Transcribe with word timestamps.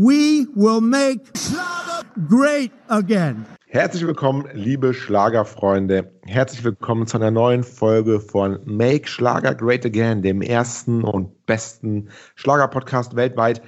We 0.00 0.46
will 0.54 0.80
make 0.80 1.22
Schlager 1.36 2.04
great 2.28 2.70
again. 2.86 3.44
Herzlich 3.66 4.06
willkommen, 4.06 4.48
liebe 4.52 4.94
Schlagerfreunde. 4.94 6.12
Herzlich 6.24 6.62
willkommen 6.62 7.08
zu 7.08 7.16
einer 7.16 7.32
neuen 7.32 7.64
Folge 7.64 8.20
von 8.20 8.60
Make 8.64 9.08
Schlager 9.08 9.56
Great 9.56 9.84
Again, 9.84 10.22
dem 10.22 10.40
ersten 10.40 11.02
und 11.02 11.44
besten 11.46 12.10
Schlagerpodcast 12.36 13.16
weltweit. 13.16 13.60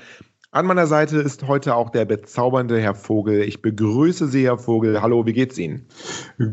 An 0.52 0.66
meiner 0.66 0.86
Seite 0.86 1.16
ist 1.16 1.48
heute 1.48 1.74
auch 1.74 1.90
der 1.90 2.04
bezaubernde 2.04 2.80
Herr 2.80 2.94
Vogel. 2.94 3.42
Ich 3.42 3.60
begrüße 3.60 4.28
Sie, 4.28 4.44
Herr 4.44 4.58
Vogel. 4.58 5.02
Hallo, 5.02 5.26
wie 5.26 5.32
geht's 5.32 5.58
Ihnen? 5.58 5.88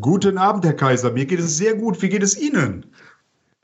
Guten 0.01 0.39
Abend, 0.39 0.65
Herr 0.65 0.73
Kaiser. 0.73 1.11
Mir 1.11 1.27
geht 1.27 1.39
es 1.39 1.55
sehr 1.55 1.75
gut. 1.75 2.01
Wie 2.01 2.09
geht 2.09 2.23
es 2.23 2.35
Ihnen? 2.35 2.87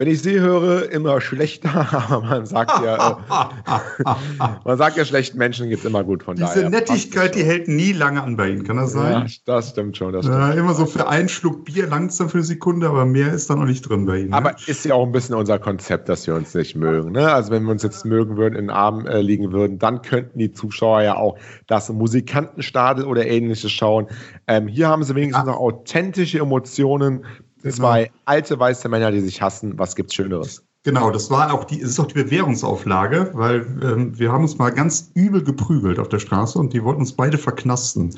Wenn 0.03 0.11
ich 0.11 0.21
sie 0.21 0.37
höre, 0.37 0.91
immer 0.91 1.21
schlechter, 1.21 1.87
aber 2.09 2.25
man 2.27 2.45
sagt 2.45 2.71
ja, 2.83 3.21
äh, 3.29 4.13
man 4.65 4.77
sagt 4.77 4.97
ja, 4.97 5.05
schlechten 5.05 5.37
Menschen 5.37 5.69
geht 5.69 5.79
es 5.79 5.85
immer 5.85 6.03
gut 6.03 6.23
von 6.23 6.35
Diese 6.35 6.55
daher. 6.55 6.69
Nettigkeit, 6.69 7.35
die 7.35 7.43
hält 7.45 7.69
nie 7.69 7.93
lange 7.93 8.21
an 8.21 8.35
bei 8.35 8.49
Ihnen, 8.49 8.65
kann 8.65 8.75
das 8.75 8.91
sein? 8.91 9.13
Ja, 9.13 9.25
das 9.45 9.69
stimmt 9.69 9.95
schon. 9.95 10.11
Das 10.11 10.25
stimmt. 10.25 10.37
Ja, 10.37 10.51
immer 10.51 10.73
so 10.73 10.85
für 10.85 11.07
einen 11.07 11.29
Schluck 11.29 11.63
Bier 11.63 11.87
langsam 11.87 12.27
für 12.27 12.39
eine 12.39 12.43
Sekunde, 12.43 12.89
aber 12.89 13.05
mehr 13.05 13.31
ist 13.31 13.49
dann 13.49 13.59
noch 13.59 13.65
nicht 13.65 13.87
drin 13.87 14.05
bei 14.05 14.17
Ihnen. 14.17 14.31
ne? 14.31 14.35
Aber 14.35 14.55
ist 14.67 14.83
ja 14.83 14.93
auch 14.93 15.05
ein 15.05 15.13
bisschen 15.13 15.35
unser 15.35 15.57
Konzept, 15.57 16.09
dass 16.09 16.27
wir 16.27 16.35
uns 16.35 16.53
nicht 16.53 16.75
mögen. 16.75 17.13
Ne? 17.13 17.31
Also 17.31 17.51
wenn 17.51 17.63
wir 17.63 17.71
uns 17.71 17.83
jetzt 17.83 18.03
mögen 18.03 18.35
würden, 18.35 18.55
in 18.55 18.65
den 18.65 18.71
Arm 18.71 19.07
äh, 19.07 19.21
liegen 19.21 19.53
würden, 19.53 19.79
dann 19.79 20.01
könnten 20.01 20.37
die 20.37 20.51
Zuschauer 20.51 21.03
ja 21.03 21.15
auch 21.15 21.37
das 21.67 21.87
Musikantenstadel 21.87 23.05
oder 23.05 23.25
ähnliches 23.25 23.71
schauen. 23.71 24.07
Ähm, 24.49 24.67
hier 24.67 24.89
haben 24.89 25.03
sie 25.03 25.15
wenigstens 25.15 25.45
noch 25.45 25.55
authentische 25.55 26.39
Emotionen. 26.39 27.23
Zwei 27.69 28.11
alte 28.25 28.59
weiße 28.59 28.89
Männer, 28.89 29.11
die 29.11 29.21
sich 29.21 29.41
hassen. 29.41 29.77
Was 29.77 29.95
gibt's 29.95 30.13
Schöneres? 30.13 30.63
Genau, 30.85 31.11
das 31.11 31.31
war 31.31 31.53
auch 31.53 31.63
die, 31.63 31.79
es 31.79 31.91
ist 31.91 31.99
auch 31.99 32.07
die 32.07 32.21
Bewährungsauflage, 32.21 33.29
weil 33.33 33.65
ähm, 33.81 34.19
wir 34.19 34.33
haben 34.33 34.43
uns 34.43 34.57
mal 34.57 34.69
ganz 34.69 35.11
übel 35.13 35.41
geprügelt 35.41 35.97
auf 35.97 36.09
der 36.09 36.19
Straße 36.19 36.59
und 36.59 36.73
die 36.73 36.83
wollten 36.83 36.99
uns 36.99 37.13
beide 37.13 37.37
verknasten. 37.37 38.13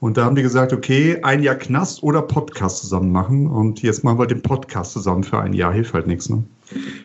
Und 0.00 0.16
da 0.16 0.24
haben 0.24 0.36
die 0.36 0.42
gesagt, 0.42 0.72
okay, 0.72 1.18
ein 1.22 1.42
Jahr 1.42 1.56
Knast 1.56 2.02
oder 2.04 2.22
Podcast 2.22 2.78
zusammen 2.78 3.10
machen. 3.10 3.48
Und 3.48 3.82
jetzt 3.82 4.04
machen 4.04 4.18
wir 4.18 4.26
den 4.26 4.42
Podcast 4.42 4.92
zusammen 4.92 5.24
für 5.24 5.40
ein 5.40 5.52
Jahr, 5.52 5.72
hilft 5.72 5.92
halt 5.94 6.06
nichts, 6.06 6.28
ne? 6.28 6.44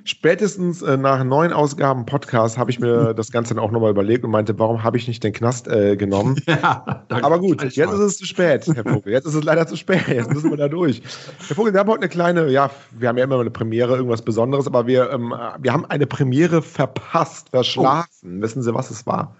Spätestens 0.04 0.82
äh, 0.82 0.98
nach 0.98 1.24
neun 1.24 1.54
Ausgaben 1.54 2.06
Podcast 2.06 2.58
habe 2.58 2.70
ich 2.70 2.80
mir 2.80 3.14
das 3.16 3.32
Ganze 3.32 3.56
dann 3.56 3.64
auch 3.64 3.72
nochmal 3.72 3.92
überlegt 3.92 4.26
und 4.26 4.32
meinte, 4.32 4.60
warum 4.60 4.84
habe 4.84 4.98
ich 4.98 5.08
nicht 5.08 5.24
den 5.24 5.34
Knast 5.34 5.68
äh, 5.68 5.96
genommen? 5.96 6.36
Ja. 6.54 7.06
Aber 7.10 7.40
gut, 7.40 7.64
jetzt 7.64 7.78
ist 7.78 8.00
es 8.00 8.18
zu 8.18 8.26
spät, 8.26 8.68
Herr 8.68 8.84
Vogel. 8.84 9.12
Jetzt 9.12 9.26
ist 9.26 9.34
es 9.34 9.44
leider 9.44 9.66
zu 9.66 9.76
spät. 9.76 10.08
Jetzt 10.08 10.32
müssen 10.32 10.50
wir 10.50 10.58
da 10.58 10.68
durch. 10.68 11.02
Herr 11.48 11.56
Vogel, 11.56 11.74
wir 11.74 11.80
haben 11.80 11.90
heute 11.90 12.02
eine 12.02 12.10
kleine, 12.10 12.50
ja, 12.50 12.70
wir 12.92 13.10
haben 13.10 13.18
ja 13.18 13.24
immer 13.24 13.40
eine 13.40 13.50
Premiere, 13.50 13.96
irgendwas 13.96 14.22
Besonderes, 14.22 14.68
aber 14.68 14.88
wir, 14.88 15.10
ähm, 15.12 15.34
wir 15.60 15.74
haben 15.74 15.86
eine 15.86 16.06
Premiere 16.06 16.62
verpasst, 16.62 17.50
verschlafen. 17.50 18.42
Wissen 18.42 18.62
Sie, 18.62 18.74
was 18.74 18.92
es 18.92 19.06
war? 19.06 19.36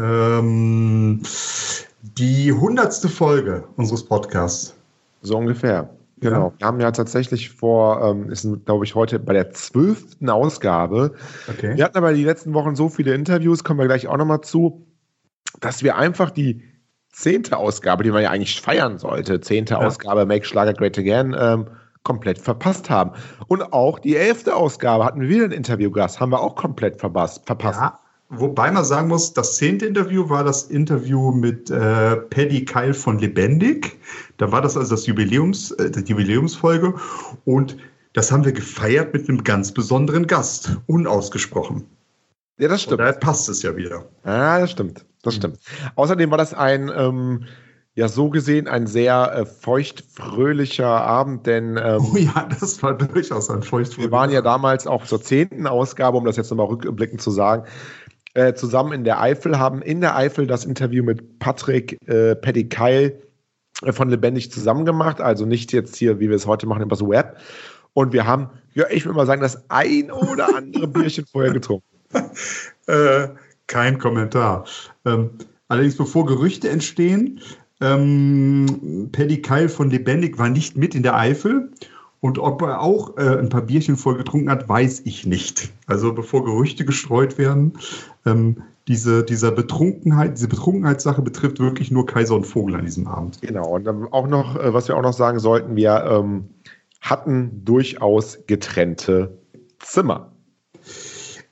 Ähm, 0.00 1.20
die 2.02 2.52
hundertste 2.52 3.08
Folge 3.08 3.64
unseres 3.76 4.04
Podcasts. 4.04 4.74
So 5.22 5.36
ungefähr. 5.36 5.90
Genau. 6.20 6.52
Wir 6.58 6.66
haben 6.66 6.80
ja 6.80 6.90
tatsächlich 6.90 7.50
vor, 7.50 8.02
ähm, 8.04 8.30
ist 8.30 8.46
glaube 8.66 8.84
ich 8.84 8.94
heute 8.94 9.18
bei 9.18 9.32
der 9.32 9.50
zwölften 9.52 10.28
Ausgabe. 10.28 11.14
Okay. 11.48 11.76
Wir 11.76 11.84
hatten 11.84 11.96
aber 11.96 12.12
die 12.12 12.24
letzten 12.24 12.52
Wochen 12.52 12.76
so 12.76 12.88
viele 12.88 13.14
Interviews, 13.14 13.64
kommen 13.64 13.78
wir 13.78 13.86
gleich 13.86 14.06
auch 14.06 14.18
nochmal 14.18 14.42
zu, 14.42 14.86
dass 15.60 15.82
wir 15.82 15.96
einfach 15.96 16.30
die 16.30 16.62
zehnte 17.10 17.56
Ausgabe, 17.56 18.04
die 18.04 18.10
man 18.10 18.22
ja 18.22 18.30
eigentlich 18.30 18.60
feiern 18.60 18.98
sollte, 18.98 19.40
zehnte 19.40 19.74
Ja. 19.74 19.80
Ausgabe 19.80 20.26
Make 20.26 20.44
Schlager 20.44 20.74
Great 20.74 20.98
Again, 20.98 21.34
ähm, 21.38 21.66
komplett 22.02 22.38
verpasst 22.38 22.88
haben. 22.90 23.12
Und 23.48 23.72
auch 23.72 23.98
die 23.98 24.16
elfte 24.16 24.54
Ausgabe 24.54 25.04
hatten 25.04 25.20
wir 25.20 25.28
wieder 25.28 25.44
einen 25.44 25.52
Interviewgast, 25.52 26.20
haben 26.20 26.32
wir 26.32 26.40
auch 26.40 26.54
komplett 26.54 26.98
verpasst. 26.98 27.46
verpasst. 27.46 27.80
Ja, 27.80 27.98
wobei 28.30 28.70
man 28.70 28.84
sagen 28.84 29.08
muss, 29.08 29.32
das 29.34 29.56
zehnte 29.56 29.86
Interview 29.86 30.28
war 30.28 30.44
das 30.44 30.64
Interview 30.64 31.32
mit 31.32 31.70
äh, 31.70 32.16
Paddy 32.16 32.64
Keil 32.64 32.94
von 32.94 33.18
Lebendig. 33.18 33.98
Da 34.38 34.50
war 34.52 34.62
das 34.62 34.76
also 34.76 34.94
das 34.94 35.06
Jubiläums, 35.06 35.72
äh, 35.72 35.90
die 35.90 36.00
Jubiläumsfolge. 36.10 36.94
Und 37.44 37.76
das 38.14 38.32
haben 38.32 38.44
wir 38.44 38.52
gefeiert 38.52 39.12
mit 39.12 39.28
einem 39.28 39.44
ganz 39.44 39.72
besonderen 39.72 40.26
Gast, 40.26 40.76
unausgesprochen. 40.86 41.84
Ja, 42.58 42.68
das 42.68 42.80
Und 42.80 42.84
stimmt. 42.86 43.00
daher 43.00 43.12
passt 43.14 43.48
es 43.48 43.62
ja 43.62 43.76
wieder. 43.76 44.04
Ja, 44.24 44.58
das 44.60 44.70
stimmt. 44.72 45.04
Das 45.22 45.34
stimmt. 45.34 45.58
Außerdem 45.96 46.30
war 46.30 46.38
das 46.38 46.54
ein, 46.54 46.90
ähm, 46.94 47.44
ja, 47.94 48.08
so 48.08 48.30
gesehen 48.30 48.68
ein 48.68 48.86
sehr 48.86 49.32
äh, 49.34 49.46
feucht-fröhlicher 49.46 50.86
Abend, 50.86 51.46
denn 51.46 51.76
ähm, 51.82 52.00
Oh 52.12 52.16
ja, 52.16 52.48
das 52.58 52.82
war 52.82 52.94
durchaus 52.96 53.50
ein 53.50 53.62
feucht. 53.62 53.98
wir 53.98 54.10
waren 54.10 54.30
ja 54.30 54.40
damals 54.42 54.86
auch 54.86 55.04
zur 55.04 55.20
zehnten 55.22 55.66
Ausgabe, 55.66 56.16
um 56.16 56.24
das 56.24 56.36
jetzt 56.36 56.50
nochmal 56.50 56.66
rückblickend 56.66 57.20
zu 57.20 57.30
sagen, 57.30 57.64
äh, 58.34 58.54
zusammen 58.54 58.92
in 58.92 59.04
der 59.04 59.20
Eifel, 59.20 59.58
haben 59.58 59.82
in 59.82 60.00
der 60.00 60.16
Eifel 60.16 60.46
das 60.46 60.64
Interview 60.64 61.02
mit 61.02 61.38
Patrick 61.38 61.98
äh, 62.06 62.34
Petty 62.36 62.68
Keil 62.68 63.20
äh, 63.82 63.92
von 63.92 64.08
Lebendig 64.08 64.52
zusammen 64.52 64.84
gemacht, 64.84 65.20
also 65.20 65.46
nicht 65.46 65.72
jetzt 65.72 65.96
hier, 65.96 66.20
wie 66.20 66.28
wir 66.28 66.36
es 66.36 66.46
heute 66.46 66.66
machen, 66.66 66.82
übers 66.82 67.02
Web. 67.02 67.38
Und 67.92 68.12
wir 68.12 68.26
haben, 68.26 68.50
ja, 68.74 68.86
ich 68.90 69.04
würde 69.04 69.16
mal 69.16 69.26
sagen, 69.26 69.42
das 69.42 69.68
ein 69.68 70.10
oder 70.10 70.56
andere 70.56 70.86
Bierchen 70.88 71.26
vorher 71.26 71.52
getrunken. 71.52 71.84
Äh, 72.86 73.28
kein 73.66 73.98
Kommentar. 73.98 74.64
Ähm, 75.04 75.30
allerdings, 75.68 75.96
bevor 75.96 76.26
Gerüchte 76.26 76.68
entstehen, 76.68 77.40
ähm, 77.80 79.08
Paddy 79.12 79.42
Keil 79.42 79.68
von 79.68 79.90
Lebendig 79.90 80.38
war 80.38 80.50
nicht 80.50 80.76
mit 80.76 80.94
in 80.94 81.02
der 81.02 81.16
Eifel. 81.16 81.70
Und 82.20 82.38
ob 82.38 82.60
er 82.60 82.82
auch 82.82 83.16
äh, 83.16 83.38
ein 83.38 83.48
paar 83.48 83.62
Bierchen 83.62 83.96
voll 83.96 84.18
getrunken 84.18 84.50
hat, 84.50 84.68
weiß 84.68 85.02
ich 85.06 85.24
nicht. 85.24 85.72
Also 85.86 86.12
bevor 86.12 86.44
Gerüchte 86.44 86.84
gestreut 86.84 87.38
werden, 87.38 87.78
ähm, 88.26 88.62
diese, 88.88 89.22
dieser 89.24 89.52
Betrunkenheit, 89.52 90.36
diese 90.36 90.48
Betrunkenheitssache 90.48 91.22
betrifft 91.22 91.60
wirklich 91.60 91.90
nur 91.90 92.06
Kaiser 92.06 92.34
und 92.34 92.44
Vogel 92.44 92.74
an 92.74 92.84
diesem 92.84 93.06
Abend. 93.06 93.40
Genau, 93.40 93.68
und 93.68 93.84
dann 93.84 94.08
auch 94.10 94.26
noch, 94.26 94.56
äh, 94.56 94.74
was 94.74 94.88
wir 94.88 94.96
auch 94.96 95.02
noch 95.02 95.12
sagen 95.12 95.38
sollten, 95.38 95.76
wir 95.76 96.04
ähm, 96.04 96.48
hatten 97.00 97.64
durchaus 97.64 98.38
getrennte 98.46 99.38
Zimmer. 99.78 100.32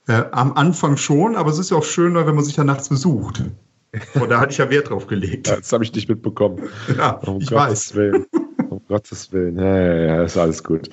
Äh, 0.07 0.23
am 0.31 0.53
Anfang 0.53 0.97
schon, 0.97 1.35
aber 1.35 1.49
es 1.51 1.59
ist 1.59 1.71
ja 1.71 1.77
auch 1.77 1.83
schöner, 1.83 2.27
wenn 2.27 2.35
man 2.35 2.43
sich 2.43 2.57
ja 2.57 2.63
nachts 2.63 2.89
besucht. 2.89 3.43
Und 4.15 4.29
da 4.29 4.39
hatte 4.39 4.51
ich 4.51 4.57
ja 4.57 4.69
Wert 4.69 4.89
drauf 4.89 5.07
gelegt. 5.07 5.47
Das 5.49 5.71
habe 5.71 5.83
ich 5.83 5.93
nicht 5.93 6.09
mitbekommen. 6.09 6.63
Ja, 6.97 7.11
Um 7.25 7.39
ich 7.41 7.49
Gottes 7.49 7.93
weiß. 7.93 7.95
Willen. 7.95 8.25
Gottes 8.89 9.31
Willen. 9.31 9.57
Ja, 9.57 9.77
ja, 9.77 9.95
ja, 9.95 10.23
ist 10.23 10.35
alles 10.35 10.63
gut. 10.63 10.89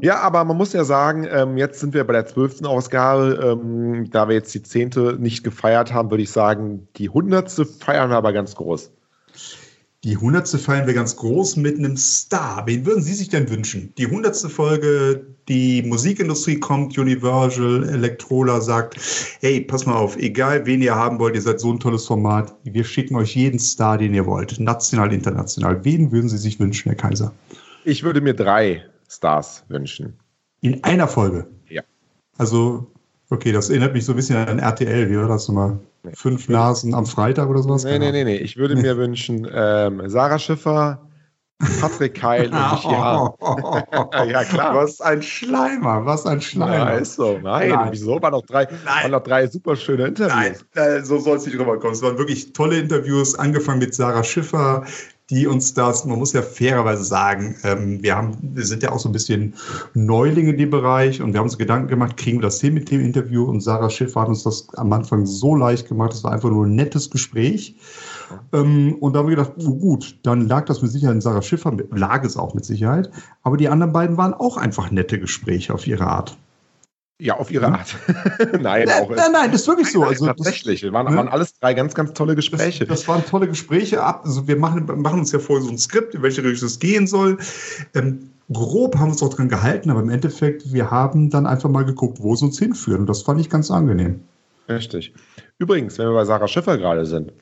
Ja, 0.00 0.20
aber 0.20 0.44
man 0.44 0.56
muss 0.56 0.72
ja 0.72 0.84
sagen, 0.84 1.26
ähm, 1.30 1.56
jetzt 1.56 1.80
sind 1.80 1.94
wir 1.94 2.04
bei 2.04 2.12
der 2.12 2.26
zwölften 2.26 2.66
Ausgabe. 2.66 3.38
Ähm, 3.42 4.10
da 4.10 4.28
wir 4.28 4.34
jetzt 4.34 4.52
die 4.54 4.62
zehnte 4.62 5.16
nicht 5.18 5.44
gefeiert 5.44 5.94
haben, 5.94 6.10
würde 6.10 6.24
ich 6.24 6.30
sagen, 6.30 6.88
die 6.96 7.08
hundertste 7.08 7.64
feiern 7.64 8.10
wir 8.10 8.16
aber 8.16 8.32
ganz 8.32 8.56
groß. 8.56 8.90
Die 10.04 10.16
hundertste 10.16 10.58
feiern 10.58 10.86
wir 10.86 10.94
ganz 10.94 11.16
groß 11.16 11.56
mit 11.56 11.76
einem 11.76 11.96
Star. 11.96 12.64
Wen 12.66 12.86
würden 12.86 13.02
Sie 13.02 13.14
sich 13.14 13.30
denn 13.30 13.50
wünschen? 13.50 13.92
Die 13.98 14.06
hundertste 14.06 14.48
Folge, 14.48 15.26
die 15.48 15.82
Musikindustrie 15.82 16.60
kommt, 16.60 16.96
Universal, 16.96 17.82
Electrola 17.88 18.60
sagt, 18.60 18.96
hey, 19.40 19.60
pass 19.60 19.86
mal 19.86 19.96
auf, 19.96 20.16
egal 20.16 20.66
wen 20.66 20.82
ihr 20.82 20.94
haben 20.94 21.18
wollt, 21.18 21.34
ihr 21.34 21.42
seid 21.42 21.58
so 21.58 21.72
ein 21.72 21.80
tolles 21.80 22.06
Format, 22.06 22.54
wir 22.62 22.84
schicken 22.84 23.16
euch 23.16 23.34
jeden 23.34 23.58
Star, 23.58 23.98
den 23.98 24.14
ihr 24.14 24.24
wollt, 24.24 24.60
national, 24.60 25.12
international. 25.12 25.84
Wen 25.84 26.12
würden 26.12 26.28
Sie 26.28 26.38
sich 26.38 26.60
wünschen, 26.60 26.90
Herr 26.90 26.96
Kaiser? 26.96 27.32
Ich 27.84 28.04
würde 28.04 28.20
mir 28.20 28.34
drei 28.34 28.84
Stars 29.08 29.64
wünschen. 29.66 30.16
In 30.60 30.84
einer 30.84 31.08
Folge? 31.08 31.48
Ja. 31.68 31.82
Also, 32.36 32.92
okay, 33.30 33.50
das 33.50 33.68
erinnert 33.68 33.94
mich 33.94 34.04
so 34.04 34.12
ein 34.12 34.16
bisschen 34.16 34.36
an 34.36 34.60
RTL, 34.60 35.10
wie 35.10 35.16
war 35.16 35.26
das 35.26 35.48
nochmal? 35.48 35.80
Fünf 36.14 36.48
Nasen 36.48 36.94
am 36.94 37.06
Freitag 37.06 37.48
oder 37.48 37.62
sowas? 37.62 37.84
Nee, 37.84 37.98
nee, 37.98 38.12
nee, 38.12 38.24
nee. 38.24 38.36
Ich 38.36 38.56
würde 38.56 38.76
mir 38.76 38.96
wünschen, 38.96 39.46
ähm, 39.52 40.02
Sarah 40.06 40.38
Schiffer, 40.38 41.00
Patrick 41.80 42.14
Keil 42.14 42.46
und 42.46 42.52
Michi 42.54 42.88
Hahn. 42.88 43.30
Ja, 44.30 44.44
klar. 44.44 44.74
Was 44.76 45.00
ein 45.00 45.22
Schleimer, 45.22 46.06
was 46.06 46.24
ein 46.24 46.38
Ja, 46.38 46.42
Schleimer. 46.42 46.92
ist 46.98 47.14
so. 47.16 47.38
Nein, 47.42 47.70
Nein. 47.70 47.88
wieso? 47.90 48.22
Waren 48.22 48.32
noch 48.32 48.46
drei, 48.46 48.64
Nein. 48.64 49.02
waren 49.02 49.10
noch 49.10 49.22
drei 49.24 49.46
super 49.48 49.74
schöne 49.76 50.06
Interviews. 50.06 50.64
Nein, 50.74 50.84
äh, 50.86 51.02
so 51.02 51.18
soll 51.18 51.36
es 51.38 51.46
nicht 51.46 51.58
rüberkommen. 51.58 51.94
Es 51.94 52.02
waren 52.02 52.16
wirklich 52.16 52.52
tolle 52.52 52.78
Interviews, 52.78 53.34
angefangen 53.34 53.80
mit 53.80 53.94
Sarah 53.94 54.22
Schiffer, 54.22 54.84
die 55.30 55.46
uns 55.46 55.74
das, 55.74 56.06
man 56.06 56.18
muss 56.18 56.32
ja 56.32 56.40
fairerweise 56.40 57.04
sagen, 57.04 57.54
ähm, 57.62 58.02
wir, 58.02 58.16
haben, 58.16 58.38
wir 58.40 58.64
sind 58.64 58.82
ja 58.82 58.92
auch 58.92 58.98
so 58.98 59.10
ein 59.10 59.12
bisschen 59.12 59.54
Neulinge 59.92 60.50
in 60.50 60.56
dem 60.56 60.70
Bereich 60.70 61.20
und 61.20 61.32
wir 61.32 61.40
haben 61.40 61.46
uns 61.46 61.58
Gedanken 61.58 61.88
gemacht, 61.88 62.16
kriegen 62.16 62.38
wir 62.38 62.42
das 62.42 62.60
hin 62.60 62.74
mit 62.74 62.90
dem 62.90 63.02
Interview 63.02 63.44
und 63.44 63.60
Sarah 63.60 63.90
Schiffer 63.90 64.22
hat 64.22 64.28
uns 64.28 64.42
das 64.42 64.68
am 64.76 64.92
Anfang 64.92 65.26
so 65.26 65.54
leicht 65.54 65.86
gemacht, 65.88 66.14
es 66.14 66.24
war 66.24 66.32
einfach 66.32 66.48
nur 66.50 66.64
ein 66.64 66.74
nettes 66.74 67.10
Gespräch. 67.10 67.76
Ähm, 68.52 68.96
und 69.00 69.12
da 69.12 69.20
haben 69.20 69.28
wir 69.28 69.36
gedacht, 69.36 69.52
oh 69.58 69.74
gut, 69.74 70.18
dann 70.22 70.48
lag 70.48 70.64
das 70.64 70.80
mit 70.80 70.90
Sicherheit 70.90 71.16
in 71.16 71.20
Sarah 71.20 71.42
Schiffer, 71.42 71.76
lag 71.90 72.24
es 72.24 72.36
auch 72.36 72.54
mit 72.54 72.64
Sicherheit, 72.64 73.10
aber 73.42 73.58
die 73.58 73.68
anderen 73.68 73.92
beiden 73.92 74.16
waren 74.16 74.32
auch 74.32 74.56
einfach 74.56 74.90
nette 74.90 75.20
Gespräche 75.20 75.74
auf 75.74 75.86
ihre 75.86 76.06
Art. 76.06 76.38
Ja, 77.20 77.36
auf 77.36 77.50
ihre 77.50 77.66
Art. 77.66 77.96
nein, 78.52 78.86
Nein, 78.86 78.88
auch. 78.90 79.10
nein, 79.10 79.32
nein, 79.32 79.50
das 79.50 79.62
ist 79.62 79.68
wirklich 79.68 79.90
so. 79.90 80.04
Also, 80.04 80.26
das- 80.26 80.36
tatsächlich. 80.36 80.82
Wir 80.82 80.92
waren, 80.92 81.10
ne? 81.10 81.16
waren 81.16 81.28
alles 81.28 81.58
drei 81.58 81.74
ganz, 81.74 81.94
ganz 81.94 82.12
tolle 82.12 82.36
Gespräche. 82.36 82.86
Das, 82.86 83.00
das 83.00 83.08
waren 83.08 83.24
tolle 83.26 83.48
Gespräche. 83.48 84.02
Ab, 84.02 84.22
also 84.24 84.46
wir 84.46 84.56
machen, 84.56 84.86
machen 85.02 85.18
uns 85.20 85.32
ja 85.32 85.40
vorher 85.40 85.64
so 85.64 85.70
ein 85.70 85.78
Skript, 85.78 86.14
in 86.14 86.22
welche 86.22 86.44
Richtung 86.44 86.68
es 86.68 86.78
gehen 86.78 87.08
soll. 87.08 87.38
Ähm, 87.94 88.30
grob 88.52 88.94
haben 88.96 89.08
wir 89.08 89.12
uns 89.12 89.22
auch 89.22 89.34
dran 89.34 89.48
gehalten, 89.48 89.90
aber 89.90 90.00
im 90.00 90.10
Endeffekt, 90.10 90.72
wir 90.72 90.92
haben 90.92 91.28
dann 91.28 91.46
einfach 91.46 91.68
mal 91.68 91.84
geguckt, 91.84 92.18
wo 92.20 92.34
es 92.34 92.42
uns 92.42 92.58
hinführt. 92.58 93.00
Und 93.00 93.06
das 93.08 93.22
fand 93.22 93.40
ich 93.40 93.50
ganz 93.50 93.70
angenehm. 93.70 94.20
Richtig. 94.68 95.12
Übrigens, 95.58 95.98
wenn 95.98 96.06
wir 96.06 96.14
bei 96.14 96.24
Sarah 96.24 96.46
Schiffer 96.46 96.78
gerade 96.78 97.04
sind, 97.04 97.32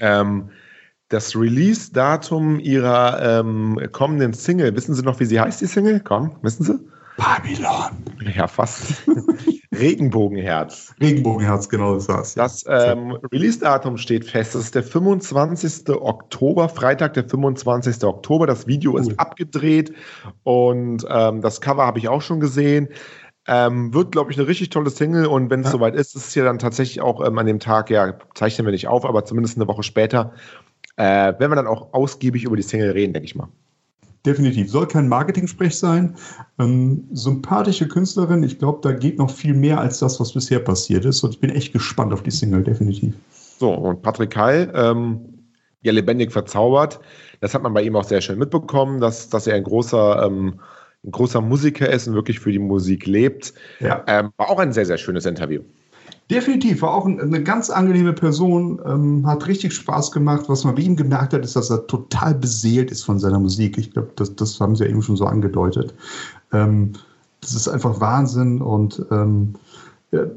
ähm, 0.00 0.50
das 1.08 1.34
Release-Datum 1.36 2.58
ihrer 2.58 3.40
ähm, 3.40 3.78
kommenden 3.92 4.34
Single, 4.34 4.74
wissen 4.76 4.94
Sie 4.94 5.02
noch, 5.02 5.18
wie 5.20 5.24
sie 5.24 5.40
heißt, 5.40 5.60
die 5.60 5.66
Single? 5.66 6.00
Komm, 6.00 6.32
wissen 6.42 6.64
Sie? 6.64 6.78
Babylon. 7.16 7.90
Ja, 8.34 8.46
fast. 8.46 9.04
Regenbogenherz. 9.72 10.94
Regenbogenherz, 11.00 11.68
genau 11.68 11.94
das 11.94 12.08
war's. 12.08 12.34
Das 12.34 12.64
ähm, 12.68 13.12
Release-Datum 13.32 13.96
steht 13.96 14.24
fest. 14.24 14.54
Das 14.54 14.64
ist 14.64 14.74
der 14.74 14.82
25. 14.82 15.88
Oktober, 15.88 16.68
Freitag, 16.68 17.14
der 17.14 17.28
25. 17.28 18.04
Oktober. 18.04 18.46
Das 18.46 18.66
Video 18.66 18.92
cool. 18.92 19.00
ist 19.00 19.18
abgedreht 19.18 19.92
und 20.42 21.06
ähm, 21.08 21.40
das 21.40 21.60
Cover 21.60 21.86
habe 21.86 21.98
ich 21.98 22.08
auch 22.08 22.22
schon 22.22 22.40
gesehen. 22.40 22.88
Ähm, 23.48 23.92
wird, 23.92 24.12
glaube 24.12 24.30
ich, 24.30 24.38
eine 24.38 24.46
richtig 24.46 24.70
tolle 24.70 24.90
Single 24.90 25.26
und 25.26 25.50
wenn 25.50 25.60
es 25.60 25.66
ja. 25.66 25.72
soweit 25.72 25.96
ist, 25.96 26.14
ist 26.14 26.28
es 26.28 26.34
ja 26.36 26.44
dann 26.44 26.60
tatsächlich 26.60 27.00
auch 27.00 27.26
ähm, 27.26 27.38
an 27.38 27.46
dem 27.46 27.58
Tag, 27.58 27.90
ja, 27.90 28.14
zeichnen 28.34 28.66
wir 28.66 28.72
nicht 28.72 28.86
auf, 28.86 29.04
aber 29.04 29.24
zumindest 29.24 29.56
eine 29.56 29.66
Woche 29.66 29.82
später, 29.82 30.32
äh, 30.96 31.04
werden 31.04 31.50
wir 31.50 31.56
dann 31.56 31.66
auch 31.66 31.92
ausgiebig 31.92 32.44
über 32.44 32.56
die 32.56 32.62
Single 32.62 32.92
reden, 32.92 33.14
denke 33.14 33.26
ich 33.26 33.34
mal. 33.34 33.48
Definitiv. 34.24 34.70
Soll 34.70 34.86
kein 34.86 35.08
Marketing-Sprech 35.08 35.76
sein. 35.76 36.14
Ähm, 36.58 37.04
sympathische 37.12 37.88
Künstlerin. 37.88 38.42
Ich 38.44 38.58
glaube, 38.58 38.78
da 38.82 38.92
geht 38.92 39.18
noch 39.18 39.30
viel 39.30 39.54
mehr 39.54 39.80
als 39.80 39.98
das, 39.98 40.20
was 40.20 40.32
bisher 40.32 40.60
passiert 40.60 41.04
ist. 41.04 41.24
Und 41.24 41.34
ich 41.34 41.40
bin 41.40 41.50
echt 41.50 41.72
gespannt 41.72 42.12
auf 42.12 42.22
die 42.22 42.30
Single, 42.30 42.62
definitiv. 42.62 43.14
So, 43.58 43.72
und 43.72 44.02
Patrick 44.02 44.36
Heil, 44.36 44.72
ähm, 44.74 45.20
ja, 45.82 45.92
lebendig 45.92 46.30
verzaubert. 46.30 47.00
Das 47.40 47.52
hat 47.54 47.62
man 47.62 47.74
bei 47.74 47.82
ihm 47.82 47.96
auch 47.96 48.04
sehr 48.04 48.20
schön 48.20 48.38
mitbekommen, 48.38 49.00
dass, 49.00 49.28
dass 49.28 49.48
er 49.48 49.56
ein 49.56 49.64
großer, 49.64 50.24
ähm, 50.24 50.60
ein 51.04 51.10
großer 51.10 51.40
Musiker 51.40 51.90
ist 51.90 52.06
und 52.06 52.14
wirklich 52.14 52.38
für 52.38 52.52
die 52.52 52.60
Musik 52.60 53.06
lebt. 53.06 53.52
Ja. 53.80 54.04
Ähm, 54.06 54.30
war 54.36 54.50
auch 54.50 54.60
ein 54.60 54.72
sehr, 54.72 54.86
sehr 54.86 54.98
schönes 54.98 55.26
Interview. 55.26 55.62
Definitiv, 56.30 56.82
war 56.82 56.94
auch 56.94 57.04
eine 57.04 57.42
ganz 57.42 57.68
angenehme 57.68 58.12
Person, 58.12 58.80
ähm, 58.86 59.26
hat 59.26 59.46
richtig 59.46 59.74
Spaß 59.74 60.12
gemacht. 60.12 60.44
Was 60.48 60.64
man 60.64 60.74
bei 60.74 60.82
ihm 60.82 60.96
gemerkt 60.96 61.34
hat, 61.34 61.44
ist, 61.44 61.56
dass 61.56 61.68
er 61.68 61.86
total 61.86 62.34
beseelt 62.34 62.90
ist 62.90 63.02
von 63.02 63.18
seiner 63.18 63.38
Musik. 63.38 63.76
Ich 63.76 63.90
glaube, 63.90 64.12
das, 64.16 64.34
das 64.36 64.58
haben 64.60 64.74
sie 64.74 64.84
ja 64.84 64.90
eben 64.90 65.02
schon 65.02 65.16
so 65.16 65.26
angedeutet. 65.26 65.94
Ähm, 66.52 66.92
das 67.40 67.54
ist 67.54 67.68
einfach 67.68 68.00
Wahnsinn 68.00 68.62
und 68.62 69.04
ähm, 69.10 69.54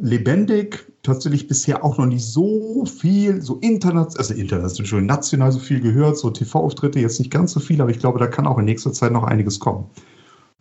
lebendig, 0.01 0.85
tatsächlich 1.03 1.47
bisher 1.47 1.83
auch 1.83 1.97
noch 1.97 2.05
nicht 2.05 2.25
so 2.25 2.85
viel, 2.85 3.41
so 3.41 3.57
international, 3.57 4.17
also 4.17 4.33
international, 4.33 4.87
schon 4.87 5.05
national 5.05 5.51
so 5.51 5.59
viel 5.59 5.81
gehört, 5.81 6.17
so 6.17 6.29
TV-Auftritte 6.29 6.99
jetzt 6.99 7.19
nicht 7.19 7.31
ganz 7.31 7.51
so 7.51 7.59
viel, 7.59 7.81
aber 7.81 7.91
ich 7.91 7.99
glaube, 7.99 8.17
da 8.17 8.27
kann 8.27 8.47
auch 8.47 8.57
in 8.57 8.65
nächster 8.65 8.93
Zeit 8.93 9.11
noch 9.11 9.23
einiges 9.23 9.59
kommen. 9.59 9.85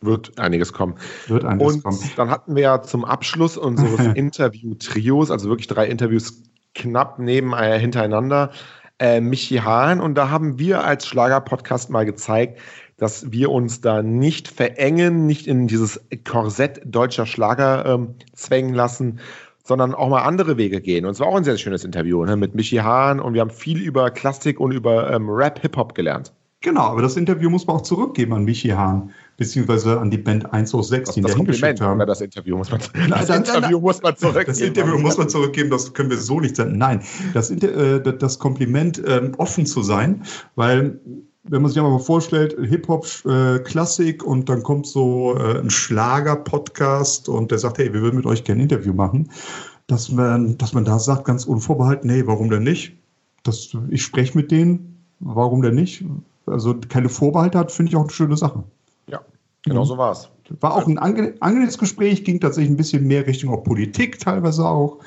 Wird 0.01 0.39
einiges 0.39 0.73
kommen. 0.73 0.95
Wird 1.29 1.45
einiges 1.45 1.77
und 1.77 1.85
kommen. 1.85 1.99
Dann 2.17 2.31
hatten 2.31 2.55
wir 2.55 2.63
ja 2.63 2.83
zum 2.83 3.05
Abschluss 3.05 3.57
unseres 3.57 4.07
Interview-Trios, 4.15 5.31
also 5.31 5.49
wirklich 5.49 5.69
drei 5.69 5.87
Interviews 5.87 6.43
knapp 6.75 7.19
neben 7.19 7.53
äh, 7.53 7.79
hintereinander, 7.79 8.51
äh, 8.99 9.21
Michi 9.21 9.57
Hahn. 9.57 10.01
Und 10.01 10.17
da 10.17 10.31
haben 10.31 10.59
wir 10.59 10.85
als 10.85 11.07
Schlager-Podcast 11.07 11.91
mal 11.91 12.05
gezeigt, 12.05 12.59
dass 12.97 13.33
wir 13.33 13.51
uns 13.51 13.81
da 13.81 14.03
nicht 14.03 14.49
verengen, 14.49 15.27
nicht 15.27 15.47
in 15.47 15.67
dieses 15.67 16.01
Korsett 16.25 16.81
deutscher 16.85 17.27
Schlager 17.27 17.85
ähm, 17.87 18.15
zwängen 18.35 18.75
lassen, 18.75 19.21
sondern 19.65 19.95
auch 19.95 20.09
mal 20.09 20.23
andere 20.23 20.57
Wege 20.57 20.81
gehen. 20.81 21.07
Und 21.07 21.13
es 21.13 21.21
war 21.21 21.27
auch 21.27 21.37
ein 21.37 21.45
sehr 21.45 21.57
schönes 21.57 21.85
Interview 21.85 22.25
ne, 22.25 22.37
mit 22.37 22.55
Michi 22.55 22.77
Hahn 22.77 23.19
und 23.19 23.35
wir 23.35 23.41
haben 23.41 23.51
viel 23.51 23.81
über 23.81 24.11
Klassik 24.11 24.61
und 24.61 24.73
über 24.73 25.11
ähm, 25.11 25.29
Rap, 25.29 25.61
Hip-Hop 25.61 25.95
gelernt. 25.95 26.33
Genau, 26.61 26.83
aber 26.83 27.03
das 27.03 27.17
Interview 27.17 27.51
muss 27.51 27.67
man 27.67 27.77
auch 27.77 27.83
zurückgeben 27.83 28.33
an 28.35 28.45
Michi 28.45 28.71
Hahn 28.71 29.11
beziehungsweise 29.37 30.01
an 30.01 30.11
die 30.11 30.19
Band 30.19 30.53
106, 30.53 31.13
die 31.13 31.21
ihn 31.21 31.27
da 31.27 31.35
hingeschickt 31.35 31.81
haben. 31.81 31.99
Das 32.07 32.21
Interview 32.21 32.57
muss 32.57 32.71
man, 32.71 32.81
das 33.09 33.29
nein, 33.29 33.43
Interview 33.43 33.81
muss 33.81 34.03
man 34.03 34.17
zurückgeben. 34.17 34.47
Das 34.47 34.61
Interview 34.61 34.99
muss 34.99 35.19
man 35.19 35.29
zurückgeben, 35.29 35.71
das 35.71 35.93
können 35.93 36.11
wir 36.11 36.19
so 36.19 36.41
nicht 36.41 36.57
senden. 36.57 36.79
Nein, 36.79 37.03
das, 37.33 37.51
äh, 37.51 38.01
das 38.01 38.39
Kompliment, 38.39 39.03
ähm, 39.07 39.33
offen 39.39 39.67
zu 39.67 39.83
sein, 39.83 40.23
weil 40.55 41.01
wenn 41.45 41.61
man 41.61 41.71
sich 41.71 41.79
einmal 41.79 41.99
vorstellt, 41.99 42.57
Hip-Hop, 42.59 43.07
äh, 43.27 44.23
und 44.25 44.49
dann 44.49 44.63
kommt 44.63 44.87
so 44.87 45.37
äh, 45.37 45.61
ein 45.61 45.71
Schlager-Podcast 45.71 47.29
und 47.29 47.51
der 47.51 47.59
sagt, 47.59 47.79
hey, 47.79 47.93
wir 47.93 48.01
würden 48.01 48.17
mit 48.17 48.27
euch 48.27 48.45
gerne 48.45 48.63
ein 48.63 48.65
Interview 48.65 48.95
machen, 48.95 49.31
dass 49.87 50.11
man, 50.11 50.57
dass 50.57 50.73
man 50.73 50.87
da 50.87 50.99
sagt, 50.99 51.27
ganz 51.27 51.45
unvorbehalten, 51.45 52.11
nee, 52.11 52.27
warum 52.27 52.49
denn 52.49 52.63
nicht? 52.63 52.97
Das, 53.43 53.77
ich 53.91 54.03
spreche 54.03 54.37
mit 54.39 54.51
denen, 54.51 54.97
warum 55.21 55.61
denn 55.61 55.75
nicht? 55.75 56.05
Also 56.47 56.75
keine 56.89 57.11
Vorbehalte 57.11 57.59
hat, 57.59 57.73
finde 57.73 57.91
ich 57.91 57.97
auch 57.97 58.03
eine 58.03 58.11
schöne 58.11 58.37
Sache. 58.39 58.65
Genau 59.65 59.83
mhm. 59.83 59.87
so 59.87 59.99
war 59.99 60.13
es. 60.13 60.29
War 60.61 60.75
auch 60.75 60.87
ein 60.87 60.99
angenehmes 60.99 61.79
Gespräch, 61.79 62.23
ging 62.25 62.39
tatsächlich 62.39 62.71
ein 62.71 62.77
bisschen 62.77 63.07
mehr 63.07 63.27
Richtung 63.27 63.51
auch 63.51 63.65
Politik 63.65 64.19
teilweise 64.19 64.67
auch, 64.67 64.99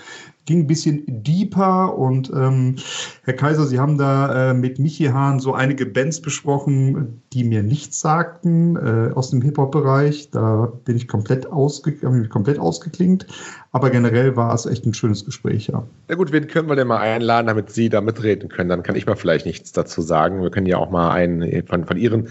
ging 0.48 0.62
ein 0.62 0.68
bisschen 0.68 1.04
deeper 1.06 1.96
und 1.96 2.32
ähm, 2.34 2.78
Herr 3.24 3.36
Kaiser, 3.36 3.68
Sie 3.68 3.78
haben 3.78 4.00
da 4.00 4.50
äh, 4.50 4.54
mit 4.56 4.80
Michi 4.80 5.06
Hahn 5.06 5.40
so 5.40 5.54
einige 5.54 5.86
Bands 5.86 6.22
besprochen, 6.22 7.22
die 7.34 7.44
mir 7.44 7.62
nichts 7.62 8.00
sagten 8.00 8.78
äh, 8.78 9.14
aus 9.14 9.30
dem 9.30 9.44
Hip-Hop-Bereich. 9.44 10.32
Da 10.32 10.72
bin 10.86 10.96
ich 10.96 11.08
komplett, 11.08 11.52
ausge 11.52 11.94
komplett 12.30 12.58
ausgeklingt, 12.58 13.28
aber 13.74 13.92
generell 13.92 14.36
war 14.36 14.56
es 14.56 14.66
echt 14.66 14.88
ein 14.88 14.96
schönes 14.96 15.24
Gespräch, 15.24 15.68
ja. 15.68 15.84
Ja 16.10 16.16
gut, 16.16 16.32
wen 16.32 16.48
können 16.48 16.68
wir 16.68 16.76
denn 16.76 16.88
mal 16.88 16.98
einladen, 16.98 17.46
damit 17.46 17.70
Sie 17.70 17.90
da 17.90 18.02
mitreden 18.02 18.50
können? 18.50 18.70
Dann 18.70 18.82
kann 18.82 18.96
ich 18.96 19.06
mal 19.06 19.16
vielleicht 19.16 19.46
nichts 19.46 19.72
dazu 19.72 20.02
sagen. 20.02 20.42
Wir 20.42 20.50
können 20.50 20.66
ja 20.66 20.78
auch 20.78 20.90
mal 20.90 21.12
einen 21.12 21.68
von, 21.68 21.86
von 21.86 21.98
Ihren 21.98 22.30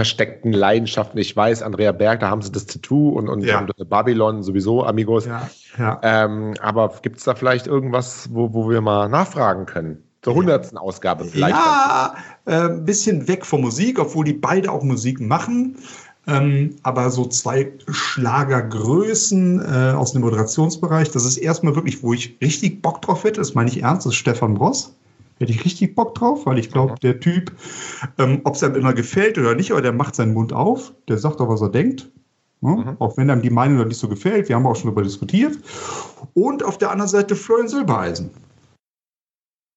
versteckten 0.00 0.54
Leidenschaften. 0.54 1.18
Ich 1.18 1.36
weiß, 1.36 1.62
Andrea 1.62 1.92
Berg, 1.92 2.20
da 2.20 2.30
haben 2.30 2.40
sie 2.40 2.50
das 2.50 2.64
Tattoo 2.64 3.10
und, 3.10 3.28
und, 3.28 3.42
ja. 3.42 3.60
und 3.60 3.90
Babylon 3.90 4.42
sowieso, 4.42 4.82
Amigos. 4.82 5.26
Ja, 5.26 5.50
ja. 5.78 6.00
Ähm, 6.02 6.54
aber 6.62 6.94
gibt 7.02 7.18
es 7.18 7.24
da 7.24 7.34
vielleicht 7.34 7.66
irgendwas, 7.66 8.30
wo, 8.32 8.54
wo 8.54 8.70
wir 8.70 8.80
mal 8.80 9.10
nachfragen 9.10 9.66
können? 9.66 10.02
Zur 10.22 10.36
hundertsten 10.36 10.78
Ausgabe 10.78 11.26
vielleicht. 11.26 11.54
Ja, 11.54 12.14
ein 12.46 12.78
äh, 12.78 12.80
bisschen 12.80 13.28
weg 13.28 13.44
von 13.44 13.60
Musik, 13.60 13.98
obwohl 13.98 14.24
die 14.24 14.32
beide 14.32 14.72
auch 14.72 14.82
Musik 14.82 15.20
machen. 15.20 15.76
Ähm, 16.26 16.76
aber 16.82 17.10
so 17.10 17.26
zwei 17.26 17.70
Schlagergrößen 17.90 19.60
äh, 19.60 19.92
aus 19.92 20.12
dem 20.12 20.22
Moderationsbereich, 20.22 21.10
das 21.10 21.26
ist 21.26 21.36
erstmal 21.36 21.74
wirklich, 21.74 22.02
wo 22.02 22.14
ich 22.14 22.38
richtig 22.40 22.80
Bock 22.80 23.02
drauf 23.02 23.24
hätte, 23.24 23.40
das 23.40 23.54
meine 23.54 23.68
ich 23.68 23.82
ernst, 23.82 24.06
das 24.06 24.14
ist 24.14 24.18
Stefan 24.18 24.54
Bross. 24.54 24.94
Hätte 25.40 25.52
ich 25.52 25.64
richtig 25.64 25.94
Bock 25.94 26.14
drauf, 26.14 26.44
weil 26.44 26.58
ich 26.58 26.70
glaube, 26.70 26.96
der 27.02 27.18
Typ, 27.18 27.50
ähm, 28.18 28.42
ob 28.44 28.56
es 28.56 28.62
einem 28.62 28.74
immer 28.74 28.92
gefällt 28.92 29.38
oder 29.38 29.54
nicht, 29.54 29.72
aber 29.72 29.80
der 29.80 29.92
macht 29.92 30.14
seinen 30.14 30.34
Mund 30.34 30.52
auf, 30.52 30.92
der 31.08 31.16
sagt 31.16 31.40
doch, 31.40 31.48
was 31.48 31.62
er 31.62 31.70
denkt. 31.70 32.10
Ne? 32.60 32.76
Mhm. 32.76 32.96
Auch 32.98 33.16
wenn 33.16 33.30
einem 33.30 33.40
die 33.40 33.48
Meinung 33.48 33.78
noch 33.78 33.86
nicht 33.86 33.98
so 33.98 34.06
gefällt, 34.06 34.50
wir 34.50 34.56
haben 34.56 34.66
auch 34.66 34.76
schon 34.76 34.88
darüber 34.88 35.02
diskutiert. 35.02 35.58
Und 36.34 36.62
auf 36.62 36.76
der 36.76 36.90
anderen 36.90 37.08
Seite 37.08 37.34
Florian 37.34 37.68
Silbereisen. 37.68 38.30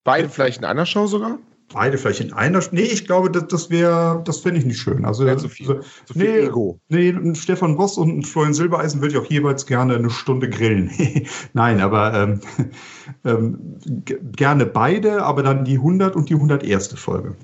Beide 0.04 0.27
vielleicht 0.27 0.57
in 0.57 0.65
einer 0.65 0.86
Show 0.86 1.07
sogar? 1.07 1.39
Beide 1.74 1.98
vielleicht 1.98 2.22
in 2.22 2.34
einer. 2.34 2.62
Nee, 2.72 2.82
ich 2.82 3.06
glaube, 3.06 3.30
das, 3.30 3.48
das 3.48 3.70
wäre, 3.70 4.22
das 4.25 4.39
fände 4.39 4.60
ich 4.60 4.65
nicht 4.65 4.80
schön. 4.80 5.06
Also, 5.06 5.25
ja, 5.25 5.38
zu 5.38 5.50
viel, 5.50 5.70
also, 5.70 5.82
zu 6.06 6.13
viel 6.13 6.24
nee, 6.24 6.48
Ego. 6.48 6.80
Nee, 6.89 7.36
Stefan 7.36 7.75
Boss 7.75 7.98
und 7.98 8.25
Florian 8.25 8.53
Silbereisen 8.53 9.01
würde 9.01 9.15
ich 9.15 9.20
auch 9.20 9.30
jeweils 9.30 9.65
gerne 9.65 9.96
eine 9.96 10.10
Stunde 10.10 10.50
grillen. 10.50 10.92
Nein, 11.53 11.82
aber 11.82 12.13
ähm, 12.13 12.39
ähm, 13.25 13.80
gerne 14.36 14.65
beide, 14.65 15.24
aber 15.24 15.44
dann 15.44 15.65
die 15.65 15.75
100 15.75 16.15
und 16.15 16.30
die 16.30 16.36
101. 16.36 16.94
Folge. 17.00 17.36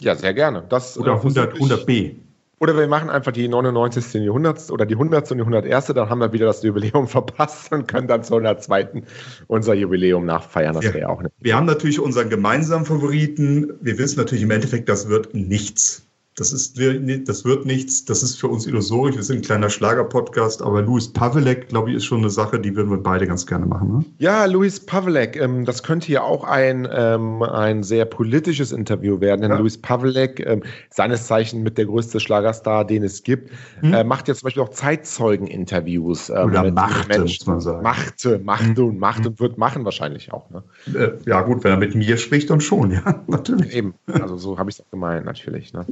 Ja, 0.00 0.14
sehr 0.14 0.34
gerne. 0.34 0.64
Das, 0.68 0.98
Oder 0.98 1.16
100, 1.16 1.54
100b. 1.54 2.16
Oder 2.60 2.76
wir 2.76 2.86
machen 2.88 3.08
einfach 3.08 3.32
die 3.32 3.48
99. 3.48 4.12
die 4.12 4.28
100. 4.28 4.70
oder 4.70 4.84
die 4.84 4.94
100. 4.94 5.30
und 5.30 5.38
die 5.38 5.42
101. 5.42 5.86
Dann 5.86 6.10
haben 6.10 6.20
wir 6.20 6.32
wieder 6.32 6.44
das 6.44 6.62
Jubiläum 6.62 7.08
verpasst 7.08 7.72
und 7.72 7.88
können 7.88 8.06
dann 8.06 8.22
zur 8.22 8.36
102. 8.36 9.02
unser 9.46 9.72
Jubiläum 9.72 10.26
nachfeiern. 10.26 10.74
Das 10.74 10.84
ja. 10.84 10.92
wäre 10.92 11.08
auch 11.08 11.22
nicht. 11.22 11.34
Wir 11.38 11.56
haben 11.56 11.64
natürlich 11.64 11.98
unseren 11.98 12.28
gemeinsamen 12.28 12.84
Favoriten. 12.84 13.72
Wir 13.80 13.96
wissen 13.96 14.18
natürlich 14.18 14.44
im 14.44 14.50
Endeffekt, 14.50 14.90
das 14.90 15.08
wird 15.08 15.34
nichts. 15.34 16.06
Das, 16.40 16.54
ist, 16.54 16.80
das 17.28 17.44
wird 17.44 17.66
nichts, 17.66 18.06
das 18.06 18.22
ist 18.22 18.40
für 18.40 18.48
uns 18.48 18.66
illusorisch. 18.66 19.14
Wir 19.14 19.22
sind 19.22 19.40
ein 19.40 19.42
kleiner 19.42 19.68
Schlager-Podcast, 19.68 20.62
aber 20.62 20.80
Louis 20.80 21.12
Pavelek, 21.12 21.68
glaube 21.68 21.90
ich, 21.90 21.96
ist 21.96 22.06
schon 22.06 22.20
eine 22.20 22.30
Sache, 22.30 22.58
die 22.58 22.74
würden 22.74 22.88
wir 22.88 22.96
beide 22.96 23.26
ganz 23.26 23.46
gerne 23.46 23.66
machen. 23.66 23.98
Ne? 23.98 24.04
Ja, 24.16 24.46
Louis 24.46 24.80
Pavelek, 24.80 25.36
ähm, 25.36 25.66
das 25.66 25.82
könnte 25.82 26.10
ja 26.10 26.22
auch 26.22 26.44
ein, 26.44 26.88
ähm, 26.90 27.42
ein 27.42 27.82
sehr 27.82 28.06
politisches 28.06 28.72
Interview 28.72 29.20
werden, 29.20 29.42
denn 29.42 29.50
ja. 29.50 29.58
Louis 29.58 29.76
Pavelek, 29.76 30.40
ähm, 30.46 30.62
seines 30.88 31.26
Zeichen 31.26 31.62
mit 31.62 31.76
der 31.76 31.84
größte 31.84 32.20
Schlagerstar, 32.20 32.86
den 32.86 33.02
es 33.02 33.22
gibt, 33.22 33.50
hm. 33.80 33.92
äh, 33.92 34.02
macht 34.02 34.26
ja 34.26 34.34
zum 34.34 34.46
Beispiel 34.46 34.62
auch 34.62 34.70
Zeitzeugen-Interviews. 34.70 36.30
Ähm, 36.30 36.46
Oder 36.46 36.70
machte, 36.70 37.20
muss 37.20 37.46
man 37.46 37.60
sagen. 37.60 37.82
Machte, 37.82 38.38
machte 38.38 38.80
hm. 38.80 38.88
und 38.88 38.98
machte 38.98 39.24
hm. 39.24 39.32
und 39.32 39.40
wird 39.40 39.58
machen 39.58 39.84
wahrscheinlich 39.84 40.32
auch. 40.32 40.48
Ne? 40.48 40.62
Äh, 40.98 41.10
ja 41.26 41.42
gut, 41.42 41.64
wenn 41.64 41.72
er 41.72 41.76
mit 41.76 41.94
mir 41.94 42.16
spricht, 42.16 42.48
dann 42.48 42.62
schon, 42.62 42.90
ja, 42.92 43.22
natürlich. 43.26 43.74
Eben, 43.74 43.92
also 44.06 44.38
so 44.38 44.56
habe 44.56 44.70
ich 44.70 44.76
es 44.76 44.80
auch 44.80 44.90
gemeint, 44.90 45.26
natürlich. 45.26 45.74
Ne? 45.74 45.84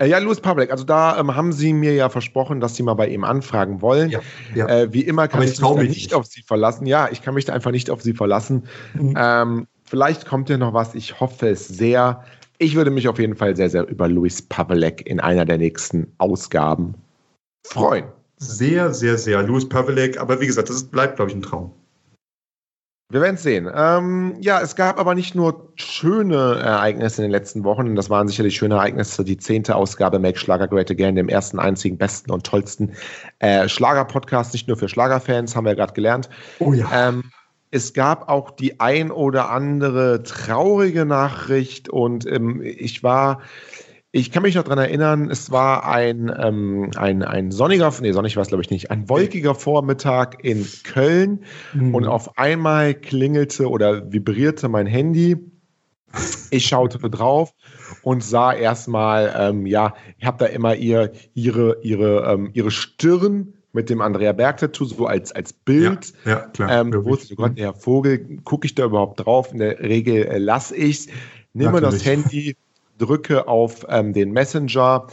Äh, 0.00 0.08
ja, 0.08 0.18
Louis 0.18 0.40
Public, 0.40 0.70
also 0.70 0.84
da 0.84 1.18
ähm, 1.18 1.36
haben 1.36 1.52
Sie 1.52 1.74
mir 1.74 1.94
ja 1.94 2.08
versprochen, 2.08 2.60
dass 2.60 2.74
Sie 2.74 2.82
mal 2.82 2.94
bei 2.94 3.08
ihm 3.08 3.22
anfragen 3.22 3.82
wollen. 3.82 4.08
Ja, 4.08 4.20
ja. 4.54 4.66
Äh, 4.66 4.92
wie 4.92 5.02
immer 5.02 5.28
kann 5.28 5.40
Aber 5.40 5.44
ich, 5.48 5.60
ich 5.60 5.60
mich 5.60 5.76
nicht, 5.76 5.88
nicht 5.88 6.14
auf 6.14 6.26
Sie 6.26 6.42
verlassen. 6.42 6.86
Ja, 6.86 7.08
ich 7.12 7.22
kann 7.22 7.34
mich 7.34 7.44
da 7.44 7.52
einfach 7.52 7.70
nicht 7.70 7.90
auf 7.90 8.00
Sie 8.00 8.14
verlassen. 8.14 8.64
Mhm. 8.94 9.14
Ähm, 9.16 9.66
vielleicht 9.84 10.26
kommt 10.26 10.48
ja 10.48 10.56
noch 10.56 10.72
was. 10.72 10.94
Ich 10.94 11.20
hoffe 11.20 11.48
es 11.48 11.68
sehr. 11.68 12.24
Ich 12.56 12.76
würde 12.76 12.90
mich 12.90 13.08
auf 13.08 13.18
jeden 13.18 13.36
Fall 13.36 13.56
sehr, 13.56 13.68
sehr 13.68 13.86
über 13.88 14.08
Louis 14.08 14.40
Pavelek 14.40 15.06
in 15.06 15.20
einer 15.20 15.44
der 15.44 15.58
nächsten 15.58 16.12
Ausgaben 16.16 16.94
freuen. 17.66 18.06
Sehr, 18.38 18.94
sehr, 18.94 19.18
sehr. 19.18 19.42
Louis 19.42 19.68
Pavelek. 19.68 20.18
Aber 20.18 20.40
wie 20.40 20.46
gesagt, 20.46 20.70
das 20.70 20.84
bleibt, 20.84 21.16
glaube 21.16 21.30
ich, 21.30 21.36
ein 21.36 21.42
Traum. 21.42 21.72
Wir 23.10 23.20
werden 23.20 23.34
es 23.34 23.42
sehen. 23.42 23.68
Ähm, 23.74 24.36
ja, 24.40 24.60
es 24.60 24.76
gab 24.76 25.00
aber 25.00 25.16
nicht 25.16 25.34
nur 25.34 25.72
schöne 25.74 26.60
Ereignisse 26.60 27.22
in 27.22 27.24
den 27.24 27.32
letzten 27.32 27.64
Wochen. 27.64 27.96
Das 27.96 28.08
waren 28.08 28.28
sicherlich 28.28 28.56
schöne 28.56 28.76
Ereignisse. 28.76 29.24
Die 29.24 29.36
zehnte 29.36 29.74
Ausgabe 29.74 30.20
Make 30.20 30.38
Schlager 30.38 30.68
Great 30.68 30.92
Again, 30.92 31.16
dem 31.16 31.28
ersten, 31.28 31.58
einzigen, 31.58 31.98
besten 31.98 32.30
und 32.30 32.46
tollsten 32.46 32.92
äh, 33.40 33.68
Schlager-Podcast, 33.68 34.52
nicht 34.52 34.68
nur 34.68 34.76
für 34.76 34.88
Schlagerfans, 34.88 35.56
haben 35.56 35.64
wir 35.64 35.70
ja 35.70 35.76
gerade 35.76 35.92
gelernt. 35.92 36.30
Oh 36.60 36.72
ja. 36.72 36.88
Ähm, 36.92 37.24
es 37.72 37.92
gab 37.94 38.28
auch 38.28 38.52
die 38.52 38.78
ein 38.78 39.10
oder 39.10 39.50
andere 39.50 40.22
traurige 40.22 41.04
Nachricht 41.04 41.88
und 41.88 42.26
ähm, 42.26 42.62
ich 42.62 43.02
war 43.02 43.40
ich 44.12 44.32
kann 44.32 44.42
mich 44.42 44.56
noch 44.56 44.64
daran 44.64 44.78
erinnern, 44.78 45.30
es 45.30 45.50
war 45.50 45.86
ein, 45.86 46.32
ähm, 46.36 46.90
ein, 46.96 47.22
ein 47.22 47.52
sonniger, 47.52 47.92
nee, 48.00 48.12
sonnig 48.12 48.36
war 48.36 48.42
es 48.42 48.48
glaube 48.48 48.62
ich 48.62 48.70
nicht, 48.70 48.90
ein 48.90 49.08
wolkiger 49.08 49.54
Vormittag 49.54 50.42
in 50.44 50.66
Köln 50.82 51.44
mhm. 51.72 51.94
und 51.94 52.06
auf 52.06 52.36
einmal 52.36 52.94
klingelte 52.94 53.68
oder 53.68 54.12
vibrierte 54.12 54.68
mein 54.68 54.86
Handy. 54.86 55.36
Ich 56.50 56.66
schaute 56.66 56.98
drauf 56.98 57.54
und 58.02 58.24
sah 58.24 58.52
erstmal, 58.52 59.32
ähm, 59.36 59.64
ja, 59.66 59.94
ich 60.18 60.26
habe 60.26 60.38
da 60.38 60.46
immer 60.46 60.74
ihr, 60.74 61.12
ihre, 61.34 61.76
ihre, 61.82 62.32
ähm, 62.32 62.50
ihre 62.52 62.72
Stirn 62.72 63.54
mit 63.72 63.90
dem 63.90 64.00
Andrea 64.00 64.32
Berg-Tattoo 64.32 64.86
so 64.86 65.06
als, 65.06 65.30
als 65.30 65.52
Bild. 65.52 66.12
Ja, 66.24 66.30
ja 66.30 66.36
klar. 66.48 66.80
Ähm, 66.80 66.92
wusste, 67.04 67.34
oh 67.34 67.42
Gott, 67.42 67.56
der 67.56 67.74
Vogel, 67.74 68.38
gucke 68.42 68.66
ich 68.66 68.74
da 68.74 68.86
überhaupt 68.86 69.24
drauf? 69.24 69.52
In 69.52 69.60
der 69.60 69.78
Regel 69.78 70.24
äh, 70.24 70.38
lasse 70.38 70.74
ich 70.74 70.98
es, 70.98 71.06
nehme 71.52 71.80
das 71.80 72.04
Handy 72.04 72.56
drücke 73.00 73.48
auf 73.48 73.86
ähm, 73.88 74.12
den 74.12 74.32
Messenger, 74.32 75.06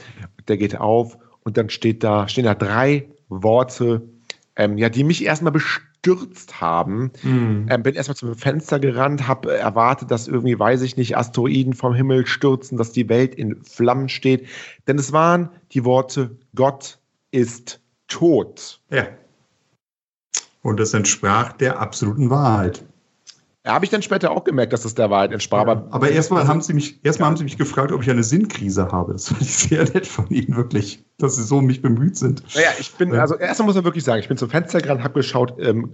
der 0.47 0.57
geht 0.57 0.79
auf 0.79 1.17
und 1.43 1.57
dann 1.57 1.69
steht 1.69 2.03
da, 2.03 2.27
stehen 2.27 2.45
da 2.45 2.55
drei 2.55 3.07
Worte, 3.29 4.01
ähm, 4.55 4.77
ja, 4.77 4.89
die 4.89 5.03
mich 5.03 5.23
erstmal 5.23 5.51
bestürzt 5.53 6.59
haben. 6.59 7.11
Mhm. 7.23 7.67
Ähm, 7.69 7.83
bin 7.83 7.95
erstmal 7.95 8.15
zum 8.15 8.35
Fenster 8.35 8.79
gerannt, 8.79 9.27
habe 9.27 9.57
erwartet, 9.57 10.11
dass 10.11 10.27
irgendwie, 10.27 10.59
weiß 10.59 10.81
ich 10.81 10.97
nicht, 10.97 11.17
Asteroiden 11.17 11.73
vom 11.73 11.93
Himmel 11.93 12.25
stürzen, 12.27 12.77
dass 12.77 12.91
die 12.91 13.09
Welt 13.09 13.35
in 13.35 13.63
Flammen 13.63 14.09
steht. 14.09 14.47
Denn 14.87 14.97
es 14.97 15.11
waren 15.13 15.49
die 15.71 15.85
Worte, 15.85 16.37
Gott 16.55 16.99
ist 17.31 17.81
tot. 18.07 18.81
Ja. 18.89 19.07
Und 20.61 20.79
es 20.79 20.93
entsprach 20.93 21.53
der 21.53 21.79
absoluten 21.79 22.29
Wahrheit. 22.29 22.83
Habe 23.67 23.85
ich 23.85 23.91
dann 23.91 24.01
später 24.01 24.31
auch 24.31 24.43
gemerkt, 24.43 24.73
dass 24.73 24.83
das 24.83 24.95
der 24.95 25.09
Wahrheit 25.09 25.31
entsprach. 25.31 25.65
Ja, 25.65 25.71
aber, 25.71 25.87
aber 25.91 26.09
erstmal 26.09 26.47
haben 26.47 26.61
sie 26.61 26.73
mich, 26.73 27.03
erstmal 27.03 27.27
ja. 27.27 27.29
haben 27.31 27.37
sie 27.37 27.43
mich 27.43 27.57
gefragt, 27.57 27.91
ob 27.91 28.01
ich 28.01 28.09
eine 28.09 28.23
Sinnkrise 28.23 28.91
habe. 28.91 29.13
Das 29.13 29.27
fand 29.27 29.41
ich 29.41 29.57
sehr 29.57 29.83
nett 29.83 30.07
von 30.07 30.27
ihnen, 30.29 30.55
wirklich, 30.55 31.03
dass 31.17 31.35
sie 31.35 31.43
so 31.43 31.57
um 31.57 31.65
mich 31.65 31.81
bemüht 31.81 32.15
sind. 32.15 32.43
Naja, 32.55 32.69
ich 32.79 32.91
bin, 32.93 33.13
also 33.13 33.35
erstmal 33.35 33.67
muss 33.67 33.75
man 33.75 33.83
wirklich 33.83 34.03
sagen, 34.03 34.21
ich 34.21 34.27
bin 34.27 34.37
zum 34.37 34.49
Fenster 34.49 34.79
gerannt, 34.79 35.03
habe 35.03 35.15
geschaut, 35.15 35.55
ähm, 35.59 35.91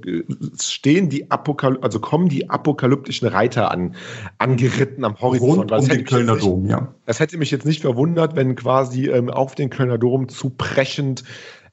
stehen 0.61 1.09
die 1.09 1.31
Apokal 1.31 1.79
also 1.81 1.99
kommen 1.99 2.29
die 2.29 2.49
apokalyptischen 2.49 3.27
Reiter 3.27 3.71
an, 3.71 3.95
angeritten 4.37 5.03
am 5.03 5.19
Horizont. 5.19 5.71
Rund 5.71 5.71
um 5.71 5.87
den 5.87 6.05
Kölner 6.05 6.35
nicht, 6.35 6.45
Dom, 6.45 6.67
ja. 6.67 6.93
Das 7.05 7.19
hätte 7.19 7.37
mich 7.37 7.51
jetzt 7.51 7.65
nicht 7.65 7.81
verwundert, 7.81 8.35
wenn 8.35 8.55
quasi 8.55 9.09
ähm, 9.09 9.29
auf 9.29 9.55
den 9.55 9.69
Kölner 9.69 9.97
Dom 9.97 10.29
zu 10.29 10.51
brechend 10.51 11.23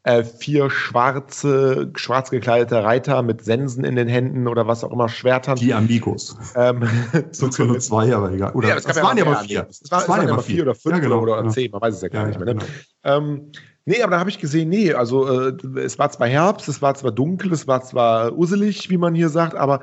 äh, 0.02 0.25
vier 0.25 0.71
schwarze, 0.71 1.90
schwarz 1.95 2.30
gekleidete 2.30 2.83
Reiter 2.83 3.23
mit 3.23 3.45
Sensen 3.45 3.85
in 3.85 3.97
den 3.97 4.09
Händen 4.09 4.49
oder 4.49 4.66
was 4.66 4.83
auch 4.83 4.92
immer, 4.92 5.09
Schwertern. 5.09 5.57
Die 5.57 5.75
Amigos. 5.75 6.37
Ähm, 6.54 6.88
so 7.33 7.49
nur 7.64 7.78
zwei, 7.80 8.14
aber 8.14 8.33
egal. 8.33 8.52
Oder 8.52 8.69
ja, 8.69 8.76
es, 8.76 8.87
waren 9.02 9.19
ja 9.19 9.26
aber 9.26 9.37
vier. 9.37 9.66
Es, 9.69 9.90
war, 9.90 10.09
waren 10.09 10.26
ja 10.26 10.33
aber 10.33 10.42
vier 10.42 10.62
oder 10.62 10.75
fünf 10.75 10.97
ja, 10.97 11.00
genau, 11.02 11.21
oder 11.21 11.38
genau. 11.38 11.50
zehn, 11.50 11.71
man 11.71 11.80
weiß 11.83 11.97
es 11.97 12.02
ja 12.02 12.09
gar 12.09 12.23
ja, 12.23 12.28
nicht 12.28 12.38
mehr. 12.38 12.54
Ne? 12.54 12.61
Genau. 12.61 12.66
Ähm, 13.04 13.52
Nee, 13.87 14.02
aber 14.02 14.12
da 14.12 14.21
habe 14.21 14.30
ich 14.30 14.38
gesehen, 14.38 14.69
nee, 14.69 14.92
also 14.92 15.26
äh, 15.49 15.57
es 15.80 15.99
war 15.99 16.11
zwar 16.11 16.28
Herbst, 16.28 16.69
es 16.69 16.83
war 16.83 16.95
zwar 16.95 17.12
dunkel, 17.12 17.52
es 17.52 17.66
war 17.66 17.83
zwar 17.83 18.37
uselig, 18.38 18.90
wie 18.90 18.99
man 18.99 19.14
hier 19.14 19.30
sagt, 19.30 19.57
aber 19.57 19.80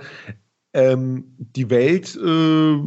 ähm, 0.77 1.35
die 1.37 1.71
Welt, 1.71 2.15
äh, 2.15 2.77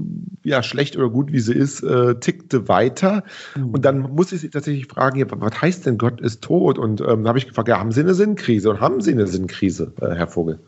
ja, 0.48 0.62
schlecht 0.62 0.96
oder 0.96 1.10
gut 1.10 1.32
wie 1.32 1.40
sie 1.40 1.54
ist, 1.54 1.82
äh, 1.82 2.14
tickte 2.20 2.68
weiter. 2.68 3.24
Mhm. 3.56 3.70
Und 3.70 3.84
dann 3.84 4.00
muss 4.00 4.30
ich 4.30 4.40
sie 4.40 4.50
tatsächlich 4.50 4.86
fragen, 4.86 5.18
ja, 5.18 5.26
was 5.28 5.60
heißt 5.60 5.86
denn 5.86 5.98
Gott 5.98 6.20
ist 6.20 6.42
tot? 6.42 6.78
Und 6.78 7.00
ähm, 7.00 7.24
da 7.24 7.28
habe 7.28 7.38
ich 7.38 7.48
gefragt, 7.48 7.68
ja, 7.68 7.80
haben 7.80 7.90
Sie 7.90 8.00
eine 8.00 8.14
Sinnkrise? 8.14 8.70
Und 8.70 8.80
haben 8.80 9.00
Sie 9.00 9.10
eine 9.10 9.26
Sinnkrise, 9.26 9.92
äh, 10.00 10.14
Herr 10.14 10.28
Vogel? 10.28 10.60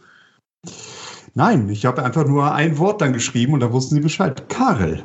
Nein, 1.34 1.68
ich 1.68 1.86
habe 1.86 2.04
einfach 2.04 2.26
nur 2.26 2.52
ein 2.52 2.78
Wort 2.78 3.00
dann 3.00 3.12
geschrieben 3.12 3.54
und 3.54 3.60
da 3.60 3.72
wussten 3.72 3.94
Sie 3.94 4.00
Bescheid. 4.00 4.48
Karel. 4.48 5.04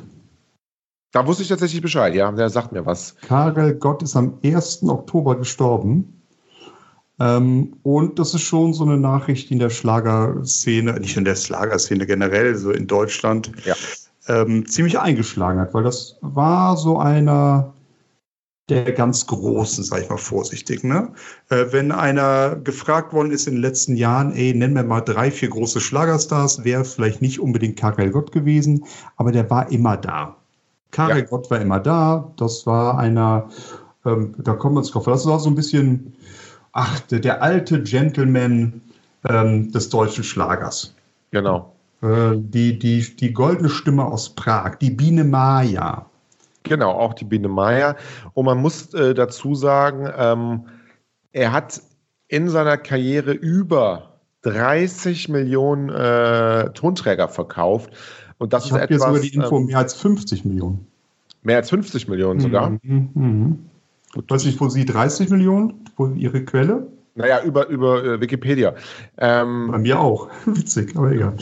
Da 1.11 1.27
wusste 1.27 1.43
ich 1.43 1.49
tatsächlich 1.49 1.81
Bescheid, 1.81 2.15
ja, 2.15 2.31
der 2.31 2.49
sagt 2.49 2.71
mir 2.71 2.85
was. 2.85 3.15
Karel 3.21 3.75
Gott 3.75 4.01
ist 4.01 4.15
am 4.15 4.39
1. 4.43 4.83
Oktober 4.83 5.37
gestorben. 5.37 6.16
Ähm, 7.19 7.77
und 7.83 8.19
das 8.19 8.33
ist 8.33 8.43
schon 8.43 8.73
so 8.73 8.83
eine 8.83 8.97
Nachricht, 8.97 9.49
die 9.49 9.53
in 9.53 9.59
der 9.59 9.69
Schlagerszene, 9.69 10.99
nicht 10.99 11.17
in 11.17 11.25
der 11.25 11.35
Schlagerszene 11.35 12.05
generell, 12.05 12.55
so 12.55 12.71
in 12.71 12.87
Deutschland, 12.87 13.51
ja. 13.65 13.75
ähm, 14.27 14.67
ziemlich 14.67 14.99
eingeschlagen 14.99 15.59
hat, 15.59 15.73
weil 15.73 15.83
das 15.83 16.17
war 16.21 16.77
so 16.77 16.99
einer 16.99 17.73
der 18.69 18.91
ganz 18.91 19.25
Großen, 19.27 19.83
sag 19.83 20.01
ich 20.01 20.09
mal 20.09 20.17
vorsichtig. 20.17 20.83
Ne? 20.83 21.13
Äh, 21.49 21.65
wenn 21.71 21.91
einer 21.91 22.55
gefragt 22.57 23.13
worden 23.13 23.31
ist 23.31 23.47
in 23.47 23.55
den 23.55 23.61
letzten 23.61 23.95
Jahren, 23.95 24.33
ey, 24.33 24.53
nenn 24.53 24.73
mir 24.73 24.83
mal 24.83 25.01
drei, 25.01 25.31
vier 25.31 25.49
große 25.49 25.79
Schlagerstars, 25.79 26.65
wäre 26.65 26.81
es 26.81 26.93
vielleicht 26.93 27.21
nicht 27.21 27.39
unbedingt 27.39 27.77
Karel 27.77 28.11
Gott 28.11 28.31
gewesen, 28.31 28.85
aber 29.15 29.31
der 29.31 29.49
war 29.49 29.71
immer 29.71 29.95
da. 29.95 30.35
Karel 30.91 31.19
ja. 31.19 31.25
Gott 31.25 31.49
war 31.49 31.61
immer 31.61 31.79
da, 31.79 32.33
das 32.37 32.65
war 32.67 32.97
einer, 32.97 33.49
ähm, 34.05 34.35
da 34.37 34.53
kommen 34.53 34.75
wir 34.75 34.79
uns 34.79 34.91
drauf, 34.91 35.05
das 35.05 35.25
war 35.25 35.39
so 35.39 35.49
ein 35.49 35.55
bisschen 35.55 36.13
ach, 36.77 36.99
der, 37.01 37.41
alte 37.41 37.81
Gentleman 37.81 38.81
ähm, 39.27 39.71
des 39.71 39.89
deutschen 39.89 40.23
Schlagers. 40.23 40.93
Genau. 41.31 41.73
Äh, 42.01 42.35
die, 42.35 42.77
die, 42.77 43.15
die 43.15 43.33
goldene 43.33 43.69
Stimme 43.69 44.05
aus 44.05 44.29
Prag, 44.29 44.75
die 44.75 44.91
Biene 44.91 45.23
Maya. 45.23 46.05
Genau, 46.63 46.91
auch 46.91 47.13
die 47.15 47.25
Biene 47.25 47.47
Maya. 47.47 47.95
Und 48.33 48.45
man 48.45 48.59
muss 48.59 48.93
äh, 48.93 49.15
dazu 49.15 49.55
sagen, 49.55 50.07
ähm, 50.15 50.65
er 51.31 51.51
hat 51.51 51.81
in 52.27 52.49
seiner 52.49 52.77
Karriere 52.77 53.31
über 53.31 54.19
30 54.43 55.29
Millionen 55.29 55.89
äh, 55.89 56.69
Tonträger 56.71 57.27
verkauft. 57.27 57.91
Und 58.37 58.53
das 58.53 58.65
ich 58.65 58.71
habe 58.71 58.85
jetzt 58.87 59.01
sogar 59.01 59.19
die 59.19 59.33
Info, 59.33 59.57
ähm, 59.57 59.65
mehr 59.65 59.79
als 59.79 59.95
50 59.95 60.45
Millionen. 60.45 60.85
Mehr 61.41 61.57
als 61.57 61.71
50 61.71 62.07
Millionen 62.07 62.39
sogar. 62.39 62.77
Mhm, 62.83 63.09
mh. 63.13 63.45
Gut. 63.47 63.57
Nicht, 64.15 64.59
wo 64.59 64.69
Sie 64.69 64.85
30 64.85 65.29
Millionen, 65.29 65.85
wo 65.95 66.07
Ihre 66.07 66.43
Quelle? 66.43 66.87
Naja, 67.17 67.41
über, 67.41 67.67
über 67.67 68.03
äh, 68.03 68.21
Wikipedia. 68.21 68.75
Ähm, 69.17 69.69
Bei 69.71 69.79
mir 69.79 69.99
auch. 69.99 70.29
Witzig, 70.45 70.95
aber 70.95 71.11
egal. 71.11 71.33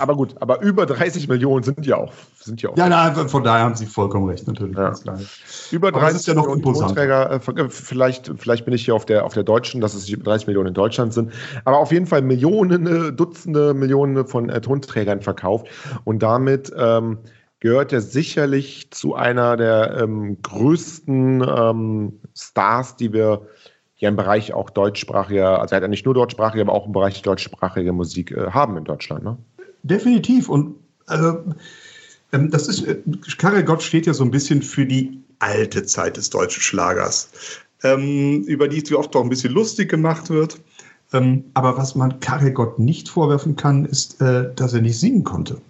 Aber 0.00 0.16
gut, 0.16 0.34
aber 0.40 0.60
über 0.60 0.86
30 0.86 1.28
Millionen 1.28 1.62
sind 1.62 1.86
ja 1.86 1.98
auch. 1.98 2.12
Sind 2.40 2.60
ja, 2.62 2.70
auch 2.70 2.76
ja, 2.76 2.88
na, 2.88 3.14
von 3.28 3.44
daher 3.44 3.64
haben 3.64 3.76
Sie 3.76 3.86
vollkommen 3.86 4.28
recht, 4.28 4.48
natürlich. 4.48 4.76
Ja. 4.76 4.92
Über 5.70 5.92
30 5.92 6.16
ist 6.16 6.26
ja 6.26 6.34
noch 6.34 6.48
Millionen 6.48 6.78
Tonträger, 6.78 7.30
äh, 7.30 7.68
vielleicht, 7.68 8.32
vielleicht 8.36 8.64
bin 8.64 8.74
ich 8.74 8.84
hier 8.84 8.96
auf 8.96 9.06
der, 9.06 9.24
auf 9.24 9.34
der 9.34 9.44
deutschen, 9.44 9.80
dass 9.80 9.94
es 9.94 10.06
30 10.06 10.48
Millionen 10.48 10.68
in 10.68 10.74
Deutschland 10.74 11.14
sind. 11.14 11.32
Aber 11.64 11.78
auf 11.78 11.92
jeden 11.92 12.06
Fall 12.06 12.22
Millionen, 12.22 12.86
äh, 12.86 13.12
Dutzende 13.12 13.72
Millionen 13.72 14.26
von 14.26 14.48
äh, 14.48 14.60
Tonträgern 14.60 15.20
verkauft. 15.20 15.68
Und 16.02 16.24
damit. 16.24 16.72
Ähm, 16.76 17.18
gehört 17.60 17.92
er 17.92 18.00
sicherlich 18.00 18.90
zu 18.90 19.14
einer 19.14 19.56
der 19.56 19.98
ähm, 20.02 20.38
größten 20.42 21.42
ähm, 21.42 22.20
Stars, 22.36 22.96
die 22.96 23.12
wir 23.12 23.48
ja 23.96 24.08
im 24.08 24.16
Bereich 24.16 24.52
auch 24.52 24.70
deutschsprachiger, 24.70 25.60
also 25.60 25.72
er 25.72 25.76
hat 25.76 25.82
ja 25.82 25.88
nicht 25.88 26.04
nur 26.04 26.14
deutschsprachige, 26.14 26.62
aber 26.62 26.72
auch 26.72 26.86
im 26.86 26.92
Bereich 26.92 27.22
deutschsprachiger 27.22 27.92
Musik 27.92 28.32
äh, 28.32 28.50
haben 28.50 28.76
in 28.76 28.84
Deutschland. 28.84 29.24
Ne? 29.24 29.38
Definitiv. 29.82 30.48
Und 30.48 30.74
also, 31.06 31.42
ähm, 32.32 32.50
das 32.50 32.68
ist, 32.68 32.86
äh, 32.86 32.98
Karel 33.38 33.64
Gott 33.64 33.82
steht 33.82 34.06
ja 34.06 34.14
so 34.14 34.24
ein 34.24 34.30
bisschen 34.30 34.62
für 34.62 34.86
die 34.86 35.20
alte 35.38 35.84
Zeit 35.84 36.16
des 36.16 36.30
deutschen 36.30 36.62
Schlagers, 36.62 37.30
ähm, 37.82 38.42
über 38.42 38.68
die 38.68 38.82
es 38.82 38.92
oft 38.92 39.14
auch 39.16 39.22
ein 39.22 39.28
bisschen 39.28 39.52
lustig 39.52 39.88
gemacht 39.88 40.30
wird. 40.30 40.60
Ähm, 41.12 41.44
aber 41.54 41.76
was 41.76 41.94
man 41.94 42.18
Karel 42.20 42.52
Gott 42.52 42.78
nicht 42.78 43.08
vorwerfen 43.08 43.56
kann, 43.56 43.84
ist, 43.84 44.20
äh, 44.20 44.52
dass 44.54 44.74
er 44.74 44.80
nicht 44.80 44.98
singen 44.98 45.24
konnte. 45.24 45.60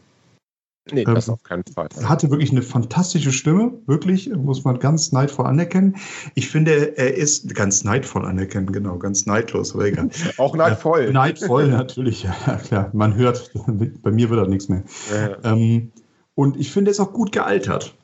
Nee, 0.92 1.04
das 1.04 1.28
ähm, 1.28 1.34
auf 1.34 1.42
keinen 1.42 1.64
Fall. 1.64 1.88
Er 1.98 2.08
hatte 2.08 2.30
wirklich 2.30 2.50
eine 2.50 2.60
fantastische 2.60 3.32
Stimme, 3.32 3.72
wirklich, 3.86 4.28
muss 4.28 4.64
man 4.64 4.78
ganz 4.78 5.12
neidvoll 5.12 5.46
anerkennen. 5.46 5.96
Ich 6.34 6.48
finde, 6.50 6.98
er 6.98 7.14
ist 7.14 7.54
ganz 7.54 7.84
neidvoll 7.84 8.26
anerkennen, 8.26 8.70
genau, 8.70 8.98
ganz 8.98 9.24
neidlos, 9.24 9.74
aber 9.74 9.86
egal. 9.86 10.10
Auch 10.36 10.54
neidvoll. 10.54 11.10
Neidvoll, 11.10 11.68
natürlich, 11.68 12.24
ja, 12.24 12.56
klar. 12.56 12.90
Man 12.92 13.14
hört, 13.14 13.50
bei 14.02 14.10
mir 14.10 14.28
wird 14.28 14.40
er 14.40 14.48
nichts 14.48 14.68
mehr. 14.68 14.82
Ja. 15.10 15.52
Ähm, 15.52 15.90
und 16.34 16.58
ich 16.58 16.70
finde, 16.70 16.90
er 16.90 16.92
ist 16.92 17.00
auch 17.00 17.12
gut 17.12 17.32
gealtert. 17.32 17.94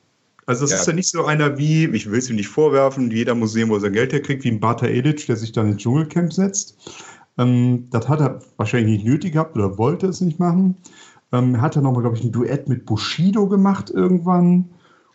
Also 0.45 0.65
es 0.65 0.71
ja. 0.71 0.77
ist 0.77 0.87
ja 0.87 0.93
nicht 0.93 1.09
so 1.09 1.25
einer 1.25 1.57
wie, 1.57 1.85
ich 1.85 2.09
will 2.09 2.17
es 2.17 2.29
ihm 2.29 2.35
nicht 2.35 2.47
vorwerfen, 2.47 3.11
jeder 3.11 3.35
Museum, 3.35 3.69
wo 3.69 3.75
er 3.75 3.81
sein 3.81 3.93
Geld 3.93 4.11
herkriegt, 4.11 4.43
wie 4.43 4.51
ein 4.51 4.59
Bata 4.59 4.87
Edic, 4.87 5.27
der 5.27 5.35
sich 5.35 5.51
dann 5.51 5.71
ins 5.71 5.81
Dschungelcamp 5.83 6.33
setzt. 6.33 6.77
Ähm, 7.37 7.87
das 7.91 8.09
hat 8.09 8.21
er 8.21 8.39
wahrscheinlich 8.57 8.97
nicht 8.97 9.05
nötig 9.05 9.33
gehabt 9.33 9.55
oder 9.55 9.77
wollte 9.77 10.07
es 10.07 10.21
nicht 10.21 10.39
machen. 10.39 10.77
Ähm, 11.31 11.61
hat 11.61 11.75
er 11.75 11.81
nochmal, 11.81 12.01
glaube 12.01 12.17
ich, 12.17 12.23
ein 12.23 12.31
Duett 12.31 12.67
mit 12.67 12.85
Bushido 12.85 13.47
gemacht 13.47 13.89
irgendwann. 13.89 14.69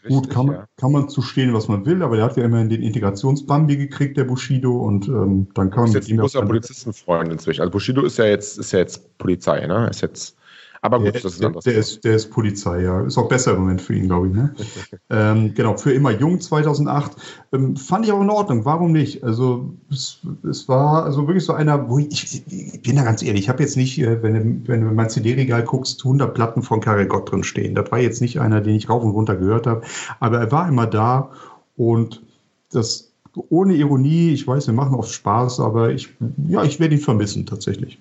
Richtig, 0.05 0.23
Gut, 0.23 0.31
kann, 0.31 0.47
ja. 0.47 0.67
kann 0.77 0.93
man 0.93 1.09
zu 1.09 1.21
stehen, 1.21 1.53
was 1.53 1.69
man 1.69 1.85
will, 1.85 2.03
aber 2.03 2.17
der 2.17 2.25
hat 2.25 2.37
ja 2.37 2.45
immerhin 2.45 2.69
den 2.69 2.83
Integrationsbambi 2.83 3.77
gekriegt, 3.77 4.17
der 4.17 4.25
Bushido, 4.25 4.77
und 4.77 5.09
ähm, 5.09 5.49
dann 5.55 5.71
kann 5.71 5.81
man 5.81 5.89
ist 5.89 5.95
jetzt 5.95 6.11
ein 6.11 6.19
großer 6.19 6.43
Polizistenfreund 6.43 7.33
inzwischen. 7.33 7.61
Also 7.63 7.73
Bushido 7.73 8.03
ist 8.03 8.17
ja 8.19 8.27
jetzt, 8.27 8.59
ist 8.59 8.73
ja 8.73 8.79
jetzt 8.79 9.19
Polizei, 9.19 9.67
ne? 9.67 9.89
Ist 9.91 10.03
jetzt, 10.03 10.37
Aber 10.83 10.99
gut, 10.99 11.07
der, 11.07 11.13
das 11.13 11.25
ist 11.25 11.41
der, 11.41 11.49
anders. 11.49 11.65
der, 11.65 11.75
ist, 11.75 12.05
der 12.05 12.17
ist 12.17 12.31
Polizei, 12.31 12.83
ja. 12.83 13.03
Ist 13.03 13.19
auch 13.19 13.29
besser 13.29 13.53
im 13.53 13.61
Moment 13.61 13.81
für 13.81 13.95
ihn, 13.95 14.07
glaube 14.07 14.29
ich. 14.29 14.35
Ne? 14.35 14.55
ähm, 15.11 15.55
genau, 15.55 15.77
für 15.77 15.93
immer 15.93 16.11
jung 16.11 16.41
2008. 16.41 17.13
Ähm, 17.53 17.77
fand 17.77 18.05
ich 18.05 18.13
auch 18.13 18.21
in 18.21 18.31
Ordnung. 18.31 18.65
Warum 18.65 18.93
nicht? 18.93 19.25
Also, 19.25 19.71
es, 19.91 20.21
es 20.49 20.69
war 20.69 21.05
also 21.05 21.27
wirklich 21.27 21.45
so 21.45 21.53
einer, 21.53 21.89
wo 21.89 21.99
ich, 21.99 22.09
ich, 22.25 22.75
ich 22.75 22.83
bin 22.83 22.97
da 22.97 23.05
ganz 23.05 23.23
ehrlich, 23.23 23.43
ich 23.43 23.49
habe 23.49 23.63
jetzt 23.63 23.77
nicht, 23.77 23.99
äh, 23.99 24.23
wenn 24.23 24.35
du, 24.35 24.69
wenn 24.69 24.81
du 24.83 24.89
in 24.89 24.95
mein 24.95 25.11
CD-Regal 25.11 25.65
guckst, 25.65 26.05
100 26.05 26.35
Platten 26.35 26.63
von 26.63 26.81
Karel 26.81 27.07
Gott 27.07 27.31
drin 27.31 27.45
stehen. 27.45 27.75
Das 27.75 27.91
war 27.91 27.99
jetzt 27.99 28.21
nicht 28.21 28.41
einer, 28.41 28.61
den 28.61 28.77
ich 28.77 28.89
rauf 28.89 29.03
und 29.03 29.11
runter 29.11 29.37
gehört 29.37 29.67
habe. 29.67 29.83
Aber 30.21 30.39
er 30.39 30.53
war 30.53 30.69
immer 30.69 30.87
da 30.87 31.31
und 31.77 32.23
das 32.71 33.13
ohne 33.49 33.75
Ironie, 33.75 34.31
ich 34.31 34.47
weiß, 34.47 34.67
wir 34.67 34.75
machen 34.75 34.95
oft 34.95 35.13
Spaß, 35.13 35.61
aber 35.61 35.91
ich, 35.91 36.09
ja, 36.49 36.65
ich 36.65 36.81
werde 36.81 36.95
ihn 36.95 37.01
vermissen 37.01 37.47
tatsächlich. 37.47 37.99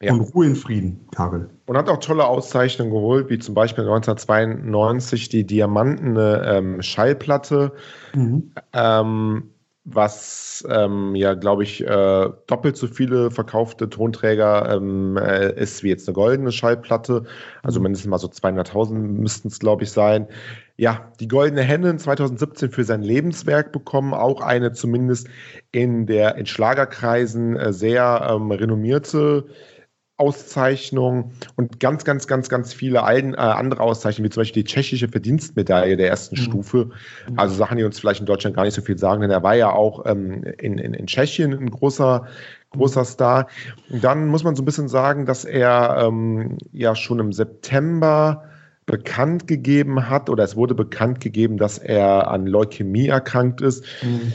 Ja. 0.00 0.12
Und 0.12 0.20
Ruhe 0.20 0.46
in 0.46 0.56
Frieden, 0.56 1.00
Karel. 1.10 1.50
Und 1.68 1.76
hat 1.76 1.90
auch 1.90 1.98
tolle 1.98 2.26
Auszeichnungen 2.26 2.90
geholt, 2.90 3.28
wie 3.28 3.38
zum 3.38 3.54
Beispiel 3.54 3.84
1992 3.84 5.28
die 5.28 5.44
Diamantene 5.44 6.42
ähm, 6.46 6.80
Schallplatte, 6.80 7.72
Mhm. 8.14 8.52
ähm, 8.72 9.50
was 9.84 10.66
ähm, 10.70 11.14
ja, 11.14 11.34
glaube 11.34 11.64
ich, 11.64 11.86
äh, 11.86 12.28
doppelt 12.46 12.78
so 12.78 12.86
viele 12.86 13.30
verkaufte 13.30 13.90
Tonträger 13.90 14.76
ähm, 14.76 15.18
äh, 15.18 15.52
ist 15.60 15.82
wie 15.82 15.90
jetzt 15.90 16.08
eine 16.08 16.14
goldene 16.14 16.52
Schallplatte. 16.52 17.24
Also 17.62 17.80
Mhm. 17.80 17.82
mindestens 17.84 18.08
mal 18.08 18.18
so 18.18 18.28
200.000 18.28 18.94
müssten 18.94 19.48
es, 19.48 19.58
glaube 19.58 19.82
ich, 19.82 19.90
sein. 19.90 20.26
Ja, 20.78 21.12
die 21.20 21.28
Goldene 21.28 21.62
Henne 21.62 21.90
in 21.90 21.98
2017 21.98 22.70
für 22.70 22.84
sein 22.84 23.02
Lebenswerk 23.02 23.72
bekommen, 23.72 24.14
auch 24.14 24.40
eine 24.40 24.72
zumindest 24.72 25.28
in 25.72 26.06
der 26.06 26.36
in 26.36 26.46
Schlagerkreisen 26.46 27.56
äh, 27.56 27.74
sehr 27.74 28.26
ähm, 28.30 28.50
renommierte 28.50 29.44
Auszeichnung 30.18 31.32
und 31.56 31.80
ganz, 31.80 32.04
ganz, 32.04 32.26
ganz, 32.26 32.48
ganz 32.48 32.72
viele 32.74 33.04
alten, 33.04 33.34
äh, 33.34 33.38
andere 33.38 33.80
Auszeichnungen, 33.80 34.26
wie 34.26 34.34
zum 34.34 34.40
Beispiel 34.42 34.64
die 34.64 34.68
tschechische 34.68 35.08
Verdienstmedaille 35.08 35.96
der 35.96 36.08
ersten 36.08 36.36
Mhm. 36.36 36.42
Stufe. 36.42 36.90
Also 37.36 37.54
Sachen, 37.54 37.78
die 37.78 37.84
uns 37.84 38.00
vielleicht 38.00 38.20
in 38.20 38.26
Deutschland 38.26 38.56
gar 38.56 38.64
nicht 38.64 38.74
so 38.74 38.82
viel 38.82 38.98
sagen, 38.98 39.22
denn 39.22 39.30
er 39.30 39.42
war 39.42 39.54
ja 39.54 39.70
auch 39.70 40.04
ähm, 40.06 40.42
in, 40.58 40.78
in, 40.78 40.92
in 40.92 41.06
Tschechien 41.06 41.52
ein 41.52 41.70
großer, 41.70 42.26
großer 42.72 43.04
Star. 43.04 43.46
Und 43.90 44.02
dann 44.02 44.26
muss 44.26 44.42
man 44.42 44.56
so 44.56 44.62
ein 44.62 44.66
bisschen 44.66 44.88
sagen, 44.88 45.24
dass 45.24 45.44
er 45.44 46.04
ähm, 46.06 46.58
ja 46.72 46.94
schon 46.96 47.20
im 47.20 47.32
September 47.32 48.44
bekannt 48.86 49.46
gegeben 49.46 50.08
hat 50.08 50.30
oder 50.30 50.42
es 50.44 50.56
wurde 50.56 50.74
bekannt 50.74 51.20
gegeben, 51.20 51.58
dass 51.58 51.78
er 51.78 52.28
an 52.28 52.46
Leukämie 52.46 53.06
erkrankt 53.06 53.60
ist. 53.60 53.84
Mhm. 54.02 54.32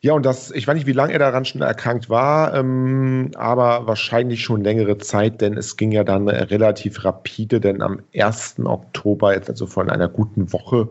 Ja, 0.00 0.12
und 0.12 0.24
das, 0.24 0.52
ich 0.52 0.66
weiß 0.68 0.76
nicht, 0.76 0.86
wie 0.86 0.92
lange 0.92 1.12
er 1.12 1.18
daran 1.18 1.44
schon 1.44 1.60
erkrankt 1.60 2.08
war, 2.08 2.54
ähm, 2.54 3.32
aber 3.34 3.86
wahrscheinlich 3.88 4.42
schon 4.42 4.62
längere 4.62 4.98
Zeit, 4.98 5.40
denn 5.40 5.56
es 5.56 5.76
ging 5.76 5.90
ja 5.90 6.04
dann 6.04 6.28
relativ 6.28 7.04
rapide, 7.04 7.60
denn 7.60 7.82
am 7.82 8.00
1. 8.12 8.64
Oktober, 8.64 9.34
jetzt 9.34 9.50
also 9.50 9.66
vor 9.66 9.88
einer 9.90 10.08
guten 10.08 10.52
Woche, 10.52 10.88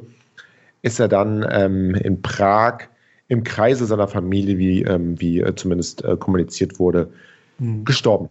ist 0.84 1.00
er 1.00 1.08
dann 1.08 1.46
ähm, 1.50 1.96
in 1.96 2.22
Prag 2.22 2.80
im 3.30 3.44
Kreise 3.44 3.86
seiner 3.86 4.08
Familie, 4.10 4.58
wie, 4.58 4.84
ähm, 4.84 5.20
wie 5.22 5.42
äh, 5.42 5.56
zumindest 5.56 6.04
äh, 6.06 6.18
kommuniziert 6.18 6.80
wurde, 6.80 7.10
Mhm. 7.60 7.86
gestorben. 7.86 8.30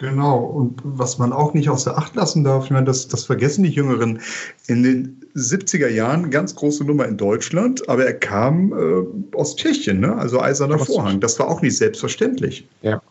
Genau, 0.00 0.38
und 0.38 0.80
was 0.82 1.18
man 1.18 1.30
auch 1.30 1.52
nicht 1.52 1.68
außer 1.68 1.98
Acht 1.98 2.16
lassen 2.16 2.42
darf, 2.42 2.64
ich 2.64 2.70
meine, 2.70 2.86
das, 2.86 3.08
das 3.08 3.24
vergessen 3.24 3.64
die 3.64 3.70
Jüngeren, 3.70 4.20
in 4.66 4.82
den 4.82 5.20
70er 5.36 5.88
Jahren 5.88 6.30
ganz 6.30 6.54
große 6.54 6.84
Nummer 6.84 7.06
in 7.06 7.18
Deutschland, 7.18 7.86
aber 7.86 8.06
er 8.06 8.14
kam 8.14 8.72
äh, 8.72 9.36
aus 9.36 9.56
Tschechien, 9.56 10.00
ne? 10.00 10.16
also 10.16 10.40
Eiserner 10.40 10.76
Aus 10.76 10.86
Vorhang. 10.86 11.20
Das 11.20 11.38
war 11.38 11.48
auch 11.48 11.60
nicht 11.60 11.76
selbstverständlich, 11.76 12.66
Ja. 12.80 13.02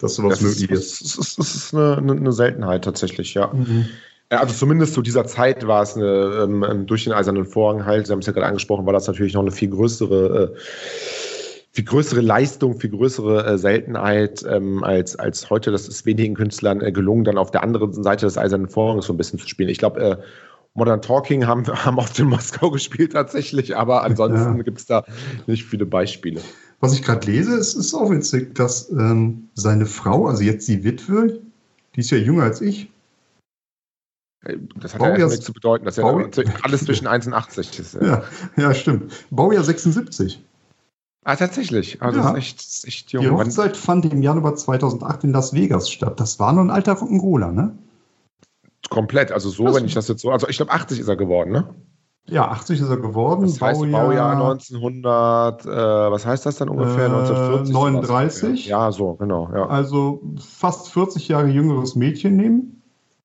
dass 0.00 0.14
sowas 0.14 0.38
Das 0.38 0.42
möglich 0.42 0.70
ist, 0.70 1.02
das 1.02 1.18
ist, 1.18 1.38
das 1.38 1.54
ist 1.54 1.74
eine, 1.74 1.98
eine, 1.98 2.32
Seltenheit 2.32 2.82
tatsächlich, 2.82 3.34
ja. 3.34 3.52
Mhm. 3.52 3.84
Also 4.30 4.54
zumindest 4.54 4.94
zu 4.94 5.02
dieser 5.02 5.26
Zeit 5.26 5.66
war 5.66 5.82
es 5.82 5.96
eine, 5.96 6.44
ähm, 6.44 6.86
durch 6.86 7.04
den 7.04 7.12
Eisernen 7.12 7.44
Vorhang 7.44 7.84
halt, 7.84 8.06
Sie 8.06 8.12
haben 8.12 8.20
es 8.20 8.26
ja 8.26 8.32
gerade 8.32 8.46
angesprochen, 8.46 8.86
war 8.86 8.94
das 8.94 9.06
natürlich 9.06 9.34
noch 9.34 9.42
eine 9.42 9.50
viel 9.50 9.68
größere, 9.68 10.54
äh, 10.54 10.58
viel 11.72 11.84
größere 11.84 12.20
Leistung, 12.20 12.80
viel 12.80 12.90
größere 12.90 13.46
äh, 13.46 13.58
Seltenheit 13.58 14.44
ähm, 14.48 14.82
als, 14.82 15.16
als 15.16 15.48
heute. 15.50 15.70
Das 15.70 15.86
ist 15.88 16.06
wenigen 16.06 16.34
Künstlern 16.34 16.80
äh, 16.80 16.92
gelungen, 16.92 17.24
dann 17.24 17.38
auf 17.38 17.50
der 17.50 17.62
anderen 17.62 17.92
Seite 18.02 18.26
des 18.26 18.36
Eisernen 18.38 18.68
Vorhangs 18.68 19.06
so 19.06 19.12
ein 19.12 19.16
bisschen 19.16 19.38
zu 19.38 19.46
spielen. 19.48 19.68
Ich 19.68 19.78
glaube, 19.78 20.00
äh, 20.00 20.16
Modern 20.74 21.02
Talking 21.02 21.46
haben, 21.46 21.66
haben 21.84 21.98
oft 21.98 22.18
in 22.18 22.26
Moskau 22.26 22.70
gespielt 22.70 23.12
tatsächlich, 23.12 23.76
aber 23.76 24.02
ansonsten 24.02 24.56
Ja. 24.56 24.62
gibt 24.62 24.78
es 24.78 24.86
da 24.86 25.04
nicht 25.46 25.64
viele 25.64 25.86
Beispiele. 25.86 26.40
Was 26.80 26.94
ich 26.94 27.02
gerade 27.02 27.26
lese, 27.30 27.56
es 27.56 27.74
ist 27.74 27.92
auch 27.94 28.10
witzig, 28.10 28.54
dass 28.54 28.90
ähm, 28.90 29.48
seine 29.54 29.86
Frau, 29.86 30.26
also 30.28 30.42
jetzt 30.44 30.68
die 30.68 30.84
Witwe, 30.84 31.40
die 31.96 32.00
ist 32.00 32.10
ja 32.10 32.18
jünger 32.18 32.44
als 32.44 32.60
ich, 32.60 32.90
Äh, 34.44 34.56
Das 34.76 34.94
hat 34.94 35.00
Baujahr- 35.00 35.18
ja 35.18 35.26
nichts 35.26 35.44
zu 35.44 35.52
bedeuten. 35.52 35.84
Das 35.84 35.98
ist 35.98 36.04
ja 36.04 36.44
alles 36.62 36.84
zwischen 36.84 37.08
1 37.08 37.26
und 37.26 37.34
80. 37.34 37.78
ist, 37.80 37.94
äh, 37.96 38.06
ja, 38.06 38.22
ja 38.56 38.72
stimmt, 38.74 39.12
Baujahr 39.30 39.64
76. 39.64 40.40
Ah, 41.28 41.36
tatsächlich. 41.36 42.00
Also 42.00 42.20
Ja. 42.20 42.30
ist 42.30 42.36
echt, 42.38 42.60
ist 42.60 42.86
echt 42.88 43.12
jung. 43.12 43.22
Die 43.22 43.30
Hochzeit 43.30 43.76
fand 43.76 44.10
im 44.10 44.22
Januar 44.22 44.54
2008 44.56 45.24
in 45.24 45.32
Las 45.32 45.52
Vegas 45.52 45.90
statt. 45.90 46.18
Das 46.18 46.40
war 46.40 46.54
nur 46.54 46.64
ein 46.64 46.70
alter 46.70 46.94
Rock'n'Roller, 46.94 47.52
ne? 47.52 47.76
Komplett, 48.88 49.30
also 49.30 49.50
so, 49.50 49.64
Das- 49.64 49.74
wenn 49.76 49.84
ich 49.84 49.92
das 49.92 50.08
jetzt 50.08 50.22
so, 50.22 50.30
also 50.30 50.48
ich 50.48 50.56
glaube 50.56 50.72
80 50.72 50.98
ist 51.00 51.08
er 51.08 51.16
geworden, 51.16 51.50
ne? 51.52 51.74
Ja, 52.30 52.48
80 52.48 52.80
ist 52.80 52.88
er 52.88 52.96
geworden. 52.96 53.42
Das 53.42 53.60
heißt 53.60 53.78
Baujahr, 53.92 54.36
1900, 54.36 55.66
äh, 55.66 55.68
was 55.68 56.24
heißt 56.24 56.46
das 56.46 56.56
dann 56.56 56.70
ungefähr? 56.70 57.06
Äh, 57.06 57.10
1940? 57.10 57.74
39? 57.74 58.66
Ja, 58.66 58.90
so, 58.90 59.14
genau, 59.16 59.50
ja. 59.54 59.66
Also 59.66 60.22
fast 60.38 60.88
40 60.88 61.28
Jahre 61.28 61.48
jüngeres 61.48 61.94
Mädchen 61.94 62.36
nehmen. 62.36 62.77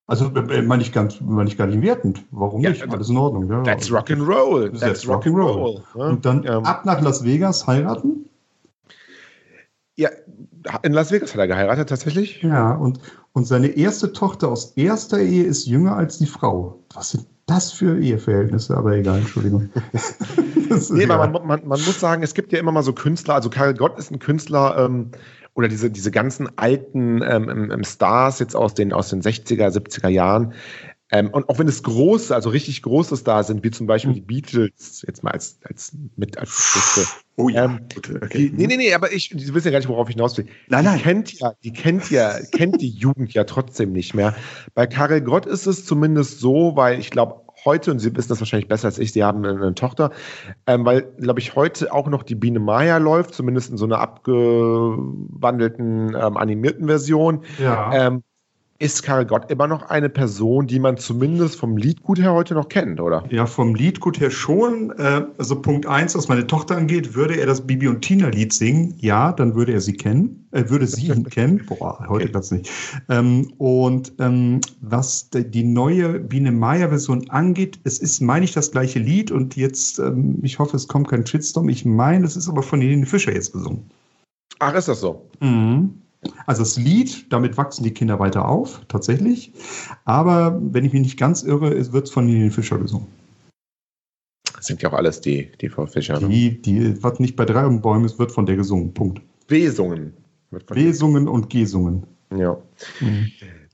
Also 0.05 0.25
äh, 0.35 0.61
meine 0.61 0.81
ich, 0.83 0.91
ganz, 0.91 1.21
meine 1.21 1.49
ich 1.49 1.57
gar 1.57 1.67
nicht 1.67 1.81
wertend. 1.81 2.25
Warum 2.31 2.61
Ja, 2.61 2.69
nicht? 2.71 2.87
Alles 2.89 3.09
in 3.09 3.17
Ordnung. 3.17 3.49
Ja. 3.49 3.63
That's 3.63 3.89
Rock'n'Roll. 3.89 4.69
That's 4.69 4.79
That's 4.81 5.07
Rock'n'Roll. 5.07 5.79
Rock'n'Roll. 5.79 5.97
ne? 5.97 6.05
Und 6.09 6.25
dann 6.25 6.43
ähm, 6.45 6.65
ab 6.65 6.85
nach 6.85 7.01
Las 7.01 7.23
Vegas 7.23 7.65
heiraten. 7.67 8.25
ja, 9.95 10.09
in 10.81 10.91
Las 10.93 11.11
Vegas 11.11 11.33
hat 11.33 11.39
er 11.39 11.47
geheiratet 11.47 11.87
tatsächlich. 11.89 12.41
Ja, 12.41 12.73
und, 12.75 12.99
und 13.33 13.47
seine 13.47 13.67
erste 13.67 14.11
Tochter 14.11 14.49
aus 14.49 14.73
erster 14.75 15.19
Ehe 15.19 15.43
ist 15.43 15.67
jünger 15.67 15.95
als 15.95 16.17
die 16.17 16.25
Frau. 16.25 16.79
Was 16.93 17.11
sind 17.11 17.25
das 17.45 17.71
für 17.71 17.97
Eheverhältnisse? 17.99 18.75
Aber 18.75 18.93
egal, 18.93 19.19
Entschuldigung. 19.19 19.69
Nee, 20.89 21.05
aber 21.05 21.27
man, 21.27 21.45
man, 21.45 21.67
man 21.67 21.79
muss 21.81 21.99
sagen, 21.99 22.23
es 22.23 22.33
gibt 22.33 22.51
ja 22.51 22.57
immer 22.57 22.71
mal 22.71 22.81
so 22.81 22.93
Künstler, 22.93 23.35
also 23.35 23.51
Karel 23.51 23.75
Gott 23.75 23.99
ist 23.99 24.09
ein 24.09 24.17
Künstler, 24.17 24.75
ähm, 24.79 25.11
oder 25.55 25.67
diese, 25.67 25.91
diese 25.91 26.11
ganzen 26.11 26.57
alten 26.57 27.21
ähm, 27.21 27.71
ähm, 27.71 27.83
Stars 27.83 28.39
jetzt 28.39 28.55
aus 28.55 28.73
den, 28.73 28.93
aus 28.93 29.09
den 29.09 29.21
60er, 29.21 29.69
70er 29.69 30.09
Jahren. 30.09 30.53
Ähm, 31.11 31.29
und 31.29 31.47
auch 31.47 31.59
wenn 31.59 31.67
es 31.67 31.83
große, 31.83 32.33
also 32.33 32.49
richtig 32.49 32.81
große 32.81 33.15
Stars 33.17 33.47
sind, 33.47 33.63
wie 33.63 33.69
zum 33.69 33.85
Beispiel 33.85 34.11
Mhm. 34.11 34.15
die 34.15 34.21
Beatles, 34.21 35.03
jetzt 35.05 35.23
mal 35.23 35.31
als, 35.31 35.59
als 35.63 35.91
mit 36.15 36.39
als 36.39 36.99
oh 37.35 37.49
ja, 37.49 37.65
ähm, 37.65 37.81
okay. 37.95 38.49
Die, 38.49 38.51
nee, 38.51 38.65
nee, 38.65 38.77
nee, 38.77 38.93
aber 38.95 39.11
ich, 39.13 39.29
Sie 39.29 39.53
wissen 39.53 39.67
ja 39.67 39.71
gar 39.71 39.79
nicht, 39.79 39.89
worauf 39.89 40.09
ich 40.09 40.15
hinaus 40.15 40.35
will. 40.37 40.47
Nein, 40.69 40.85
die 40.85 40.89
nein. 40.89 40.99
Kennt 40.99 41.39
ja, 41.39 41.53
die 41.63 41.71
kennt 41.71 42.09
ja, 42.09 42.39
kennt 42.51 42.81
die 42.81 42.89
Jugend 42.89 43.31
ja 43.33 43.43
trotzdem 43.43 43.91
nicht 43.91 44.15
mehr. 44.15 44.35
Bei 44.73 44.87
Karel 44.87 45.21
Gott 45.21 45.45
ist 45.45 45.67
es 45.67 45.85
zumindest 45.85 46.39
so, 46.39 46.75
weil 46.75 46.99
ich 46.99 47.11
glaube, 47.11 47.41
heute, 47.65 47.91
und 47.91 47.99
Sie 47.99 48.15
wissen 48.15 48.30
das 48.30 48.39
wahrscheinlich 48.39 48.67
besser 48.67 48.88
als 48.88 48.99
ich, 48.99 49.13
Sie 49.13 49.23
haben 49.23 49.45
eine, 49.45 49.73
Tochter, 49.76 50.12
ähm, 50.67 50.86
weil, 50.86 51.04
glaube 51.19 51.39
ich, 51.39 51.56
heute 51.56 51.93
auch 51.93 52.08
noch 52.08 52.23
die 52.23 52.36
Biene 52.36 52.60
Maya 52.60 52.97
läuft, 52.97 53.34
zumindest 53.34 53.71
in 53.71 53.78
so 53.78 53.86
einer 53.86 53.99
abgewandelten, 53.99 56.15
ähm, 56.15 56.38
animierten 56.38 56.88
Version. 56.88 57.43
Ja. 57.60 57.91
Ähm, 57.93 58.23
ist 58.84 59.02
Karel 59.02 59.26
Gott 59.26 59.50
immer 59.50 59.65
noch 59.65 59.84
eine 59.84 60.10
Person, 60.10 60.67
die 60.67 60.78
man 60.78 60.98
zumindest 60.98 61.56
vom 61.56 61.78
Liedgut 61.78 62.19
her 62.19 62.34
heute 62.34 62.54
noch 62.54 62.67
kennt, 62.67 63.00
oder? 63.00 63.24
Ja, 63.30 63.46
vom 63.46 63.76
Liedgut 63.76 64.19
her 64.19 64.30
schon. 64.30 64.91
Äh, 64.98 65.26
also 65.38 65.62
Punkt 65.62 65.86
eins, 65.86 66.15
was 66.15 66.28
meine 66.28 66.46
Tochter 66.46 66.76
angeht, 66.76 67.15
würde 67.15 67.36
er 67.36 67.46
das 67.46 67.65
Bibi 67.65 67.88
und 67.88 68.02
Tina 68.02 68.28
Lied 68.28 68.52
singen, 68.52 68.93
ja, 68.98 69.32
dann 69.32 69.56
würde 69.56 69.72
er 69.72 69.80
sie 69.80 69.93
kennen, 69.93 70.50
äh, 70.52 70.65
würde 70.67 70.86
sie 70.86 71.08
ihn 71.08 71.24
kennen. 71.30 71.65
Boah, 71.65 72.06
heute 72.10 72.28
klappt's 72.28 72.52
nicht. 72.52 72.69
Ähm, 73.08 73.54
und 73.58 74.12
ähm, 74.19 74.60
was 74.82 75.30
die 75.32 75.63
neue 75.63 76.19
Biene 76.19 76.52
Maya 76.52 76.89
Version 76.89 77.30
angeht, 77.30 77.80
es 77.86 78.00
ist, 78.00 78.19
meine 78.19 78.43
ich, 78.43 78.52
das 78.52 78.72
gleiche 78.72 79.00
Lied 79.00 79.32
und 79.32 79.56
jetzt, 79.56 79.98
ähm, 80.00 80.39
ich 80.41 80.60
hoffe, 80.60 80.76
es 80.76 80.89
kommt 80.89 81.08
kein 81.08 81.26
Shitstorm. 81.26 81.69
Ich 81.69 81.86
meine, 81.86 82.26
es 82.26 82.36
ist 82.36 82.50
aber 82.50 82.62
von 82.62 82.82
Helene 82.82 83.06
Fischer 83.06 83.34
jetzt 83.34 83.54
gesungen. 83.54 83.89
Ach, 84.60 84.76
ist 84.76 84.89
das 84.89 85.00
so? 85.00 85.30
Mhm. 85.39 86.02
Also 86.45 86.63
das 86.63 86.77
Lied, 86.77 87.31
damit 87.31 87.57
wachsen 87.57 87.83
die 87.83 87.91
Kinder 87.93 88.19
weiter 88.19 88.47
auf, 88.47 88.81
tatsächlich. 88.88 89.53
Aber 90.05 90.59
wenn 90.62 90.86
ich 90.86 90.93
mich 90.93 91.01
nicht 91.01 91.17
ganz 91.19 91.43
irre, 91.43 91.73
es 91.73 91.91
wird 91.93 92.09
von 92.09 92.27
Helene 92.27 92.51
Fischer 92.51 92.77
gesungen. 92.77 93.07
Das 94.55 94.65
sind 94.67 94.81
ja 94.81 94.89
auch 94.89 94.93
alles 94.93 95.21
die, 95.21 95.51
die 95.59 95.69
Frau 95.69 95.86
Fischer. 95.86 96.19
Ne? 96.19 96.29
Die, 96.29 96.62
die, 96.62 97.03
was 97.03 97.19
nicht 97.19 97.36
bei 97.36 97.45
drei 97.45 97.65
um 97.65 97.81
Bäumen 97.81 98.05
ist, 98.05 98.19
wird 98.19 98.31
von 98.31 98.45
der 98.45 98.55
gesungen. 98.55 98.93
Punkt. 98.93 99.21
Besungen. 99.47 100.13
Wird 100.51 100.67
von- 100.67 100.77
Lesungen 100.77 101.27
und 101.27 101.49
Gesungen. 101.49 102.03
Ja. 102.36 102.57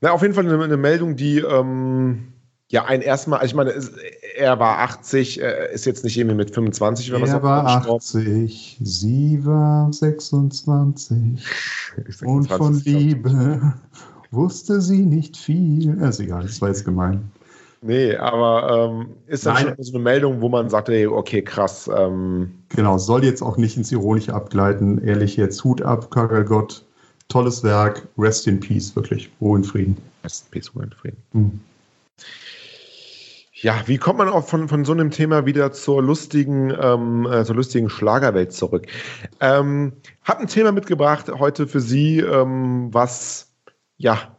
Na, 0.00 0.10
auf 0.12 0.22
jeden 0.22 0.34
Fall 0.34 0.46
eine, 0.46 0.62
eine 0.62 0.76
Meldung, 0.76 1.16
die 1.16 1.38
ähm, 1.38 2.32
ja 2.70 2.84
ein 2.84 3.02
erstmal, 3.02 3.40
also 3.40 3.50
ich 3.50 3.54
meine, 3.54 3.74
er 4.36 4.58
war 4.58 4.78
80, 4.78 5.42
äh, 5.42 5.74
ist 5.74 5.84
jetzt 5.84 6.04
nicht 6.04 6.16
irgendwie 6.16 6.36
mit 6.36 6.54
25 6.54 7.12
oder 7.12 7.20
was 7.20 7.30
Er 7.30 7.42
war 7.42 7.60
immer 7.60 7.76
gestorben. 7.76 7.98
80, 7.98 8.78
sie 8.82 9.44
war 9.44 9.92
26 9.92 11.44
Ich 12.08 12.16
sag 12.16 12.28
und 12.28 12.48
von 12.48 12.74
20, 12.74 12.84
glaub 12.84 12.96
ich. 12.96 13.02
Liebe 13.02 13.74
Wusste 14.30 14.80
sie 14.80 15.04
nicht 15.04 15.36
viel. 15.36 15.98
Ja, 15.98 16.08
ist 16.08 16.20
egal, 16.20 16.42
das 16.42 16.60
war 16.60 16.68
jetzt 16.68 16.84
gemein. 16.84 17.30
Nee, 17.82 18.14
aber 18.14 18.90
ähm, 18.92 19.06
ist 19.26 19.46
das 19.46 19.60
schon 19.60 19.74
so 19.78 19.94
eine 19.94 20.02
Meldung, 20.04 20.40
wo 20.40 20.48
man 20.48 20.68
sagt, 20.68 20.88
ey, 20.90 21.06
okay, 21.06 21.42
krass. 21.42 21.90
Ähm, 21.92 22.52
genau, 22.68 22.98
soll 22.98 23.24
jetzt 23.24 23.42
auch 23.42 23.56
nicht 23.56 23.76
ins 23.76 23.90
Ironische 23.90 24.34
abgleiten. 24.34 25.02
Ehrlich 25.02 25.36
jetzt, 25.36 25.64
Hut 25.64 25.82
ab, 25.82 26.10
Karel 26.10 26.44
Gott. 26.44 26.84
Tolles 27.28 27.64
Werk. 27.64 28.06
Rest 28.18 28.46
in 28.46 28.60
Peace, 28.60 28.94
wirklich. 28.94 29.30
Ruhe 29.40 29.58
in 29.58 29.64
Frieden. 29.64 29.96
Rest 30.22 30.44
in 30.44 30.50
Peace, 30.50 30.74
Ruhe 30.74 30.84
in 30.84 30.90
Frieden. 30.90 31.16
Hm. 31.32 31.60
Ja, 33.62 33.82
wie 33.84 33.98
kommt 33.98 34.18
man 34.18 34.28
auch 34.28 34.46
von, 34.46 34.68
von 34.68 34.86
so 34.86 34.92
einem 34.92 35.10
Thema 35.10 35.44
wieder 35.44 35.70
zur 35.70 36.02
lustigen, 36.02 36.72
ähm, 36.80 37.26
äh, 37.30 37.44
zur 37.44 37.56
lustigen 37.56 37.90
Schlagerwelt 37.90 38.52
zurück? 38.52 38.86
Ähm, 39.38 39.92
hab 40.24 40.40
ein 40.40 40.46
Thema 40.46 40.72
mitgebracht 40.72 41.30
heute 41.30 41.66
für 41.66 41.80
Sie, 41.80 42.20
ähm, 42.20 42.88
was 42.92 43.52
ja 43.98 44.34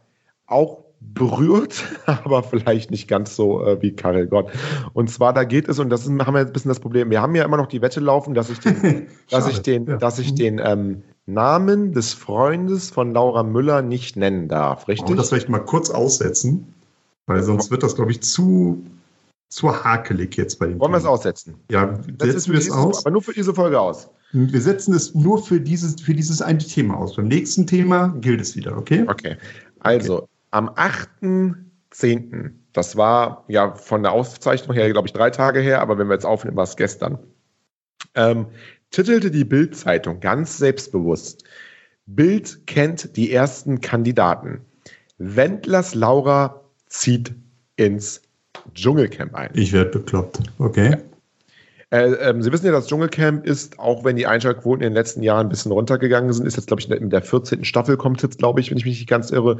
auch 0.46 0.82
berührt, 1.00 1.84
aber 2.06 2.42
vielleicht 2.42 2.90
nicht 2.90 3.06
ganz 3.06 3.36
so 3.36 3.64
äh, 3.64 3.80
wie 3.80 3.94
Karel 3.94 4.26
Gott. 4.26 4.50
Und 4.92 5.08
zwar 5.08 5.32
da 5.32 5.44
geht 5.44 5.68
es, 5.68 5.78
und 5.78 5.88
das 5.90 6.04
ist, 6.04 6.08
haben 6.08 6.34
wir 6.34 6.40
jetzt 6.40 6.50
ein 6.50 6.52
bisschen 6.52 6.70
das 6.70 6.80
Problem, 6.80 7.10
wir 7.10 7.22
haben 7.22 7.36
ja 7.36 7.44
immer 7.44 7.58
noch 7.58 7.68
die 7.68 7.80
Wette 7.80 8.00
laufen, 8.00 8.34
dass 8.34 8.50
ich 8.50 8.58
den, 8.58 9.06
dass 9.30 9.48
ich 9.48 9.62
den, 9.62 9.86
ja. 9.86 9.98
dass 9.98 10.18
ich 10.18 10.34
den 10.34 10.60
ähm, 10.64 11.04
Namen 11.26 11.92
des 11.92 12.12
Freundes 12.12 12.90
von 12.90 13.14
Laura 13.14 13.44
Müller 13.44 13.82
nicht 13.82 14.16
nennen 14.16 14.48
darf, 14.48 14.88
richtig? 14.88 15.10
Und 15.10 15.16
das 15.16 15.28
vielleicht 15.28 15.48
mal 15.48 15.60
kurz 15.60 15.90
aussetzen, 15.90 16.74
weil 17.26 17.44
sonst 17.44 17.70
wird 17.70 17.84
das, 17.84 17.94
glaube 17.94 18.10
ich, 18.10 18.20
zu 18.20 18.84
zu 19.52 19.84
hakelig 19.84 20.36
jetzt 20.36 20.58
bei 20.58 20.66
dem 20.66 20.80
Wollen 20.80 20.92
wir 20.92 20.98
es 20.98 21.04
aussetzen? 21.04 21.54
Ja, 21.70 21.98
setzen 22.18 22.52
wir 22.52 22.58
es 22.58 22.70
aus. 22.70 23.04
Aber 23.04 23.10
nur 23.10 23.22
für 23.22 23.34
diese 23.34 23.52
Folge 23.52 23.78
aus. 23.78 24.08
Wir 24.32 24.60
setzen 24.62 24.94
es 24.94 25.14
nur 25.14 25.44
für 25.44 25.60
dieses, 25.60 26.00
für 26.00 26.14
dieses 26.14 26.40
eine 26.40 26.58
Thema 26.58 26.96
aus. 26.96 27.16
Beim 27.16 27.28
nächsten 27.28 27.66
Thema 27.66 28.08
gilt 28.22 28.40
es 28.40 28.56
wieder, 28.56 28.76
okay? 28.76 29.04
Okay. 29.06 29.36
Also, 29.80 30.22
okay. 30.22 30.28
am 30.52 30.70
8.10., 30.70 32.52
das 32.72 32.96
war 32.96 33.44
ja 33.48 33.74
von 33.74 34.02
der 34.02 34.12
Auszeichnung 34.12 34.74
her, 34.74 34.90
glaube 34.90 35.08
ich, 35.08 35.12
drei 35.12 35.28
Tage 35.28 35.60
her, 35.60 35.82
aber 35.82 35.98
wenn 35.98 36.08
wir 36.08 36.14
jetzt 36.14 36.24
aufnehmen, 36.24 36.56
war 36.56 36.64
es 36.64 36.76
gestern, 36.76 37.18
ähm, 38.14 38.46
titelte 38.90 39.30
die 39.30 39.44
Bild-Zeitung 39.44 40.20
ganz 40.20 40.56
selbstbewusst: 40.56 41.44
Bild 42.06 42.66
kennt 42.66 43.18
die 43.18 43.30
ersten 43.30 43.82
Kandidaten. 43.82 44.62
Wendlers 45.18 45.94
Laura 45.94 46.62
zieht 46.88 47.34
ins 47.76 48.22
Dschungelcamp 48.74 49.34
ein. 49.34 49.50
Ich 49.54 49.72
werde 49.72 49.90
bekloppt. 49.90 50.40
Okay. 50.58 50.90
Ja. 50.90 50.98
Äh, 51.92 52.12
ähm, 52.14 52.42
Sie 52.42 52.50
wissen 52.50 52.64
ja, 52.64 52.72
das 52.72 52.86
Dschungelcamp 52.86 53.44
ist, 53.44 53.78
auch 53.78 54.02
wenn 54.02 54.16
die 54.16 54.26
Einschaltquoten 54.26 54.82
in 54.82 54.90
den 54.90 54.94
letzten 54.94 55.22
Jahren 55.22 55.46
ein 55.46 55.50
bisschen 55.50 55.72
runtergegangen 55.72 56.32
sind, 56.32 56.46
ist 56.46 56.56
jetzt, 56.56 56.68
glaube 56.68 56.80
ich, 56.80 56.90
in 56.90 57.10
der 57.10 57.20
14. 57.20 57.64
Staffel 57.64 57.98
kommt 57.98 58.22
jetzt, 58.22 58.38
glaube 58.38 58.60
ich, 58.60 58.70
wenn 58.70 58.78
ich 58.78 58.86
mich 58.86 58.98
nicht 58.98 59.08
ganz 59.08 59.30
irre, 59.30 59.58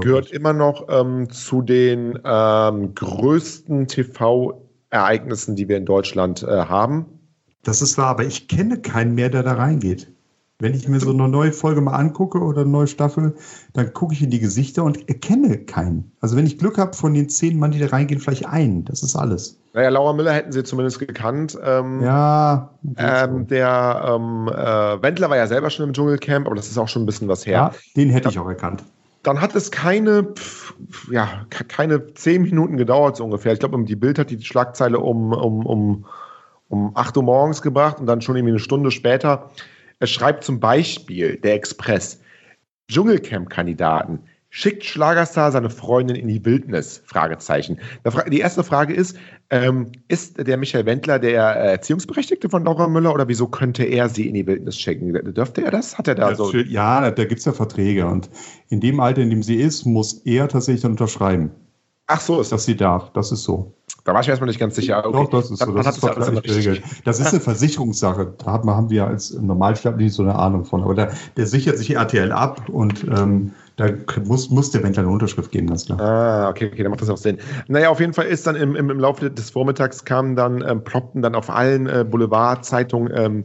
gehört 0.00 0.30
immer 0.30 0.54
noch 0.54 0.88
ähm, 0.88 1.28
zu 1.30 1.60
den 1.60 2.18
ähm, 2.24 2.94
größten 2.94 3.86
TV-Ereignissen, 3.86 5.56
die 5.56 5.68
wir 5.68 5.76
in 5.76 5.84
Deutschland 5.84 6.42
äh, 6.42 6.46
haben. 6.46 7.04
Das 7.64 7.82
ist 7.82 7.98
wahr, 7.98 8.08
aber 8.08 8.24
ich 8.24 8.48
kenne 8.48 8.80
keinen 8.80 9.14
mehr, 9.14 9.28
der 9.28 9.42
da 9.42 9.52
reingeht. 9.52 10.10
Wenn 10.60 10.74
ich 10.74 10.88
mir 10.88 10.98
so 10.98 11.10
eine 11.10 11.28
neue 11.28 11.52
Folge 11.52 11.80
mal 11.80 11.92
angucke 11.92 12.40
oder 12.40 12.62
eine 12.62 12.70
neue 12.70 12.88
Staffel, 12.88 13.36
dann 13.74 13.92
gucke 13.92 14.12
ich 14.12 14.22
in 14.22 14.30
die 14.30 14.40
Gesichter 14.40 14.82
und 14.82 15.08
erkenne 15.08 15.56
keinen. 15.58 16.10
Also 16.20 16.36
wenn 16.36 16.46
ich 16.46 16.58
Glück 16.58 16.78
habe, 16.78 16.94
von 16.94 17.14
den 17.14 17.28
zehn 17.28 17.60
Mann, 17.60 17.70
die 17.70 17.78
da 17.78 17.86
reingehen, 17.86 18.20
vielleicht 18.20 18.48
einen. 18.48 18.84
Das 18.84 19.04
ist 19.04 19.14
alles. 19.14 19.56
Naja, 19.72 19.90
Laura 19.90 20.14
Müller 20.14 20.32
hätten 20.32 20.50
sie 20.50 20.64
zumindest 20.64 20.98
gekannt. 20.98 21.56
Ähm, 21.64 22.02
ja. 22.02 22.70
Ähm, 22.96 23.46
der 23.46 24.16
ähm, 24.16 24.48
äh, 24.48 25.00
Wendler 25.00 25.30
war 25.30 25.36
ja 25.36 25.46
selber 25.46 25.70
schon 25.70 25.86
im 25.86 25.92
Dschungelcamp, 25.92 26.46
aber 26.46 26.56
das 26.56 26.68
ist 26.68 26.76
auch 26.76 26.88
schon 26.88 27.04
ein 27.04 27.06
bisschen 27.06 27.28
was 27.28 27.46
her. 27.46 27.52
Ja, 27.52 27.72
den 27.96 28.10
hätte 28.10 28.28
ich 28.28 28.38
auch 28.40 28.48
erkannt. 28.48 28.82
Dann 29.22 29.40
hat 29.40 29.54
es 29.54 29.70
keine, 29.70 30.34
ja, 31.08 31.28
keine 31.68 32.14
zehn 32.14 32.42
Minuten 32.42 32.76
gedauert, 32.76 33.16
so 33.16 33.22
ungefähr. 33.22 33.52
Ich 33.52 33.60
glaube, 33.60 33.80
die 33.84 33.94
Bild 33.94 34.18
hat 34.18 34.30
die 34.30 34.42
Schlagzeile 34.42 34.98
um, 34.98 35.32
um, 35.32 35.64
um, 35.64 36.04
um 36.68 36.96
8 36.96 37.16
Uhr 37.16 37.22
morgens 37.22 37.62
gebracht 37.62 38.00
und 38.00 38.06
dann 38.06 38.22
schon 38.22 38.34
irgendwie 38.34 38.54
eine 38.54 38.58
Stunde 38.58 38.90
später 38.90 39.50
er 40.00 40.06
schreibt 40.06 40.44
zum 40.44 40.60
Beispiel 40.60 41.36
der 41.36 41.54
Express, 41.54 42.20
Dschungelcamp-Kandidaten, 42.90 44.20
schickt 44.50 44.84
Schlagerstar 44.84 45.52
seine 45.52 45.68
Freundin 45.68 46.16
in 46.16 46.28
die 46.28 46.42
Wildnis? 46.44 47.02
Fragezeichen. 47.04 47.78
Die 48.30 48.40
erste 48.40 48.64
Frage 48.64 48.94
ist, 48.94 49.16
ähm, 49.50 49.92
ist 50.08 50.46
der 50.46 50.56
Michael 50.56 50.86
Wendler 50.86 51.18
der 51.18 51.42
Erziehungsberechtigte 51.42 52.48
von 52.48 52.64
Laura 52.64 52.88
Müller 52.88 53.12
oder 53.12 53.28
wieso 53.28 53.46
könnte 53.46 53.84
er 53.84 54.08
sie 54.08 54.26
in 54.26 54.34
die 54.34 54.46
Wildnis 54.46 54.78
schicken? 54.78 55.12
Dürfte 55.34 55.64
er 55.64 55.70
das? 55.70 55.98
Hat 55.98 56.08
er 56.08 56.14
da 56.14 56.30
ja, 56.30 56.34
so? 56.34 56.50
Ja, 56.54 57.10
da 57.10 57.24
gibt 57.24 57.40
es 57.40 57.44
ja 57.44 57.52
Verträge 57.52 58.06
und 58.06 58.30
in 58.68 58.80
dem 58.80 59.00
Alter, 59.00 59.22
in 59.22 59.30
dem 59.30 59.42
sie 59.42 59.56
ist, 59.56 59.84
muss 59.84 60.22
er 60.24 60.48
tatsächlich 60.48 60.82
dann 60.82 60.92
unterschreiben. 60.92 61.50
Ach 62.08 62.20
so 62.20 62.40
ist 62.40 62.50
das. 62.50 62.60
Dass 62.60 62.64
sie 62.64 62.76
darf, 62.76 63.12
das 63.12 63.30
ist 63.30 63.44
so. 63.44 63.72
Da 64.04 64.14
war 64.14 64.22
ich 64.22 64.28
erstmal 64.28 64.48
nicht 64.48 64.58
ganz 64.58 64.74
sicher. 64.74 65.04
Okay. 65.04 65.12
Doch, 65.12 65.28
das 65.28 65.50
ist 65.50 65.58
so. 65.58 65.72
Das, 65.72 65.86
ist 65.86 65.98
vertraglich 65.98 66.42
geregelt. 66.42 66.82
Das 67.04 67.20
ist 67.20 67.28
eine 67.28 67.40
Versicherungssache. 67.40 68.34
Da 68.38 68.46
haben 68.46 68.90
wir 68.90 69.06
als 69.06 69.34
Normalstaat 69.34 69.98
nicht 69.98 70.14
so 70.14 70.22
eine 70.22 70.34
Ahnung 70.34 70.64
von. 70.64 70.82
Aber 70.82 70.94
da, 70.94 71.10
der 71.36 71.46
sichert 71.46 71.76
sich 71.76 71.94
RTL 71.94 72.32
ab 72.32 72.68
und 72.70 73.04
ähm, 73.04 73.52
da 73.76 73.90
muss, 74.24 74.48
muss 74.48 74.70
der 74.70 74.82
Wendler 74.82 75.02
eine 75.02 75.12
Unterschrift 75.12 75.52
geben, 75.52 75.68
ganz 75.68 75.84
klar. 75.84 76.00
Ah, 76.00 76.48
okay, 76.48 76.70
okay, 76.72 76.82
dann 76.82 76.90
macht 76.90 77.02
das 77.02 77.10
auch 77.10 77.18
Sinn. 77.18 77.38
Naja, 77.68 77.90
auf 77.90 78.00
jeden 78.00 78.14
Fall 78.14 78.26
ist 78.26 78.46
dann 78.46 78.56
im, 78.56 78.74
im, 78.74 78.90
im 78.90 78.98
Laufe 78.98 79.30
des 79.30 79.50
Vormittags 79.50 80.04
kamen 80.04 80.34
dann, 80.34 80.64
ähm, 80.66 80.82
ploppten 80.82 81.20
dann 81.20 81.34
auf 81.34 81.50
allen 81.50 81.86
äh, 81.86 82.04
Boulevardzeitungen 82.08 83.12
ähm, 83.14 83.44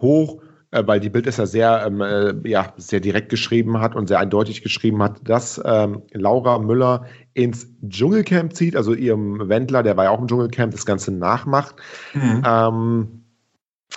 hoch, 0.00 0.38
weil 0.86 1.00
die 1.00 1.10
Bild 1.10 1.26
es 1.26 1.36
ja 1.36 1.46
sehr, 1.46 1.84
ähm, 1.86 2.00
äh, 2.00 2.34
ja 2.48 2.72
sehr 2.76 3.00
direkt 3.00 3.28
geschrieben 3.28 3.80
hat 3.80 3.94
und 3.94 4.08
sehr 4.08 4.18
eindeutig 4.18 4.62
geschrieben 4.62 5.02
hat, 5.02 5.28
dass 5.28 5.60
ähm, 5.64 6.02
Laura 6.12 6.58
Müller 6.58 7.06
ins 7.32 7.68
Dschungelcamp 7.86 8.54
zieht, 8.54 8.76
also 8.76 8.92
ihrem 8.92 9.48
Wendler, 9.48 9.82
der 9.82 9.96
war 9.96 10.04
ja 10.04 10.10
auch 10.10 10.20
im 10.20 10.26
Dschungelcamp, 10.26 10.72
das 10.72 10.86
Ganze 10.86 11.12
nachmacht. 11.12 11.76
Mhm. 12.12 12.42
Ähm, 12.46 13.08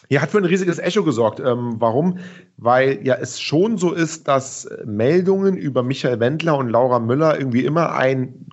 ja, 0.10 0.22
hat 0.22 0.30
für 0.30 0.38
ein 0.38 0.46
riesiges 0.46 0.80
Echo 0.80 1.04
gesorgt. 1.04 1.40
Ähm, 1.40 1.76
warum? 1.80 2.20
Weil 2.58 3.00
ja 3.04 3.16
es 3.16 3.42
schon 3.42 3.78
so 3.78 3.94
ist, 3.94 4.28
dass 4.28 4.70
Meldungen 4.86 5.58
über 5.58 5.84
Michael 5.84 6.20
Wendler 6.20 6.58
und 6.58 6.70
Laura 6.70 7.00
Müller 7.00 7.38
irgendwie 7.38 7.66
immer 7.66 7.94
ein 7.94 8.48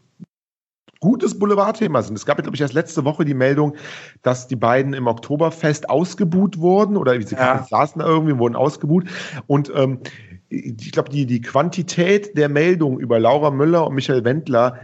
gutes 1.05 1.39
Boulevardthema 1.39 2.03
sind. 2.03 2.17
Es 2.17 2.25
gab, 2.25 2.39
glaube 2.43 2.57
ich, 2.57 2.63
erst 2.63 2.73
letzte 2.73 3.05
Woche 3.05 3.27
die 3.27 3.35
Meldung, 3.35 3.77
dass 4.23 4.49
die 4.49 4.57
beiden 4.57 4.95
im 4.95 5.07
Oktoberfest 5.07 5.91
ausgebuht 5.91 6.59
wurden 6.59 6.97
oder 6.97 7.21
sie 7.21 7.35
ja. 7.35 7.67
saßen 7.69 8.01
da 8.01 8.07
irgendwie, 8.07 8.39
wurden 8.39 8.57
ausgebuht. 8.57 9.05
Und 9.47 9.71
ähm, 9.77 9.99
ich 10.49 10.93
glaube, 10.93 11.11
die, 11.11 11.27
die 11.27 11.43
Quantität 11.43 12.39
der 12.39 12.49
Meldungen 12.49 12.99
über 12.99 13.21
Laura 13.21 13.51
Müller 13.51 13.87
und 13.87 13.95
Michael 13.95 14.25
Wendler, 14.25 14.81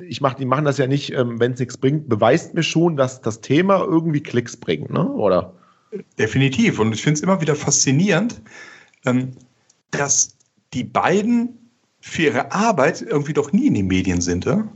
ich 0.00 0.20
mach, 0.20 0.34
die 0.34 0.46
machen 0.46 0.64
das 0.64 0.78
ja 0.78 0.88
nicht, 0.88 1.12
ähm, 1.12 1.38
wenn 1.38 1.52
es 1.52 1.60
nichts 1.60 1.78
bringt, 1.78 2.08
beweist 2.08 2.54
mir 2.54 2.64
schon, 2.64 2.96
dass 2.96 3.20
das 3.20 3.40
Thema 3.40 3.78
irgendwie 3.84 4.22
Klicks 4.22 4.56
bringt, 4.56 4.90
ne? 4.90 5.08
oder? 5.08 5.54
Definitiv. 6.18 6.80
Und 6.80 6.92
ich 6.92 7.02
finde 7.02 7.18
es 7.18 7.22
immer 7.22 7.40
wieder 7.40 7.54
faszinierend, 7.54 8.42
ähm, 9.06 9.30
dass 9.92 10.36
die 10.74 10.84
beiden 10.84 11.70
für 12.00 12.22
ihre 12.22 12.50
Arbeit 12.50 13.00
irgendwie 13.02 13.32
doch 13.32 13.52
nie 13.52 13.68
in 13.68 13.74
den 13.74 13.86
Medien 13.86 14.20
sind. 14.20 14.44
Ja? 14.44 14.66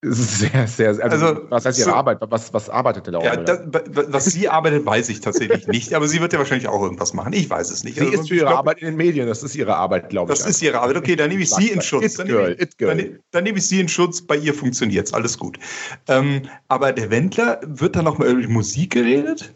Sehr, 0.00 0.68
sehr, 0.68 0.88
also, 0.90 1.02
also 1.02 1.40
was 1.48 1.64
heißt 1.66 1.76
Ihre 1.80 1.90
so, 1.90 1.94
Arbeit? 1.96 2.18
Was, 2.20 2.54
was 2.54 2.70
arbeitet 2.70 3.08
denn 3.08 3.14
da? 3.14 3.20
Ja, 3.20 3.34
das, 3.34 3.62
was 4.06 4.26
sie 4.26 4.48
arbeitet, 4.48 4.86
weiß 4.86 5.08
ich 5.08 5.20
tatsächlich 5.20 5.66
nicht, 5.66 5.92
aber 5.92 6.06
sie 6.06 6.20
wird 6.20 6.32
ja 6.32 6.38
wahrscheinlich 6.38 6.68
auch 6.68 6.80
irgendwas 6.80 7.14
machen. 7.14 7.32
Ich 7.32 7.50
weiß 7.50 7.72
es 7.72 7.82
nicht. 7.82 7.98
Sie 7.98 8.06
also, 8.06 8.20
ist 8.20 8.28
für 8.28 8.36
ihre 8.36 8.46
glaub, 8.46 8.58
Arbeit 8.58 8.78
in 8.78 8.86
den 8.86 8.96
Medien, 8.96 9.26
das 9.26 9.42
ist 9.42 9.56
ihre 9.56 9.74
Arbeit, 9.74 10.08
glaube 10.08 10.32
ich. 10.32 10.38
Das 10.38 10.48
ist 10.48 10.62
ihre 10.62 10.78
Arbeit, 10.80 10.98
okay, 10.98 11.16
dann 11.16 11.30
nehme 11.30 11.42
ich 11.42 11.50
sie 11.50 11.70
in 11.70 11.82
Schutz. 11.82 12.14
Dann 12.14 12.28
nehme, 12.28 12.52
ich, 12.52 12.76
dann, 12.76 13.18
dann 13.32 13.42
nehme 13.42 13.58
ich 13.58 13.66
sie 13.66 13.80
in 13.80 13.88
Schutz, 13.88 14.22
bei 14.22 14.36
ihr 14.36 14.54
funktioniert 14.54 15.08
es, 15.08 15.12
alles 15.12 15.36
gut. 15.36 15.58
Ähm, 16.06 16.42
aber 16.68 16.92
der 16.92 17.10
Wendler, 17.10 17.60
wird 17.66 17.96
da 17.96 18.02
noch 18.02 18.18
mal 18.18 18.28
über 18.28 18.48
Musik 18.48 18.92
geredet? 18.92 19.52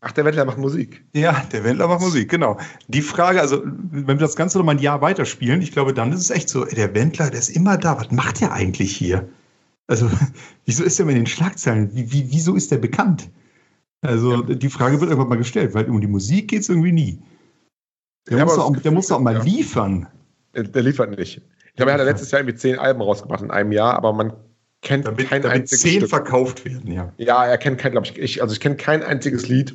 Ach, 0.00 0.10
der 0.10 0.24
Wendler 0.24 0.44
macht 0.44 0.58
Musik. 0.58 1.04
Ja, 1.12 1.44
der 1.52 1.62
Wendler 1.62 1.86
macht 1.86 2.00
Musik, 2.00 2.28
genau. 2.28 2.58
Die 2.88 3.02
Frage, 3.02 3.40
also, 3.40 3.62
wenn 3.64 4.06
wir 4.06 4.26
das 4.26 4.34
Ganze 4.34 4.58
noch 4.58 4.64
mal 4.64 4.72
ein 4.72 4.80
Jahr 4.80 5.00
weiterspielen, 5.02 5.62
ich 5.62 5.70
glaube, 5.70 5.94
dann 5.94 6.12
ist 6.12 6.20
es 6.20 6.30
echt 6.30 6.48
so, 6.48 6.64
der 6.64 6.96
Wendler, 6.96 7.30
der 7.30 7.38
ist 7.38 7.50
immer 7.50 7.76
da. 7.76 7.96
Was 7.96 8.10
macht 8.10 8.40
der 8.40 8.52
eigentlich 8.52 8.96
hier? 8.96 9.28
Also, 9.88 10.08
wieso 10.66 10.84
ist 10.84 11.00
er 11.00 11.08
in 11.08 11.16
den 11.16 11.26
Schlagzeilen? 11.26 11.90
Wie, 11.94 12.12
wie, 12.12 12.30
wieso 12.30 12.54
ist 12.54 12.70
der 12.70 12.78
bekannt? 12.78 13.28
Also, 14.00 14.44
ja. 14.44 14.54
die 14.54 14.68
Frage 14.68 15.00
wird 15.00 15.10
irgendwann 15.10 15.30
mal 15.30 15.38
gestellt, 15.38 15.74
weil 15.74 15.86
um 15.86 16.00
die 16.00 16.06
Musik 16.06 16.48
geht 16.48 16.60
es 16.60 16.68
irgendwie 16.68 16.92
nie. 16.92 17.18
Der, 18.28 18.38
ja, 18.38 18.44
muss, 18.44 18.58
auch, 18.58 18.76
der 18.76 18.92
muss 18.92 19.10
auch 19.10 19.20
mal 19.20 19.34
ja. 19.34 19.42
liefern. 19.42 20.06
Der 20.54 20.82
liefert 20.82 21.18
nicht. 21.18 21.40
Ich 21.66 21.74
glaube, 21.74 21.92
er 21.92 21.98
hat 21.98 22.04
letztes 22.04 22.30
Jahr 22.30 22.40
irgendwie 22.40 22.58
zehn 22.58 22.78
Alben 22.78 23.00
rausgebracht 23.00 23.42
in 23.42 23.50
einem 23.50 23.72
Jahr, 23.72 23.94
aber 23.94 24.12
man 24.12 24.32
kennt 24.82 25.06
damit, 25.06 25.28
kein 25.28 25.42
damit 25.42 25.60
einziges 25.62 25.82
zehn 25.82 26.00
Stück. 26.00 26.10
verkauft 26.10 26.64
werden, 26.64 26.90
ja. 26.90 27.12
Ja, 27.16 27.46
er 27.46 27.58
kennt 27.58 27.78
kein, 27.78 27.92
glaube 27.92 28.06
ich, 28.06 28.18
ich, 28.18 28.42
also 28.42 28.52
ich 28.52 28.60
kenne 28.60 28.76
kein 28.76 29.02
einziges 29.02 29.48
Lied 29.48 29.74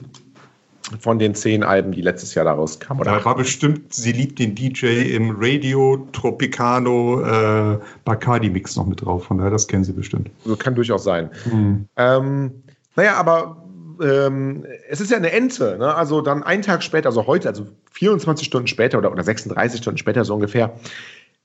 von 1.00 1.20
den 1.20 1.34
zehn 1.36 1.64
Alben, 1.64 1.92
die 1.92 2.02
letztes 2.02 2.36
Jahr 2.36 2.46
daraus 2.46 2.80
kamen. 2.80 3.04
Da 3.04 3.24
war 3.24 3.36
bestimmt, 3.36 3.94
sie 3.94 4.12
liebt 4.12 4.40
den 4.40 4.56
DJ 4.56 5.16
im 5.16 5.36
Radio 5.38 6.08
Tropicano 6.12 7.22
äh, 7.22 7.80
Bacardi 8.04 8.50
Mix 8.50 8.76
noch 8.76 8.86
mit 8.86 9.04
drauf, 9.04 9.26
von 9.26 9.38
daher, 9.38 9.52
das 9.52 9.68
kennen 9.68 9.84
sie 9.84 9.94
bestimmt. 9.94 10.30
So 10.44 10.56
kann 10.56 10.76
durchaus 10.76 11.04
sein. 11.04 11.30
Mhm. 11.46 11.88
Ähm, 11.96 12.52
naja, 12.96 13.16
aber 13.16 13.64
ähm, 14.02 14.66
es 14.90 15.02
ist 15.02 15.12
ja 15.12 15.18
eine 15.18 15.32
Ente, 15.32 15.78
ne? 15.78 15.94
also 15.96 16.22
dann 16.22 16.44
einen 16.44 16.64
Tag 16.64 16.84
später, 16.84 17.10
also 17.10 17.28
heute, 17.28 17.50
also 17.50 17.66
24 17.92 18.46
Stunden 18.46 18.68
später 18.68 18.98
oder, 18.98 19.12
oder 19.12 19.24
36 19.24 19.82
Stunden 19.82 19.98
später 19.98 20.26
so 20.26 20.34
ungefähr, 20.36 20.74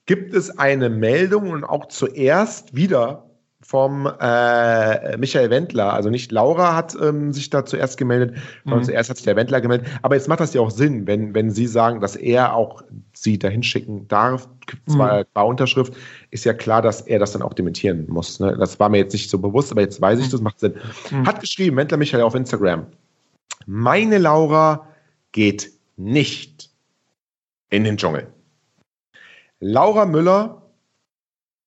gibt 0.07 0.35
es 0.35 0.59
eine 0.59 0.89
Meldung 0.89 1.51
und 1.51 1.65
auch 1.65 1.87
zuerst 1.89 2.75
wieder 2.75 3.28
vom 3.69 4.07
äh, 4.07 5.19
Michael 5.19 5.51
Wendler. 5.51 5.93
Also 5.93 6.09
nicht 6.09 6.33
Laura 6.33 6.75
hat 6.75 6.97
ähm, 7.03 7.35
sich 7.35 7.51
da 7.51 7.67
zuerst 7.67 7.99
gemeldet, 7.99 8.39
sondern 8.65 8.81
mhm. 8.81 8.85
zuerst 8.87 9.11
hat 9.11 9.19
sich 9.19 9.27
der 9.27 9.37
Wendler 9.37 9.61
gemeldet. 9.61 9.89
Aber 10.01 10.15
jetzt 10.15 10.27
macht 10.27 10.41
das 10.41 10.55
ja 10.55 10.63
auch 10.63 10.71
Sinn, 10.71 11.07
wenn, 11.07 11.35
wenn 11.35 11.51
Sie 11.51 11.67
sagen, 11.67 12.01
dass 12.01 12.17
er 12.17 12.55
auch 12.55 12.83
Sie 13.13 13.39
dahin 13.39 13.63
schicken 13.63 14.09
darf, 14.09 14.49
zwar 14.87 15.19
mhm. 15.19 15.43
Unterschrift, 15.43 15.93
ist 16.31 16.47
ja 16.47 16.55
klar, 16.55 16.81
dass 16.81 17.03
er 17.03 17.19
das 17.19 17.33
dann 17.33 17.43
auch 17.43 17.53
dementieren 17.53 18.07
muss. 18.09 18.41
Ne? 18.41 18.57
Das 18.59 18.81
war 18.81 18.89
mir 18.89 18.97
jetzt 18.97 19.13
nicht 19.13 19.29
so 19.29 19.39
bewusst, 19.39 19.71
aber 19.71 19.83
jetzt 19.83 20.01
weiß 20.01 20.19
ich, 20.19 20.31
das 20.31 20.41
macht 20.41 20.61
Sinn. 20.61 20.73
Mhm. 21.11 21.27
Hat 21.27 21.39
geschrieben, 21.39 21.77
Wendler 21.77 21.99
Michael 21.99 22.23
auf 22.23 22.35
Instagram. 22.35 22.87
Meine 23.67 24.17
Laura 24.17 24.89
geht 25.33 25.71
nicht 25.99 26.71
in 27.69 27.85
den 27.85 27.99
Dschungel. 27.99 28.29
Laura 29.61 30.07
Müller 30.07 30.63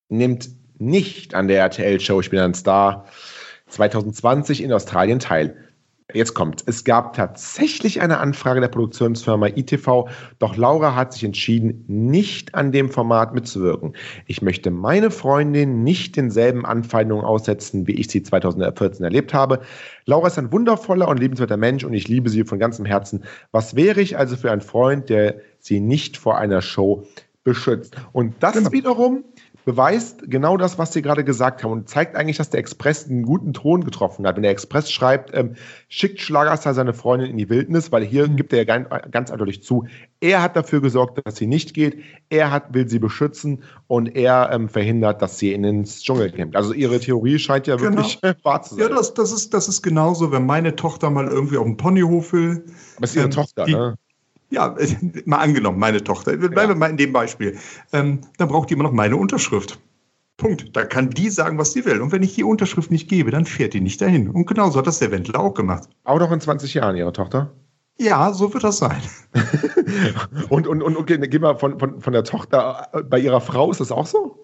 nimmt 0.09 0.49
nicht 0.81 1.33
an 1.35 1.47
der 1.47 1.59
RTL-Show 1.61 2.19
Ich 2.19 2.29
bin 2.29 2.39
ein 2.39 2.53
Star 2.53 3.05
2020 3.67 4.63
in 4.63 4.73
Australien 4.73 5.19
teil. 5.19 5.55
Jetzt 6.13 6.33
kommt, 6.33 6.63
es 6.65 6.83
gab 6.83 7.13
tatsächlich 7.13 8.01
eine 8.01 8.17
Anfrage 8.17 8.59
der 8.59 8.67
Produktionsfirma 8.67 9.47
ITV, 9.47 10.09
doch 10.39 10.57
Laura 10.57 10.95
hat 10.95 11.13
sich 11.13 11.23
entschieden, 11.23 11.85
nicht 11.87 12.53
an 12.53 12.71
dem 12.71 12.89
Format 12.89 13.33
mitzuwirken. 13.33 13.93
Ich 14.25 14.41
möchte 14.41 14.71
meine 14.71 15.11
Freundin 15.11 15.83
nicht 15.83 16.17
denselben 16.17 16.65
Anfeindungen 16.65 17.23
aussetzen, 17.23 17.87
wie 17.87 17.93
ich 17.93 18.09
sie 18.09 18.23
2014 18.23 19.05
erlebt 19.05 19.33
habe. 19.33 19.61
Laura 20.05 20.27
ist 20.27 20.37
ein 20.37 20.51
wundervoller 20.51 21.07
und 21.07 21.19
liebenswerter 21.19 21.57
Mensch 21.57 21.83
und 21.83 21.93
ich 21.93 22.07
liebe 22.07 22.29
sie 22.29 22.43
von 22.43 22.59
ganzem 22.59 22.85
Herzen. 22.85 23.23
Was 23.51 23.75
wäre 23.75 24.01
ich 24.01 24.17
also 24.17 24.35
für 24.35 24.51
ein 24.51 24.61
Freund, 24.61 25.09
der 25.09 25.35
sie 25.59 25.79
nicht 25.79 26.17
vor 26.17 26.37
einer 26.37 26.61
Show 26.61 27.07
beschützt? 27.43 27.95
Und 28.11 28.35
das 28.41 28.55
genau. 28.55 28.71
wiederum 28.71 29.23
beweist 29.65 30.23
genau 30.29 30.57
das, 30.57 30.77
was 30.77 30.93
Sie 30.93 31.01
gerade 31.01 31.23
gesagt 31.23 31.63
haben 31.63 31.71
und 31.71 31.89
zeigt 31.89 32.15
eigentlich, 32.15 32.37
dass 32.37 32.49
der 32.49 32.59
Express 32.59 33.07
einen 33.07 33.23
guten 33.23 33.53
Ton 33.53 33.83
getroffen 33.83 34.25
hat. 34.25 34.35
Wenn 34.35 34.43
der 34.43 34.51
Express 34.51 34.91
schreibt, 34.91 35.31
ähm, 35.33 35.55
schickt 35.89 36.19
Schlagerstar 36.21 36.73
seine 36.73 36.93
Freundin 36.93 37.29
in 37.29 37.37
die 37.37 37.49
Wildnis, 37.49 37.91
weil 37.91 38.03
hier 38.03 38.27
mhm. 38.27 38.35
gibt 38.35 38.53
er 38.53 38.59
ja 38.59 38.65
ganz, 38.65 38.87
ganz 39.11 39.31
eindeutig 39.31 39.63
zu, 39.63 39.85
er 40.19 40.41
hat 40.41 40.55
dafür 40.55 40.81
gesorgt, 40.81 41.19
dass 41.25 41.35
sie 41.35 41.47
nicht 41.47 41.73
geht, 41.73 41.97
er 42.29 42.51
hat, 42.51 42.73
will 42.73 42.87
sie 42.87 42.99
beschützen 42.99 43.63
und 43.87 44.15
er 44.15 44.49
ähm, 44.51 44.69
verhindert, 44.69 45.21
dass 45.21 45.37
sie 45.37 45.53
in 45.53 45.63
ins 45.63 46.03
Dschungelcamp. 46.03 46.55
Also 46.55 46.73
ihre 46.73 46.99
Theorie 46.99 47.39
scheint 47.39 47.67
ja 47.67 47.75
genau. 47.75 47.97
wirklich 47.97 48.19
wahr 48.43 48.61
zu 48.61 48.75
sein. 48.75 48.89
Ja, 48.89 48.95
das, 48.95 49.13
das, 49.13 49.31
ist, 49.31 49.53
das 49.53 49.67
ist 49.67 49.81
genauso, 49.81 50.31
wenn 50.31 50.45
meine 50.45 50.75
Tochter 50.75 51.09
mal 51.09 51.27
irgendwie 51.27 51.57
auf 51.57 51.65
dem 51.65 51.77
Ponyhof 51.77 52.33
will. 52.33 52.65
Aber 52.97 53.03
ist 53.03 53.15
ihre 53.15 53.25
ähm, 53.25 53.31
Tochter, 53.31 53.65
die, 53.65 53.73
ne? 53.73 53.95
Ja, 54.51 54.75
mal 55.25 55.37
angenommen, 55.37 55.79
meine 55.79 56.03
Tochter. 56.03 56.37
Bleiben 56.37 56.55
wir 56.55 56.67
ja. 56.67 56.75
mal 56.75 56.89
in 56.89 56.97
dem 56.97 57.13
Beispiel. 57.13 57.57
Ähm, 57.91 58.19
dann 58.37 58.47
braucht 58.47 58.69
die 58.69 58.75
immer 58.75 58.83
noch 58.83 58.91
meine 58.91 59.15
Unterschrift. 59.15 59.79
Punkt. 60.37 60.75
Da 60.75 60.83
kann 60.85 61.09
die 61.09 61.29
sagen, 61.29 61.57
was 61.57 61.71
sie 61.73 61.85
will. 61.85 62.01
Und 62.01 62.11
wenn 62.11 62.23
ich 62.23 62.35
die 62.35 62.43
Unterschrift 62.43 62.91
nicht 62.91 63.07
gebe, 63.07 63.31
dann 63.31 63.45
fährt 63.45 63.73
die 63.73 63.81
nicht 63.81 64.01
dahin. 64.01 64.29
Und 64.29 64.45
genauso 64.45 64.79
hat 64.79 64.87
das 64.87 64.99
der 64.99 65.11
Wendler 65.11 65.39
auch 65.39 65.53
gemacht. 65.53 65.87
Auch 66.03 66.19
noch 66.19 66.31
in 66.31 66.41
20 66.41 66.73
Jahren, 66.73 66.95
Ihre 66.95 67.13
Tochter? 67.13 67.51
Ja, 67.97 68.33
so 68.33 68.51
wird 68.53 68.63
das 68.63 68.79
sein. 68.79 69.01
und, 70.49 70.67
und, 70.67 70.81
und 70.81 70.97
okay, 70.97 71.17
gehen 71.19 71.41
wir 71.41 71.57
von, 71.57 71.79
von, 71.79 72.01
von 72.01 72.13
der 72.13 72.23
Tochter. 72.23 72.89
Bei 73.09 73.19
Ihrer 73.19 73.41
Frau 73.41 73.69
ist 73.69 73.79
das 73.79 73.91
auch 73.91 74.07
so? 74.07 74.43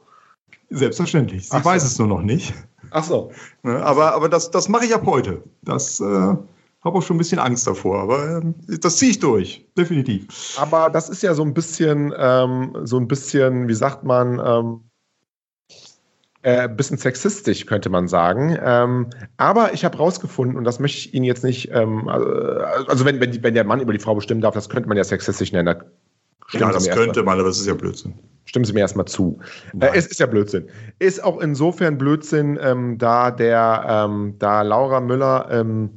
Selbstverständlich. 0.70 1.50
Sie 1.50 1.58
Ach 1.58 1.66
weiß 1.66 1.82
so. 1.82 1.88
es 1.88 2.00
nur 2.00 2.08
noch 2.08 2.22
nicht. 2.22 2.54
Ach 2.92 3.04
so. 3.04 3.32
Ne, 3.64 3.82
aber, 3.84 4.14
aber 4.14 4.30
das, 4.30 4.52
das 4.52 4.70
mache 4.70 4.86
ich 4.86 4.94
ab 4.94 5.06
heute. 5.06 5.44
Das. 5.64 6.00
Äh 6.00 6.36
habe 6.88 6.98
auch 6.98 7.04
schon 7.04 7.16
ein 7.16 7.20
bisschen 7.20 7.40
Angst 7.40 7.68
davor, 7.68 8.00
aber 8.00 8.42
äh, 8.70 8.78
das 8.80 8.98
ziehe 8.98 9.12
ich 9.12 9.20
durch, 9.20 9.66
definitiv. 9.78 10.58
Aber 10.58 10.90
das 10.90 11.10
ist 11.10 11.22
ja 11.22 11.34
so 11.34 11.44
ein 11.44 11.54
bisschen, 11.54 12.14
ähm, 12.18 12.76
so 12.84 12.98
ein 12.98 13.08
bisschen, 13.08 13.68
wie 13.68 13.74
sagt 13.74 14.04
man, 14.04 14.42
ähm, 14.44 14.82
äh, 16.44 16.70
bisschen 16.70 16.98
sexistisch, 16.98 17.66
könnte 17.66 17.90
man 17.90 18.08
sagen. 18.08 18.58
Ähm, 18.64 19.08
aber 19.36 19.74
ich 19.74 19.84
habe 19.84 19.98
rausgefunden, 19.98 20.58
und 20.58 20.64
das 20.64 20.80
möchte 20.80 20.98
ich 20.98 21.14
Ihnen 21.14 21.26
jetzt 21.26 21.44
nicht, 21.44 21.70
ähm, 21.74 22.08
also 22.08 23.06
wenn, 23.06 23.20
wenn, 23.20 23.44
wenn 23.44 23.54
der 23.54 23.66
Mann 23.66 23.82
über 23.82 23.92
die 23.92 24.00
Frau 24.00 24.16
bestimmen 24.16 24.42
darf, 24.42 24.54
das 24.54 24.70
könnte 24.70 24.88
man 24.88 24.98
ja 24.98 25.04
sexistisch 25.04 25.52
nennen. 25.52 25.76
Ja, 26.54 26.72
das 26.72 26.90
könnte 26.90 27.24
man, 27.24 27.40
aber 27.40 27.50
das 27.50 27.60
ist 27.60 27.68
ja 27.68 27.74
Blödsinn. 27.74 28.14
Stimmen 28.46 28.64
Sie 28.64 28.72
mir 28.72 28.80
erstmal 28.80 29.08
zu. 29.08 29.40
Äh, 29.78 29.90
es 29.94 30.08
ist 30.08 30.22
ja 30.22 30.26
Blödsinn. 30.26 30.70
Ist 31.00 31.22
auch 31.22 31.42
insofern 31.42 31.98
Blödsinn, 31.98 32.58
ähm, 32.62 32.98
da 32.98 33.30
der, 33.30 33.86
ähm, 33.86 34.36
da 34.40 34.62
Laura 34.62 35.02
Müller 35.02 35.50
ähm, 35.52 35.90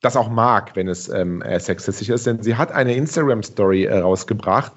das 0.00 0.16
auch 0.16 0.30
mag, 0.30 0.74
wenn 0.76 0.88
es 0.88 1.08
ähm, 1.08 1.42
äh, 1.42 1.60
sexistisch 1.60 2.08
ist, 2.08 2.26
denn 2.26 2.42
sie 2.42 2.56
hat 2.56 2.72
eine 2.72 2.94
Instagram-Story 2.94 3.84
äh, 3.84 3.98
rausgebracht. 3.98 4.72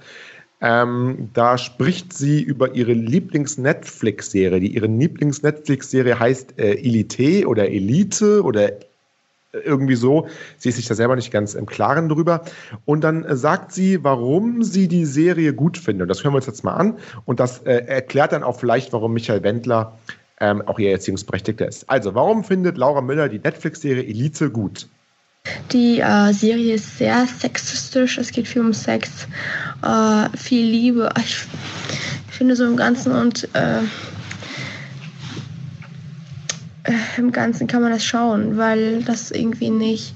Ähm, 0.61 1.29
da 1.33 1.57
spricht 1.57 2.13
sie 2.13 2.41
über 2.41 2.73
ihre 2.73 2.93
Lieblings-Netflix-Serie. 2.93 4.59
Die 4.61 4.73
ihre 4.73 4.87
Lieblings-Netflix-Serie 4.87 6.17
heißt 6.17 6.57
äh, 6.57 6.75
Elite 6.75 7.47
oder 7.47 7.69
Elite 7.69 8.41
oder 8.43 8.71
äh, 8.71 8.79
irgendwie 9.51 9.95
so. 9.95 10.27
Sie 10.57 10.69
ist 10.69 10.77
sich 10.77 10.87
da 10.87 10.95
selber 10.95 11.17
nicht 11.17 11.31
ganz 11.31 11.53
im 11.53 11.65
Klaren 11.65 12.07
drüber. 12.07 12.43
Und 12.85 13.01
dann 13.01 13.25
äh, 13.25 13.35
sagt 13.35 13.73
sie, 13.73 14.03
warum 14.03 14.63
sie 14.63 14.87
die 14.87 15.05
Serie 15.05 15.53
gut 15.53 15.77
findet. 15.77 16.03
Und 16.03 16.07
das 16.07 16.23
hören 16.23 16.33
wir 16.33 16.37
uns 16.37 16.47
jetzt 16.47 16.63
mal 16.63 16.75
an. 16.75 16.97
Und 17.25 17.41
das 17.41 17.59
äh, 17.59 17.85
erklärt 17.85 18.31
dann 18.31 18.43
auch 18.43 18.57
vielleicht, 18.57 18.93
warum 18.93 19.13
Michael 19.13 19.43
Wendler 19.43 19.97
ähm, 20.39 20.61
auch 20.61 20.79
ihr 20.79 20.91
Erziehungsberechtigter 20.91 21.67
ist. 21.67 21.89
Also, 21.89 22.15
warum 22.15 22.45
findet 22.45 22.77
Laura 22.77 23.01
Müller 23.01 23.27
die 23.27 23.39
Netflix-Serie 23.39 24.03
Elite 24.03 24.49
gut? 24.49 24.87
Die 25.73 25.99
äh, 25.99 26.31
Serie 26.31 26.75
ist 26.75 26.97
sehr 26.97 27.25
sexistisch. 27.25 28.17
Es 28.17 28.31
geht 28.31 28.47
viel 28.47 28.61
um 28.61 28.73
Sex, 28.73 29.27
äh, 29.81 30.37
viel 30.37 30.65
Liebe. 30.65 31.09
Ich, 31.17 31.45
ich, 31.89 32.35
finde 32.35 32.55
so 32.55 32.65
im 32.65 32.77
Ganzen 32.77 33.11
und 33.11 33.47
äh, 33.53 33.79
äh 36.83 36.93
im 37.17 37.31
Ganzen 37.31 37.67
kann 37.67 37.81
man 37.81 37.91
das 37.91 38.05
schauen, 38.05 38.57
weil 38.57 39.03
das 39.03 39.31
irgendwie 39.31 39.69
nicht. 39.69 40.15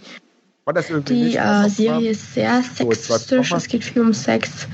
Das 0.65 0.89
irgendwie 0.89 1.13
die 1.13 1.23
nicht 1.23 1.39
äh, 1.39 1.69
Serie 1.69 2.11
ist 2.11 2.33
sehr 2.33 2.61
sexistisch. 2.61 3.51
es 3.51 3.67
geht 3.67 3.83
viel 3.83 4.01
um 4.01 4.13
Sex. 4.13 4.67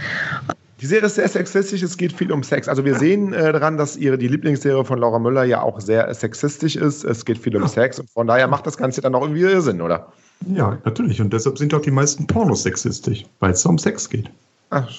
Die 0.82 0.86
Serie 0.86 1.06
ist 1.06 1.16
sehr 1.16 1.30
sexistisch, 1.30 1.82
es 1.82 1.98
geht 1.98 2.14
viel 2.14 2.32
um 2.32 2.44
Sex. 2.44 2.68
Also 2.68 2.84
wir 2.84 2.96
sehen 2.96 3.32
äh, 3.32 3.54
daran, 3.54 3.78
dass 3.78 3.96
ihre 3.96 4.18
die 4.18 4.28
Lieblingsserie 4.28 4.84
von 4.84 5.00
Laura 5.00 5.20
Müller 5.20 5.46
ja 5.46 5.62
auch 5.62 5.80
sehr 5.80 6.14
sexistisch 6.14 6.76
ist. 6.76 7.04
Es 7.06 7.26
geht 7.26 7.38
viel 7.38 7.56
um 7.56 7.68
Sex 7.68 8.00
und 8.00 8.10
von 8.10 8.28
daher 8.28 8.48
macht 8.48 8.68
das 8.68 8.76
Ganze 8.76 9.02
dann 9.02 9.16
auch 9.16 9.22
irgendwie 9.22 9.62
Sinn, 9.62 9.82
oder? 9.82 10.12
Ja, 10.48 10.78
natürlich. 10.84 11.22
Und 11.22 11.32
deshalb 11.32 11.58
sind 11.58 11.74
auch 11.74 11.82
die 11.82 11.92
meisten 11.92 12.28
Pornos 12.28 12.64
sexistisch, 12.64 13.26
weil 13.40 13.52
es 13.52 13.66
um 13.66 13.78
Sex 13.78 14.10
geht. 14.10 14.30
Ach, 14.70 14.90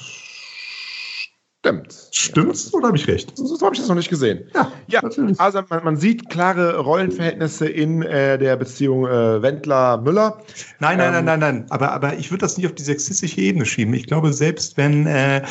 stimmt. 1.64 1.94
Stimmt's 2.12 2.70
ja, 2.72 2.78
oder 2.78 2.88
habe 2.88 2.96
ich 2.96 3.06
recht? 3.08 3.36
So, 3.36 3.56
so 3.56 3.64
habe 3.64 3.74
ich 3.74 3.80
das 3.80 3.88
noch 3.88 3.96
nicht 3.96 4.08
gesehen. 4.08 4.44
Ja, 4.54 4.72
ja. 4.86 5.00
Also 5.38 5.62
man, 5.68 5.84
man, 5.84 5.96
sieht 5.96 6.30
klare 6.30 6.78
Rollenverhältnisse 6.78 7.68
in 7.68 8.02
äh, 8.02 8.38
der 8.38 8.56
Beziehung 8.56 9.06
äh, 9.06 9.42
Wendler-Müller. 9.42 10.38
Nein, 10.78 10.98
nein, 10.98 11.14
ähm, 11.14 11.24
nein, 11.24 11.24
nein, 11.24 11.40
nein. 11.40 11.66
Aber, 11.70 11.92
aber 11.92 12.16
ich 12.16 12.30
würde 12.30 12.42
das 12.42 12.56
nicht 12.56 12.66
auf 12.66 12.74
die 12.74 12.82
sexistische 12.82 13.40
Ebene 13.40 13.66
schieben. 13.66 13.92
Ich 13.94 14.06
glaube, 14.06 14.32
selbst 14.32 14.76
wenn 14.76 15.06
äh, 15.06 15.42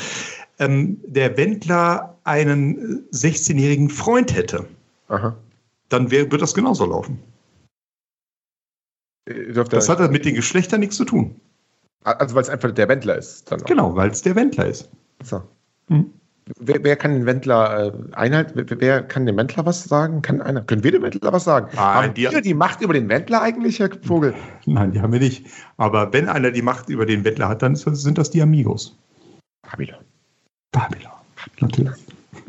ähm, 0.59 0.99
der 1.05 1.35
Wendler 1.37 2.17
einen 2.23 3.07
16-jährigen 3.11 3.89
Freund 3.89 4.33
hätte, 4.33 4.65
Aha. 5.09 5.35
dann 5.89 6.11
wär, 6.11 6.31
wird 6.31 6.41
das 6.41 6.53
genauso 6.53 6.85
laufen. 6.85 7.19
Äh, 9.25 9.53
das 9.53 9.89
hat 9.89 10.11
mit 10.11 10.25
den 10.25 10.35
Geschlechtern 10.35 10.79
nichts 10.79 10.97
zu 10.97 11.05
tun. 11.05 11.39
Also 12.03 12.35
weil 12.35 12.43
es 12.43 12.49
einfach 12.49 12.71
der 12.71 12.89
Wendler 12.89 13.17
ist. 13.17 13.49
Genau, 13.65 13.95
weil 13.95 14.09
es 14.09 14.21
der 14.21 14.35
Wendler 14.35 14.67
ist. 14.67 14.89
So. 15.23 15.41
Hm. 15.87 16.11
Wer, 16.59 16.83
wer, 16.83 16.97
kann 16.97 17.13
den 17.13 17.25
Wendler 17.25 17.93
äh, 17.93 18.15
einhalten? 18.15 18.51
Wer, 18.55 18.81
wer, 18.81 19.03
kann 19.03 19.25
dem 19.25 19.37
Wendler 19.37 19.65
was 19.65 19.85
sagen? 19.85 20.21
Kann 20.21 20.41
einer? 20.41 20.61
Können 20.61 20.83
wir 20.83 20.91
dem 20.91 21.01
Wendler 21.01 21.31
was 21.31 21.45
sagen? 21.45 21.69
Nein, 21.73 21.79
haben 21.79 22.13
die, 22.13 22.29
wir 22.29 22.41
die 22.41 22.53
Macht 22.53 22.81
über 22.81 22.93
den 22.93 23.07
Wendler 23.07 23.41
eigentlich, 23.41 23.79
Herr 23.79 23.89
Vogel? 24.01 24.33
Nein, 24.65 24.91
die 24.91 24.99
haben 24.99 25.13
wir 25.13 25.19
nicht. 25.19 25.45
Aber 25.77 26.11
wenn 26.11 26.27
einer 26.27 26.51
die 26.51 26.61
Macht 26.61 26.89
über 26.89 27.05
den 27.05 27.23
Wendler 27.23 27.47
hat, 27.47 27.61
dann 27.61 27.75
sind 27.75 28.17
das 28.17 28.29
die 28.29 28.41
Amigos. 28.41 28.97
Babylon. 29.61 29.99
Babylon. 30.71 31.13
Natürlich. 31.61 31.93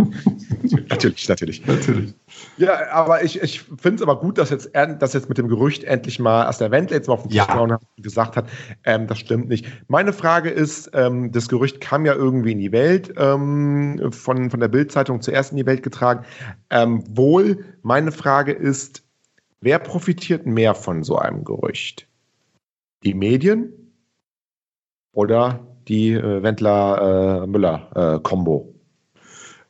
natürlich, 0.89 1.29
natürlich. 1.29 1.67
Natürlich. 1.67 2.15
Ja, 2.57 2.91
aber 2.93 3.25
ich, 3.25 3.43
ich 3.43 3.63
finde 3.63 3.97
es 3.97 4.03
aber 4.03 4.19
gut, 4.19 4.39
dass 4.39 4.51
jetzt, 4.51 4.71
dass 4.75 5.13
jetzt 5.13 5.29
mit 5.29 5.39
dem 5.39 5.49
Gerücht 5.49 5.85
endlich 5.85 6.19
mal, 6.19 6.45
als 6.45 6.59
der 6.59 6.71
Wendler 6.71 6.97
jetzt 6.97 7.09
mal 7.09 7.15
auf 7.15 7.23
den 7.23 7.31
Tisch 7.31 7.39
ja. 7.39 7.79
gesagt 7.99 8.37
hat, 8.37 8.49
ähm, 8.85 9.07
das 9.07 9.19
stimmt 9.19 9.49
nicht. 9.49 9.67
Meine 9.89 10.13
Frage 10.13 10.51
ist, 10.51 10.91
ähm, 10.95 11.33
das 11.33 11.49
Gerücht 11.49 11.81
kam 11.81 12.07
ja 12.07 12.15
irgendwie 12.15 12.53
in 12.53 12.59
die 12.59 12.73
Welt, 12.73 13.13
ähm, 13.17 14.11
von, 14.13 14.51
von 14.51 14.61
der 14.61 14.69
Bildzeitung 14.69 15.21
zuerst 15.21 15.53
in 15.53 15.57
die 15.57 15.67
Welt 15.67 15.83
getragen. 15.83 16.25
Ähm, 16.71 17.05
wohl, 17.09 17.65
meine 17.83 18.13
Frage 18.13 18.53
ist, 18.53 19.03
wer 19.61 19.79
profitiert 19.79 20.47
mehr 20.47 20.75
von 20.75 21.03
so 21.03 21.17
einem 21.17 21.45
Gerücht? 21.45 22.07
Die 23.03 23.15
Medien 23.15 23.73
oder 25.13 25.67
die 25.89 26.13
äh, 26.13 26.43
Wendler-Müller-Kombo? 26.43 28.74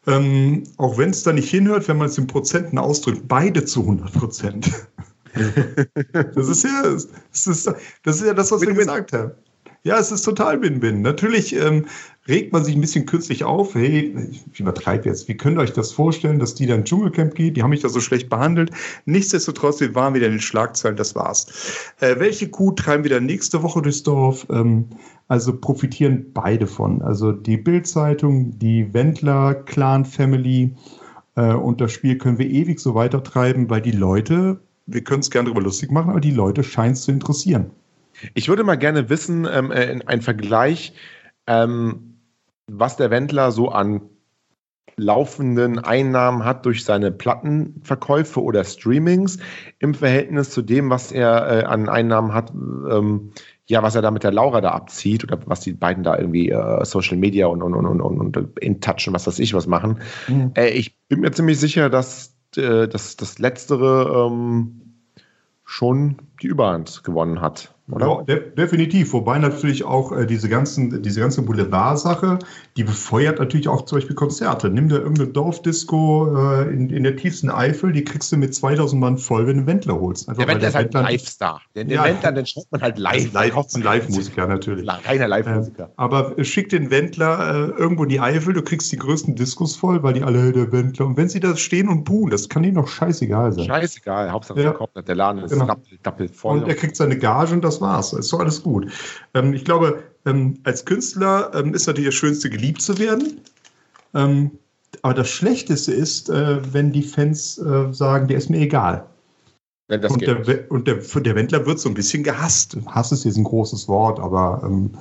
Äh, 0.06 0.12
ähm, 0.12 0.64
auch 0.76 0.98
wenn 0.98 1.10
es 1.10 1.22
da 1.22 1.32
nicht 1.32 1.50
hinhört, 1.50 1.88
wenn 1.88 1.96
man 1.96 2.08
es 2.08 2.18
in 2.18 2.26
Prozenten 2.26 2.78
ausdrückt, 2.78 3.22
beide 3.28 3.64
zu 3.64 3.80
100 3.80 4.12
Prozent. 4.12 4.70
das 6.34 6.48
ist 6.48 6.64
ja 6.64 6.82
das, 6.82 7.08
ist, 7.46 7.66
das 8.02 8.16
ist 8.16 8.24
ja 8.24 8.34
das, 8.34 8.52
was 8.52 8.60
wir 8.60 8.72
gesagt 8.72 9.12
haben. 9.12 9.32
Ja, 9.86 9.98
es 9.98 10.10
ist 10.10 10.22
total 10.22 10.62
Win-Win. 10.62 11.02
Natürlich 11.02 11.54
ähm, 11.54 11.84
regt 12.26 12.54
man 12.54 12.64
sich 12.64 12.74
ein 12.74 12.80
bisschen 12.80 13.04
künstlich 13.04 13.44
auf. 13.44 13.74
Hey, 13.74 14.16
ich 14.30 14.58
übertreibe 14.58 15.10
jetzt. 15.10 15.28
Wie 15.28 15.36
könnt 15.36 15.58
ihr 15.58 15.60
euch 15.60 15.74
das 15.74 15.92
vorstellen, 15.92 16.38
dass 16.38 16.54
die 16.54 16.64
dann 16.64 16.80
ins 16.80 16.88
Dschungelcamp 16.88 17.34
geht? 17.34 17.58
Die 17.58 17.62
haben 17.62 17.68
mich 17.68 17.82
da 17.82 17.90
so 17.90 18.00
schlecht 18.00 18.30
behandelt. 18.30 18.70
Nichtsdestotrotz, 19.04 19.80
wir 19.80 19.94
waren 19.94 20.14
wieder 20.14 20.24
in 20.24 20.32
den 20.32 20.40
Schlagzeilen. 20.40 20.96
Das 20.96 21.14
war's. 21.14 21.92
Äh, 22.00 22.18
welche 22.18 22.48
Kuh 22.48 22.72
treiben 22.72 23.04
wir 23.04 23.10
dann 23.10 23.26
nächste 23.26 23.62
Woche 23.62 23.82
durchs 23.82 24.02
Dorf? 24.02 24.46
Ähm, 24.48 24.86
also 25.28 25.54
profitieren 25.54 26.32
beide 26.32 26.66
von. 26.66 27.02
Also 27.02 27.32
die 27.32 27.58
Bild-Zeitung, 27.58 28.58
die 28.58 28.94
Wendler 28.94 29.52
Clan 29.52 30.06
Family. 30.06 30.74
Äh, 31.34 31.52
und 31.52 31.82
das 31.82 31.92
Spiel 31.92 32.16
können 32.16 32.38
wir 32.38 32.48
ewig 32.48 32.80
so 32.80 32.94
weitertreiben, 32.94 33.68
weil 33.68 33.82
die 33.82 33.92
Leute, 33.92 34.60
wir 34.86 35.04
können 35.04 35.20
es 35.20 35.30
gerne 35.30 35.50
darüber 35.50 35.62
lustig 35.62 35.90
machen, 35.90 36.08
aber 36.08 36.20
die 36.20 36.30
Leute 36.30 36.64
scheinen 36.64 36.94
es 36.94 37.02
zu 37.02 37.10
interessieren. 37.10 37.70
Ich 38.34 38.48
würde 38.48 38.64
mal 38.64 38.76
gerne 38.76 39.08
wissen, 39.08 39.46
ähm, 39.50 39.70
äh, 39.70 40.00
ein 40.06 40.22
Vergleich, 40.22 40.94
ähm, 41.46 42.18
was 42.66 42.96
der 42.96 43.10
Wendler 43.10 43.52
so 43.52 43.68
an 43.68 44.02
laufenden 44.96 45.78
Einnahmen 45.78 46.44
hat 46.44 46.66
durch 46.66 46.84
seine 46.84 47.10
Plattenverkäufe 47.10 48.40
oder 48.40 48.64
Streamings 48.64 49.38
im 49.78 49.94
Verhältnis 49.94 50.50
zu 50.50 50.62
dem, 50.62 50.90
was 50.90 51.10
er 51.10 51.62
äh, 51.62 51.64
an 51.64 51.88
Einnahmen 51.88 52.32
hat, 52.32 52.52
ähm, 52.52 53.32
ja, 53.66 53.82
was 53.82 53.94
er 53.94 54.02
da 54.02 54.10
mit 54.10 54.22
der 54.22 54.32
Laura 54.32 54.60
da 54.60 54.70
abzieht 54.70 55.24
oder 55.24 55.40
was 55.46 55.60
die 55.60 55.72
beiden 55.72 56.04
da 56.04 56.18
irgendwie 56.18 56.50
äh, 56.50 56.84
Social 56.84 57.16
Media 57.16 57.46
und, 57.46 57.62
und, 57.62 57.74
und, 57.74 58.00
und, 58.00 58.36
und 58.36 58.58
in 58.60 58.80
Touch 58.80 59.08
und 59.08 59.14
was 59.14 59.26
weiß 59.26 59.38
ich 59.38 59.54
was 59.54 59.66
machen. 59.66 60.00
Mhm. 60.28 60.52
Äh, 60.54 60.68
ich 60.68 60.96
bin 61.08 61.20
mir 61.20 61.32
ziemlich 61.32 61.58
sicher, 61.58 61.90
dass, 61.90 62.36
äh, 62.56 62.86
dass 62.86 63.16
das 63.16 63.38
Letztere 63.38 64.28
ähm, 64.28 64.82
schon 65.64 66.18
die 66.42 66.46
Überhand 66.46 67.02
gewonnen 67.04 67.40
hat. 67.40 67.73
Oder? 67.90 68.06
Ja, 68.06 68.22
de 68.22 68.50
definitiv. 68.54 69.12
Wobei 69.12 69.38
natürlich 69.38 69.84
auch 69.84 70.12
äh, 70.12 70.26
diese, 70.26 70.48
ganzen, 70.48 71.02
diese 71.02 71.20
ganze 71.20 71.42
Boulevard-Sache, 71.42 72.38
die 72.76 72.84
befeuert 72.84 73.38
natürlich 73.38 73.68
auch 73.68 73.84
zum 73.84 73.98
Beispiel 73.98 74.16
Konzerte. 74.16 74.70
Nimm 74.70 74.88
dir 74.88 74.96
irgendeine 74.96 75.28
Dorfdisco 75.28 76.62
äh, 76.62 76.72
in, 76.72 76.88
in 76.88 77.02
der 77.04 77.16
tiefsten 77.16 77.50
Eifel, 77.50 77.92
die 77.92 78.02
kriegst 78.02 78.32
du 78.32 78.36
mit 78.36 78.54
2000 78.54 79.00
Mann 79.00 79.18
voll, 79.18 79.46
wenn 79.46 79.56
du 79.56 79.58
einen 79.58 79.66
Wendler 79.66 80.00
holst. 80.00 80.28
Einfach, 80.28 80.44
der 80.44 80.54
Wendler 80.54 80.68
ist 80.68 80.74
halt 80.74 80.96
ein 80.96 81.02
Live-Star. 81.04 81.60
Den, 81.74 81.88
den 81.88 81.96
ja, 81.96 82.04
Wendler, 82.04 82.32
den 82.32 82.46
schaut 82.46 82.66
man 82.70 82.80
halt 82.80 82.98
live. 82.98 83.32
live 83.32 83.56
ein 83.74 83.82
Live-Musiker 83.82 84.46
natürlich. 84.46 84.88
Keiner 85.04 85.28
Live-Musiker. 85.28 85.84
Äh, 85.84 85.92
aber 85.96 86.34
schick 86.42 86.70
den 86.70 86.90
Wendler 86.90 87.74
äh, 87.74 87.80
irgendwo 87.80 88.04
in 88.04 88.08
die 88.08 88.20
Eifel, 88.20 88.54
du 88.54 88.62
kriegst 88.62 88.90
die 88.90 88.96
größten 88.96 89.36
Diskos 89.36 89.76
voll, 89.76 90.02
weil 90.02 90.14
die 90.14 90.22
alle, 90.22 90.52
der 90.52 90.72
Wendler. 90.72 91.06
Und 91.06 91.16
wenn 91.16 91.28
sie 91.28 91.40
da 91.40 91.56
stehen 91.56 91.88
und 91.88 92.04
buhen, 92.04 92.30
das 92.30 92.48
kann 92.48 92.64
ihnen 92.64 92.76
doch 92.76 92.88
scheißegal 92.88 93.52
sein. 93.52 93.66
Scheißegal, 93.66 94.30
Hauptsache 94.30 94.60
ja. 94.60 94.70
verkauft 94.70 94.92
der 94.94 95.14
Laden 95.14 95.42
ist 95.42 95.50
genau. 95.50 95.76
doppelt 96.02 96.34
voll. 96.34 96.58
Und 96.58 96.68
er 96.68 96.74
kriegt 96.74 96.96
seine 96.96 97.18
Gage 97.18 97.52
und 97.52 97.62
das 97.62 97.74
das 97.74 97.80
war's. 97.80 98.12
Ist 98.12 98.32
doch 98.32 98.40
alles 98.40 98.62
gut. 98.62 98.90
Ähm, 99.34 99.52
ich 99.52 99.64
glaube, 99.64 100.02
ähm, 100.24 100.58
als 100.64 100.84
Künstler 100.84 101.50
ähm, 101.54 101.74
ist 101.74 101.86
natürlich 101.86 102.08
das 102.08 102.14
Schönste, 102.14 102.50
geliebt 102.50 102.82
zu 102.82 102.98
werden. 102.98 103.40
Ähm, 104.14 104.52
aber 105.02 105.14
das 105.14 105.28
Schlechteste 105.28 105.92
ist, 105.92 106.30
äh, 106.30 106.60
wenn 106.72 106.92
die 106.92 107.02
Fans 107.02 107.58
äh, 107.58 107.92
sagen, 107.92 108.28
der 108.28 108.38
ist 108.38 108.50
mir 108.50 108.60
egal. 108.60 109.06
und, 109.88 110.22
der, 110.22 110.70
und 110.70 110.86
der, 110.86 110.96
der, 110.96 111.34
Wendler 111.34 111.66
wird 111.66 111.78
so 111.80 111.88
ein 111.88 111.94
bisschen 111.94 112.22
gehasst. 112.22 112.76
Hass 112.86 113.12
ist 113.12 113.24
jetzt 113.24 113.36
ein 113.36 113.44
großes 113.44 113.88
Wort, 113.88 114.20
aber 114.20 114.62
ähm, 114.64 114.92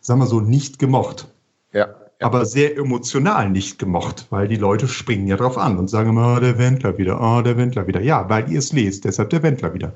sagen 0.00 0.20
wir 0.20 0.26
so, 0.26 0.40
nicht 0.40 0.78
gemocht. 0.78 1.28
Ja. 1.72 1.88
Ja. 2.22 2.28
aber 2.28 2.46
sehr 2.46 2.76
emotional 2.76 3.50
nicht 3.50 3.80
gemocht, 3.80 4.26
weil 4.30 4.46
die 4.46 4.56
Leute 4.56 4.86
springen 4.86 5.26
ja 5.26 5.36
drauf 5.36 5.58
an 5.58 5.76
und 5.76 5.88
sagen 5.88 6.10
immer, 6.10 6.36
oh, 6.36 6.40
der 6.40 6.56
Wendler 6.56 6.96
wieder, 6.96 7.20
oh, 7.20 7.42
der 7.42 7.56
Wendler 7.56 7.88
wieder. 7.88 8.00
Ja, 8.00 8.28
weil 8.28 8.48
ihr 8.48 8.60
es 8.60 8.72
lest, 8.72 9.04
deshalb 9.04 9.30
der 9.30 9.42
Wendler 9.42 9.74
wieder. 9.74 9.92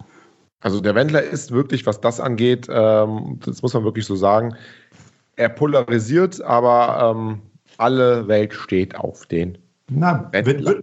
Also 0.60 0.80
der 0.80 0.94
Wendler 0.94 1.22
ist 1.22 1.52
wirklich, 1.52 1.86
was 1.86 2.00
das 2.00 2.20
angeht, 2.20 2.66
ähm, 2.70 3.38
das 3.44 3.62
muss 3.62 3.74
man 3.74 3.84
wirklich 3.84 4.06
so 4.06 4.16
sagen, 4.16 4.56
er 5.36 5.50
polarisiert, 5.50 6.40
aber 6.40 7.14
ähm, 7.14 7.42
alle 7.78 8.26
Welt 8.26 8.54
steht 8.54 8.96
auf 8.96 9.26
den. 9.26 9.58
Na, 9.90 10.28
Wendler. 10.32 10.76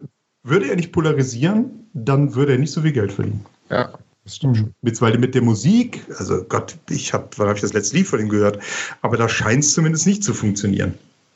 würde 0.44 0.70
er 0.70 0.76
nicht 0.76 0.92
polarisieren, 0.92 1.90
dann 1.94 2.36
würde 2.36 2.54
er 2.54 2.60
nicht 2.60 2.72
so 2.72 2.82
viel 2.82 2.92
Geld 2.92 3.12
verdienen. 3.12 3.46
Ja, 3.70 3.92
das 4.24 4.36
stimmt 4.36 4.58
schon. 4.58 4.74
Mit, 4.82 5.02
weil 5.02 5.18
mit 5.18 5.36
der 5.36 5.42
Musik, 5.42 6.06
also 6.18 6.44
Gott, 6.44 6.78
ich 6.90 7.14
habe, 7.14 7.30
wann 7.38 7.48
habe 7.48 7.58
ich 7.58 7.62
das 7.62 7.74
letzte 7.74 7.98
Lied 7.98 8.08
von 8.08 8.20
ihm 8.20 8.30
gehört? 8.30 8.60
Aber 9.02 9.18
da 9.18 9.28
scheint 9.28 9.64
es 9.64 9.74
zumindest 9.74 10.06
nicht 10.06 10.24
zu 10.24 10.34
funktionieren. 10.34 10.94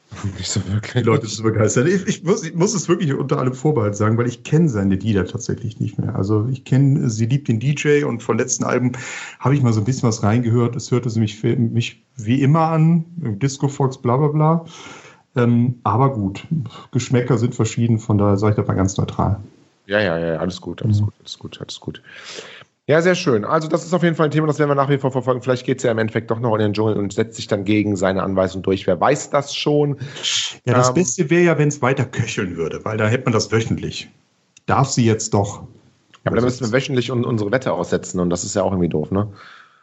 Nicht 0.37 0.49
so 0.49 0.61
wirklich. 0.71 1.03
Die 1.03 1.09
Leute 1.09 1.27
zu 1.27 1.43
begeistern. 1.43 1.87
Ich, 1.87 2.07
ich, 2.07 2.23
muss, 2.23 2.43
ich 2.43 2.55
muss 2.55 2.73
es 2.73 2.87
wirklich 2.87 3.13
unter 3.13 3.39
allem 3.39 3.53
Vorbehalt 3.53 3.95
sagen, 3.95 4.17
weil 4.17 4.27
ich 4.27 4.43
kenne 4.43 4.69
seine 4.69 4.95
Lieder 4.95 5.25
tatsächlich 5.25 5.79
nicht 5.79 5.99
mehr. 5.99 6.15
Also 6.15 6.47
ich 6.51 6.63
kenne 6.63 7.09
Sie 7.09 7.25
liebt 7.25 7.47
den 7.47 7.59
DJ 7.59 8.03
und 8.05 8.23
von 8.23 8.37
letzten 8.37 8.63
Alben 8.63 8.93
habe 9.39 9.55
ich 9.55 9.61
mal 9.61 9.73
so 9.73 9.81
ein 9.81 9.85
bisschen 9.85 10.07
was 10.07 10.23
reingehört. 10.23 10.75
Es 10.75 10.91
hörte 10.91 11.09
sie 11.09 11.19
mich, 11.19 11.43
mich 11.43 12.03
wie 12.15 12.41
immer 12.41 12.67
an, 12.67 13.05
Disco 13.17 13.67
Fox, 13.67 13.97
bla 13.97 14.17
bla 14.17 14.27
bla. 14.27 14.65
Ähm, 15.35 15.75
aber 15.83 16.13
gut, 16.13 16.47
Geschmäcker 16.91 17.37
sind 17.37 17.53
verschieden, 17.53 17.99
von 17.99 18.17
daher 18.17 18.37
sage 18.37 18.53
ich 18.53 18.55
das 18.55 18.67
mal 18.67 18.73
ganz 18.73 18.97
neutral. 18.97 19.39
Ja, 19.85 20.01
ja, 20.01 20.17
ja, 20.17 20.35
alles 20.37 20.59
gut, 20.59 20.81
alles 20.81 20.99
mhm. 20.99 21.05
gut, 21.05 21.13
alles 21.19 21.39
gut, 21.39 21.61
alles 21.61 21.79
gut. 21.79 22.01
Ja, 22.89 23.01
sehr 23.01 23.15
schön. 23.15 23.43
Also 23.43 23.67
das 23.67 23.83
ist 23.83 23.93
auf 23.93 24.01
jeden 24.01 24.15
Fall 24.15 24.27
ein 24.27 24.31
Thema, 24.31 24.47
das 24.47 24.59
werden 24.59 24.69
wir 24.69 24.75
nach 24.75 24.89
wie 24.89 24.97
vor 24.97 25.11
verfolgen. 25.11 25.41
Vielleicht 25.41 25.65
geht 25.65 25.79
es 25.79 25.83
ja 25.83 25.91
im 25.91 25.97
Endeffekt 25.97 26.31
doch 26.31 26.39
noch 26.39 26.53
in 26.53 26.59
den 26.59 26.73
Dschungel 26.73 26.95
und 26.95 27.11
setzt 27.11 27.35
sich 27.35 27.47
dann 27.47 27.65
gegen 27.65 27.97
seine 27.97 28.23
Anweisung 28.23 28.61
durch. 28.61 28.87
Wer 28.87 28.97
weiß 28.97 29.29
das 29.29 29.53
schon? 29.53 29.97
Ja, 30.63 30.73
das 30.73 30.87
ähm, 30.89 30.93
Beste 30.93 31.29
wäre 31.29 31.43
ja, 31.43 31.57
wenn 31.57 31.67
es 31.67 31.81
weiter 31.81 32.05
köcheln 32.05 32.55
würde, 32.55 32.85
weil 32.85 32.95
da 32.95 33.07
hätte 33.07 33.25
man 33.25 33.33
das 33.33 33.51
wöchentlich. 33.51 34.09
Darf 34.67 34.87
sie 34.87 35.05
jetzt 35.05 35.33
doch. 35.33 35.63
Ja, 35.63 35.67
aber 36.31 36.37
dann 36.37 36.45
müssen 36.45 36.65
wir 36.65 36.71
wöchentlich 36.71 37.11
un 37.11 37.25
unsere 37.25 37.51
Wette 37.51 37.73
aussetzen 37.73 38.21
und 38.21 38.29
das 38.29 38.45
ist 38.45 38.55
ja 38.55 38.63
auch 38.63 38.71
irgendwie 38.71 38.89
doof, 38.89 39.11
ne? 39.11 39.27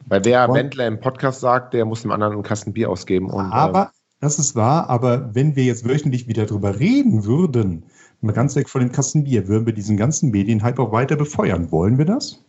Weil 0.07 0.25
wer 0.25 0.49
und? 0.49 0.57
Wendler 0.57 0.87
im 0.87 0.99
Podcast 0.99 1.41
sagt, 1.41 1.75
der 1.75 1.85
muss 1.85 2.03
dem 2.03 2.11
anderen 2.11 2.33
einen 2.33 2.43
Kasten 2.43 2.73
Bier 2.73 2.89
ausgeben. 2.89 3.29
Und, 3.29 3.53
aber, 3.53 3.83
äh, 3.83 3.87
das 4.21 4.39
ist 4.39 4.57
wahr, 4.57 4.89
aber 4.89 5.35
wenn 5.35 5.57
wir 5.57 5.65
jetzt 5.65 5.87
wöchentlich 5.87 6.27
wieder 6.27 6.47
drüber 6.47 6.79
reden 6.79 7.27
würden, 7.27 7.85
mal 8.23 8.33
ganz 8.33 8.57
weg 8.57 8.71
von 8.71 8.81
dem 8.81 8.93
Kasten 8.93 9.25
Bier, 9.25 9.47
würden 9.47 9.67
wir 9.67 9.75
diesen 9.75 9.99
ganzen 9.99 10.31
Medienhype 10.31 10.81
auch 10.81 10.93
weiter 10.93 11.17
befeuern. 11.17 11.71
Wollen 11.71 11.99
wir 11.99 12.07
das? 12.07 12.44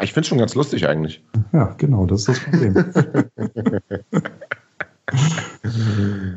Ich 0.00 0.12
finde 0.12 0.20
es 0.20 0.28
schon 0.28 0.38
ganz 0.38 0.54
lustig 0.54 0.88
eigentlich. 0.88 1.22
Ja, 1.52 1.74
genau, 1.76 2.06
das 2.06 2.20
ist 2.20 2.28
das 2.28 2.40
Problem. 2.40 2.76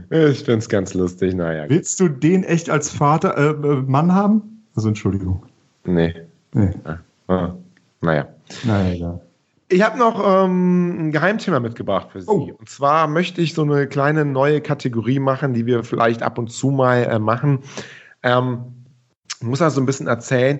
ich 0.09 0.39
finde 0.39 0.57
es 0.57 0.69
ganz 0.69 0.93
lustig, 0.93 1.35
naja. 1.35 1.65
Willst 1.69 1.99
du 1.99 2.09
den 2.09 2.43
echt 2.43 2.69
als 2.69 2.89
Vater, 2.89 3.37
äh, 3.37 3.51
äh, 3.51 3.81
Mann 3.83 4.13
haben? 4.13 4.63
Also 4.75 4.87
Entschuldigung. 4.87 5.45
Nee. 5.85 6.13
Nee. 6.53 6.71
Ah, 6.83 6.97
ah. 7.27 7.55
Naja. 8.01 8.27
Naja, 8.63 9.19
Ich 9.69 9.81
habe 9.81 9.97
noch 9.97 10.21
ähm, 10.25 11.07
ein 11.07 11.11
Geheimthema 11.11 11.59
mitgebracht 11.59 12.09
für 12.11 12.21
Sie. 12.21 12.27
Oh. 12.27 12.51
Und 12.57 12.69
zwar 12.69 13.07
möchte 13.07 13.41
ich 13.41 13.53
so 13.53 13.63
eine 13.63 13.87
kleine 13.87 14.25
neue 14.25 14.61
Kategorie 14.61 15.19
machen, 15.19 15.53
die 15.53 15.65
wir 15.65 15.83
vielleicht 15.83 16.21
ab 16.21 16.37
und 16.37 16.51
zu 16.51 16.69
mal 16.69 17.05
äh, 17.05 17.19
machen. 17.19 17.59
Ähm, 18.23 18.63
ich 19.39 19.47
muss 19.47 19.61
also 19.61 19.81
ein 19.81 19.85
bisschen 19.85 20.07
erzählen, 20.07 20.59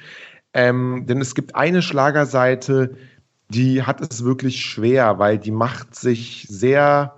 äh, 0.52 0.68
ähm, 0.68 1.06
denn 1.06 1.20
es 1.20 1.34
gibt 1.34 1.56
eine 1.56 1.82
Schlagerseite, 1.82 2.94
die 3.48 3.82
hat 3.82 4.00
es 4.00 4.24
wirklich 4.24 4.64
schwer, 4.64 5.18
weil 5.18 5.38
die 5.38 5.50
macht 5.50 5.96
sich 5.96 6.46
sehr, 6.48 7.16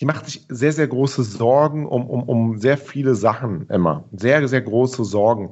die 0.00 0.06
macht 0.06 0.24
sich 0.24 0.46
sehr, 0.48 0.72
sehr 0.72 0.88
große 0.88 1.22
Sorgen 1.22 1.86
um, 1.86 2.08
um, 2.08 2.22
um 2.22 2.56
sehr 2.56 2.78
viele 2.78 3.14
Sachen 3.14 3.68
immer. 3.68 4.04
Sehr, 4.16 4.48
sehr 4.48 4.62
große 4.62 5.04
Sorgen. 5.04 5.50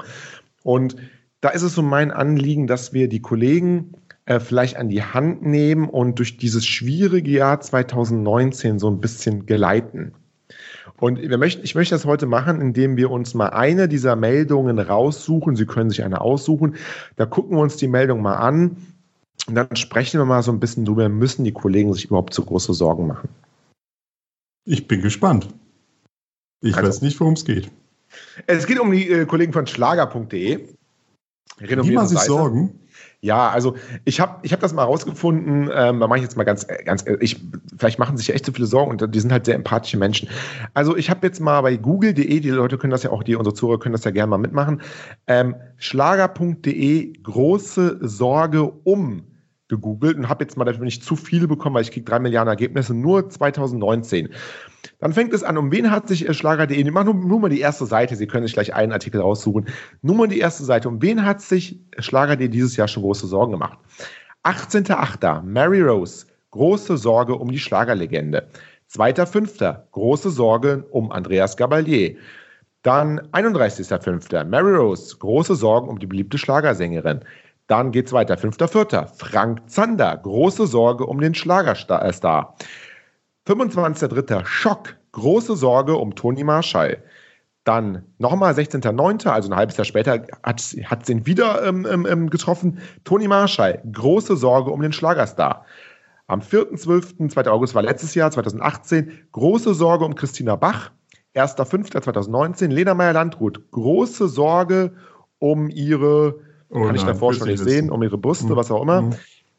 Und 0.62 0.96
da 1.40 1.50
ist 1.50 1.62
es 1.62 1.74
so 1.74 1.82
mein 1.82 2.10
Anliegen, 2.10 2.66
dass 2.66 2.92
wir 2.92 3.08
die 3.08 3.22
Kollegen 3.22 3.92
äh, 4.26 4.40
vielleicht 4.40 4.76
an 4.76 4.88
die 4.88 5.02
Hand 5.02 5.42
nehmen 5.42 5.88
und 5.88 6.18
durch 6.18 6.36
dieses 6.36 6.66
schwierige 6.66 7.30
Jahr 7.30 7.60
2019 7.60 8.78
so 8.78 8.90
ein 8.90 9.00
bisschen 9.00 9.46
geleiten. 9.46 10.12
Und 11.00 11.20
wir 11.20 11.38
möchten, 11.38 11.62
ich 11.62 11.74
möchte 11.74 11.94
das 11.94 12.04
heute 12.04 12.26
machen, 12.26 12.60
indem 12.60 12.96
wir 12.96 13.10
uns 13.10 13.34
mal 13.34 13.50
eine 13.50 13.88
dieser 13.88 14.16
Meldungen 14.16 14.78
raussuchen. 14.80 15.54
Sie 15.54 15.66
können 15.66 15.90
sich 15.90 16.02
eine 16.02 16.20
aussuchen. 16.20 16.74
Da 17.16 17.24
gucken 17.24 17.56
wir 17.56 17.62
uns 17.62 17.76
die 17.76 17.86
Meldung 17.86 18.20
mal 18.20 18.36
an. 18.36 18.76
Und 19.46 19.54
dann 19.54 19.76
sprechen 19.76 20.18
wir 20.18 20.24
mal 20.24 20.42
so 20.42 20.50
ein 20.50 20.58
bisschen 20.58 20.84
drüber, 20.84 21.08
müssen 21.08 21.44
die 21.44 21.52
Kollegen 21.52 21.94
sich 21.94 22.06
überhaupt 22.06 22.34
so 22.34 22.44
große 22.44 22.74
Sorgen 22.74 23.06
machen? 23.06 23.28
Ich 24.64 24.88
bin 24.88 25.00
gespannt. 25.00 25.48
Ich 26.60 26.76
also, 26.76 26.88
weiß 26.88 27.02
nicht, 27.02 27.18
worum 27.20 27.34
es 27.34 27.44
geht. 27.44 27.70
Es 28.46 28.66
geht 28.66 28.80
um 28.80 28.90
die 28.90 29.08
äh, 29.08 29.24
Kollegen 29.24 29.52
von 29.52 29.66
schlager.de. 29.66 30.66
Die 31.60 31.92
machen 31.92 32.08
sich 32.08 32.20
Sorgen. 32.20 32.80
Ja, 33.20 33.48
also 33.48 33.74
ich 34.04 34.20
habe 34.20 34.38
ich 34.42 34.52
hab 34.52 34.60
das 34.60 34.72
mal 34.72 34.84
rausgefunden, 34.84 35.70
ähm, 35.74 35.98
da 35.98 36.06
mache 36.06 36.18
ich 36.18 36.22
jetzt 36.22 36.36
mal 36.36 36.44
ganz, 36.44 36.68
ganz, 36.84 37.04
ich, 37.18 37.40
vielleicht 37.76 37.98
machen 37.98 38.16
sich 38.16 38.28
ja 38.28 38.34
echt 38.34 38.46
so 38.46 38.52
viele 38.52 38.66
Sorgen 38.66 38.92
und 38.92 39.12
die 39.12 39.20
sind 39.20 39.32
halt 39.32 39.44
sehr 39.44 39.56
empathische 39.56 39.98
Menschen. 39.98 40.28
Also 40.72 40.96
ich 40.96 41.10
habe 41.10 41.26
jetzt 41.26 41.40
mal 41.40 41.60
bei 41.62 41.76
google.de, 41.76 42.40
die 42.40 42.50
Leute 42.50 42.78
können 42.78 42.92
das 42.92 43.02
ja 43.02 43.10
auch, 43.10 43.24
die 43.24 43.34
unsere 43.34 43.54
Zuhörer 43.54 43.80
können 43.80 43.94
das 43.94 44.04
ja 44.04 44.12
gerne 44.12 44.30
mal 44.30 44.38
mitmachen, 44.38 44.82
ähm, 45.26 45.56
schlager.de 45.78 47.12
große 47.24 47.98
Sorge 48.02 48.62
um 48.62 49.24
gegoogelt 49.66 50.16
und 50.16 50.28
habe 50.28 50.44
jetzt 50.44 50.56
mal 50.56 50.64
dafür 50.64 50.84
nicht 50.84 51.04
zu 51.04 51.16
viele 51.16 51.48
bekommen, 51.48 51.74
weil 51.74 51.82
ich 51.82 51.90
kriege 51.90 52.04
drei 52.04 52.20
Milliarden 52.20 52.48
Ergebnisse, 52.48 52.94
nur 52.94 53.28
2019. 53.28 54.28
Dann 55.00 55.12
fängt 55.12 55.32
es 55.32 55.44
an, 55.44 55.56
um 55.56 55.70
wen 55.70 55.90
hat 55.90 56.08
sich 56.08 56.28
äh, 56.28 56.34
Schlager.de, 56.34 56.76
ich 56.76 56.90
mache 56.90 57.06
nur, 57.06 57.14
nur, 57.14 57.40
mal 57.40 57.48
die 57.48 57.60
erste 57.60 57.86
Seite, 57.86 58.16
Sie 58.16 58.26
können 58.26 58.46
sich 58.46 58.54
gleich 58.54 58.74
einen 58.74 58.92
Artikel 58.92 59.20
raussuchen, 59.20 59.66
nur 60.02 60.16
mal 60.16 60.28
die 60.28 60.40
erste 60.40 60.64
Seite, 60.64 60.88
um 60.88 61.00
wen 61.00 61.24
hat 61.24 61.40
sich 61.40 61.80
Schlager.de 61.98 62.48
dieses 62.48 62.76
Jahr 62.76 62.88
schon 62.88 63.02
große 63.04 63.26
Sorgen 63.26 63.52
gemacht? 63.52 63.78
18.8. 64.44 65.42
Mary 65.42 65.82
Rose, 65.82 66.26
große 66.50 66.96
Sorge 66.96 67.34
um 67.34 67.50
die 67.50 67.58
Schlagerlegende. 67.58 68.48
2.5. 68.90 69.90
große 69.92 70.30
Sorge 70.30 70.84
um 70.90 71.12
Andreas 71.12 71.56
Gabalier. 71.56 72.16
Dann 72.82 73.20
31.5. 73.32 74.44
Mary 74.44 74.74
Rose, 74.74 75.16
große 75.18 75.54
Sorgen 75.54 75.88
um 75.88 75.98
die 75.98 76.06
beliebte 76.06 76.38
Schlagersängerin. 76.38 77.20
Dann 77.66 77.92
geht's 77.92 78.12
weiter. 78.12 78.36
5.4. 78.36 79.14
Frank 79.14 79.68
Zander, 79.68 80.16
große 80.16 80.66
Sorge 80.66 81.04
um 81.04 81.20
den 81.20 81.34
Schlagerstar. 81.34 82.56
25.3. 83.48 84.44
Schock, 84.44 84.96
große 85.12 85.56
Sorge 85.56 85.96
um 85.96 86.14
Toni 86.14 86.44
Marschall. 86.44 87.02
Dann 87.64 88.04
nochmal 88.18 88.52
16.9., 88.54 89.28
also 89.28 89.50
ein 89.50 89.56
halbes 89.56 89.76
Jahr 89.76 89.84
später, 89.84 90.22
hat, 90.42 90.60
sie 90.60 91.12
ihn 91.12 91.26
wieder 91.26 91.66
ähm, 91.66 91.86
ähm, 91.90 92.06
ähm, 92.06 92.30
getroffen. 92.30 92.78
Toni 93.04 93.26
Marschall, 93.26 93.82
große 93.90 94.36
Sorge 94.36 94.70
um 94.70 94.80
den 94.82 94.92
Schlagerstar. 94.92 95.64
Am 96.26 96.40
4.12., 96.40 97.30
2. 97.30 97.50
August 97.50 97.74
war 97.74 97.82
letztes 97.82 98.14
Jahr, 98.14 98.30
2018, 98.30 99.12
große 99.32 99.74
Sorge 99.74 100.04
um 100.04 100.14
Christina 100.14 100.56
Bach. 100.56 100.90
1.5.2019, 101.34 102.68
Lena 102.68 102.94
Meyer-Landrut, 102.94 103.70
große 103.70 104.28
Sorge 104.28 104.92
um 105.38 105.70
ihre 105.70 106.40
Oh 106.70 106.84
Kann 106.84 106.94
ich 106.94 107.04
davor 107.04 107.32
schon 107.32 107.48
nicht 107.48 107.62
sehen, 107.62 107.90
um 107.90 108.02
ihre 108.02 108.18
Brüste, 108.18 108.52
mhm. 108.52 108.56
was 108.56 108.70
auch 108.70 108.82
immer. 108.82 109.02
Mhm. 109.02 109.14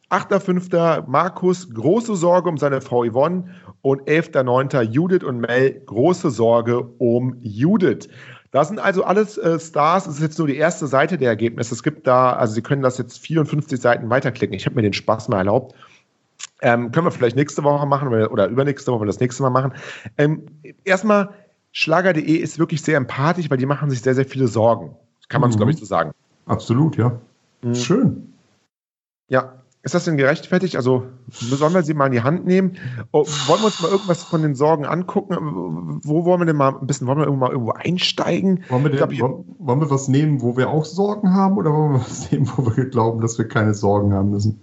8.5. 0.10 1.06
Markus, 1.08 1.70
große 1.72 2.16
Sorge 2.16 2.50
um 2.50 2.58
seine 2.58 2.82
Frau 2.82 3.04
Yvonne. 3.04 3.56
Und 3.82 4.02
11.9. 4.04 4.82
Judith 4.84 5.24
und 5.24 5.40
Mel, 5.40 5.82
große 5.86 6.32
Sorge 6.32 6.82
um 6.98 7.38
Judith. 7.42 8.10
Das 8.52 8.68
sind 8.68 8.80
also 8.80 9.04
alles 9.04 9.38
äh, 9.38 9.60
Stars. 9.60 10.06
Das 10.06 10.16
ist 10.16 10.22
jetzt 10.22 10.40
nur 10.40 10.48
die 10.48 10.58
erste 10.58 10.88
Seite 10.88 11.18
der 11.18 11.30
Ergebnisse. 11.30 11.74
Es 11.74 11.84
gibt 11.84 12.08
da, 12.08 12.34
also 12.34 12.54
Sie 12.54 12.62
können 12.62 12.82
das 12.82 12.98
jetzt 12.98 13.20
54 13.20 13.80
Seiten 13.80 14.10
weiterklicken. 14.10 14.56
Ich 14.56 14.66
habe 14.66 14.76
mir 14.76 14.82
den 14.82 14.94
Spaß 14.94 15.30
mal 15.30 15.38
erlaubt. 15.38 15.76
Ähm, 16.62 16.92
können 16.92 17.06
wir 17.06 17.12
vielleicht 17.12 17.36
nächste 17.36 17.64
Woche 17.64 17.86
machen 17.86 18.08
oder 18.10 18.48
übernächste 18.48 18.92
Woche 18.92 19.06
das 19.06 19.20
nächste 19.20 19.44
Mal 19.44 19.50
machen. 19.50 19.74
Ähm, 20.18 20.46
erstmal, 20.84 21.30
Schlager.de 21.72 22.36
ist 22.36 22.58
wirklich 22.60 22.82
sehr 22.82 22.98
empathisch, 22.98 23.50
weil 23.50 23.58
die 23.58 23.66
machen 23.66 23.90
sich 23.90 24.02
sehr, 24.02 24.16
sehr 24.16 24.26
viele 24.26 24.48
Sorgen. 24.48 24.96
Kann 25.30 25.42
man 25.42 25.50
mhm. 25.50 25.54
so, 25.54 25.58
glaube 25.58 25.72
ich, 25.72 25.78
so 25.78 25.86
sagen. 25.86 26.12
Absolut, 26.48 26.98
ja. 26.98 27.20
Mhm. 27.62 27.76
Schön. 27.76 28.34
Ja. 29.30 29.59
Ist 29.82 29.96
das 29.96 30.04
denn 30.04 30.18
gerechtfertigt? 30.18 30.76
Also 30.76 31.04
sollen 31.30 31.74
wir 31.74 31.84
sie 31.84 31.94
mal 31.94 32.08
in 32.08 32.12
die 32.12 32.22
Hand 32.22 32.46
nehmen? 32.46 32.78
Oh, 33.12 33.26
wollen 33.48 33.62
wir 33.62 33.66
uns 33.68 33.82
mal 33.82 33.90
irgendwas 33.90 34.24
von 34.24 34.42
den 34.42 34.54
Sorgen 34.54 34.86
angucken? 34.86 36.02
Wo 36.04 36.26
wollen 36.26 36.42
wir 36.42 36.46
denn 36.46 36.58
mal 36.58 36.76
ein 36.78 36.86
bisschen, 36.86 37.08
wollen 37.08 37.20
wir 37.20 37.26
irgendwo 37.26 37.46
mal 37.46 37.52
irgendwo 37.52 37.72
einsteigen? 37.72 38.66
Wollen 38.68 38.84
wir, 38.84 38.90
denn, 38.90 39.18
glaub, 39.18 39.46
wollen 39.58 39.80
wir 39.80 39.90
was 39.90 40.10
nehmen, 40.10 40.42
wo 40.42 40.58
wir 40.58 40.70
auch 40.70 40.84
Sorgen 40.84 41.34
haben 41.34 41.56
oder 41.58 41.72
wollen 41.72 41.94
wir 41.94 42.00
was 42.02 42.30
nehmen, 42.32 42.52
wo 42.58 42.76
wir 42.76 42.86
glauben, 42.86 43.22
dass 43.22 43.38
wir 43.38 43.48
keine 43.48 43.74
Sorgen 43.74 44.14
haben 44.14 44.32
müssen? 44.32 44.60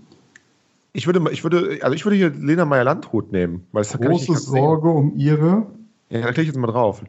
Ich 0.92 1.06
würde, 1.06 1.22
ich 1.30 1.42
würde, 1.44 1.78
also 1.82 1.94
ich 1.94 2.04
würde 2.04 2.16
hier 2.16 2.30
Lena 2.30 2.66
Meyer-Landrut 2.66 3.32
nehmen. 3.32 3.66
Weil 3.72 3.84
das 3.84 3.98
Große 3.98 4.34
Sorge 4.36 4.88
sehen. 4.88 4.96
um 4.96 5.16
ihre. 5.16 5.66
Ja, 6.10 6.20
da 6.20 6.26
klicke 6.26 6.42
ich 6.42 6.48
jetzt 6.48 6.58
mal 6.58 6.68
drauf. 6.68 7.02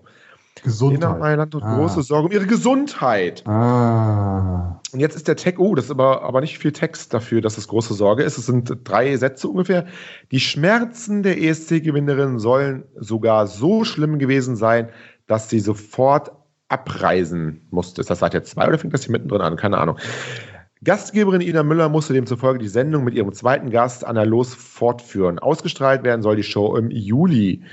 Gesundheit. 0.63 1.19
Mailand 1.19 1.55
hat 1.55 1.63
ah. 1.63 1.75
große 1.75 2.01
Sorge 2.03 2.27
um 2.27 2.31
ihre 2.31 2.45
Gesundheit. 2.45 3.45
Ah. 3.47 4.79
Und 4.91 4.99
jetzt 4.99 5.15
ist 5.15 5.27
der 5.27 5.35
Text, 5.35 5.59
oh, 5.59 5.75
das 5.75 5.85
ist 5.85 5.91
aber, 5.91 6.23
aber 6.23 6.41
nicht 6.41 6.57
viel 6.57 6.71
Text 6.71 7.13
dafür, 7.13 7.41
dass 7.41 7.57
es 7.57 7.67
große 7.67 7.93
Sorge 7.93 8.23
ist. 8.23 8.37
Es 8.37 8.45
sind 8.45 8.71
drei 8.83 9.15
Sätze 9.17 9.47
ungefähr. 9.47 9.85
Die 10.31 10.39
Schmerzen 10.39 11.23
der 11.23 11.41
ESC-Gewinnerin 11.41 12.39
sollen 12.39 12.85
sogar 12.95 13.47
so 13.47 13.83
schlimm 13.83 14.19
gewesen 14.19 14.55
sein, 14.55 14.89
dass 15.27 15.49
sie 15.49 15.59
sofort 15.59 16.31
abreisen 16.69 17.67
musste. 17.69 18.01
Ist 18.01 18.09
das 18.09 18.19
seit 18.19 18.33
jetzt 18.33 18.51
zwei 18.51 18.67
oder 18.67 18.77
fängt 18.77 18.93
das 18.93 19.03
hier 19.03 19.11
mittendrin 19.11 19.41
an? 19.41 19.55
Keine 19.55 19.77
Ahnung. 19.77 19.97
Gastgeberin 20.83 21.41
Ina 21.41 21.63
Müller 21.63 21.89
musste 21.89 22.13
demzufolge 22.13 22.59
die 22.59 22.67
Sendung 22.67 23.03
mit 23.03 23.15
ihrem 23.15 23.33
zweiten 23.33 23.71
Gast 23.71 24.05
Anna 24.05 24.23
Los 24.23 24.53
fortführen. 24.53 25.39
Ausgestrahlt 25.39 26.03
werden 26.03 26.21
soll 26.21 26.35
die 26.35 26.43
Show 26.43 26.75
im 26.75 26.91
Juli. 26.91 27.63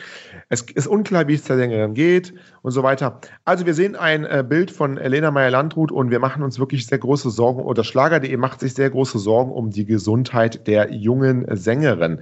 Es 0.48 0.62
ist 0.62 0.86
unklar, 0.86 1.28
wie 1.28 1.34
es 1.34 1.42
der 1.44 1.56
Sängerin 1.56 1.92
geht 1.92 2.32
und 2.62 2.72
so 2.72 2.82
weiter. 2.82 3.20
Also 3.44 3.66
wir 3.66 3.74
sehen 3.74 3.94
ein 3.94 4.24
äh, 4.24 4.42
Bild 4.46 4.70
von 4.70 4.96
Elena 4.96 5.30
Meyer-Landrut 5.30 5.92
und 5.92 6.10
wir 6.10 6.18
machen 6.18 6.42
uns 6.42 6.58
wirklich 6.58 6.86
sehr 6.86 6.98
große 6.98 7.30
Sorgen, 7.30 7.60
oder 7.60 7.84
Schlager.de 7.84 8.36
macht 8.38 8.60
sich 8.60 8.72
sehr 8.74 8.88
große 8.88 9.18
Sorgen 9.18 9.52
um 9.52 9.70
die 9.70 9.84
Gesundheit 9.84 10.66
der 10.66 10.92
jungen 10.92 11.44
Sängerin. 11.54 12.20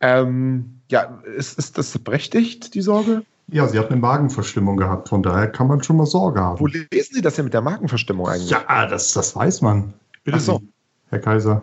Ähm, 0.00 0.80
ja, 0.90 1.20
ist, 1.36 1.58
ist 1.58 1.78
das 1.78 1.98
berechtigt, 1.98 2.74
die 2.74 2.82
Sorge? 2.82 3.22
Ja, 3.52 3.66
sie 3.66 3.78
hat 3.78 3.90
eine 3.90 4.00
Magenverstimmung 4.00 4.76
gehabt, 4.76 5.08
von 5.08 5.22
daher 5.22 5.48
kann 5.48 5.66
man 5.66 5.82
schon 5.82 5.96
mal 5.96 6.06
Sorge 6.06 6.40
haben. 6.40 6.60
Wo 6.60 6.66
lesen 6.66 7.14
Sie 7.14 7.20
das 7.20 7.34
denn 7.34 7.46
mit 7.46 7.54
der 7.54 7.62
Magenverstimmung 7.62 8.28
eigentlich? 8.28 8.50
Ja, 8.50 8.86
das, 8.86 9.12
das 9.12 9.34
weiß 9.34 9.62
man. 9.62 9.94
Bitte 10.24 10.38
Ach 10.38 10.42
so. 10.42 10.60
Herr 11.08 11.18
Kaiser. 11.18 11.62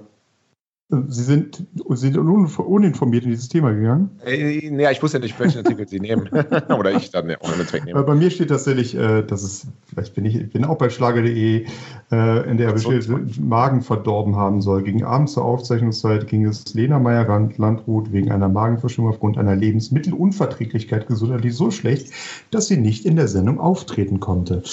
Sie 0.90 1.24
sind, 1.24 1.68
Sie 1.90 1.96
sind 1.98 2.18
uninformiert 2.18 3.26
in 3.26 3.32
dieses 3.32 3.50
Thema 3.50 3.74
gegangen? 3.74 4.10
Äh, 4.26 4.74
ja, 4.74 4.90
ich 4.90 5.04
wusste 5.04 5.18
ja 5.18 5.22
nicht, 5.22 5.38
welchen 5.38 5.58
Artikel 5.58 5.86
Sie 5.86 6.00
nehmen. 6.00 6.30
Oder 6.80 6.94
ich 6.94 7.12
dann 7.12 7.26
ohne 7.26 7.66
Zweck 7.66 7.84
nehme. 7.84 8.02
Bei 8.04 8.16
mir 8.16 8.32
steht 8.32 8.48
tatsächlich, 8.48 8.96
äh, 8.96 9.22
dass 9.24 9.44
es, 9.44 9.68
vielleicht 9.86 10.16
bin 10.16 10.24
ich, 10.24 10.36
ich 10.36 10.50
bin 10.50 10.64
auch 10.64 10.78
bei 10.78 10.90
Schlager.de, 10.90 11.66
äh, 12.10 12.50
in 12.50 12.56
der 12.56 12.78
steht, 12.78 13.10
Magen 13.38 13.82
verdorben 13.82 14.38
haben 14.38 14.62
soll. 14.62 14.82
Gegen 14.84 15.04
Abend 15.04 15.30
zur 15.30 15.44
Aufzeichnungszeit 15.44 16.26
ging 16.28 16.46
es 16.46 16.74
Lena 16.74 17.00
Meyer-Landrut 17.00 18.14
wegen 18.14 18.32
einer 18.32 18.48
Magenverstimmung 18.48 19.10
aufgrund 19.10 19.38
einer 19.38 19.58
Lebensmittelunverträglichkeit 19.58 21.08
gesundheitlich 21.08 21.54
so 21.54 21.70
schlecht, 21.70 22.14
dass 22.50 22.68
sie 22.68 22.78
nicht 22.78 23.06
in 23.06 23.18
der 23.18 23.28
Sendung 23.28 23.60
auftreten 23.60 24.22
konnte. 24.22 24.64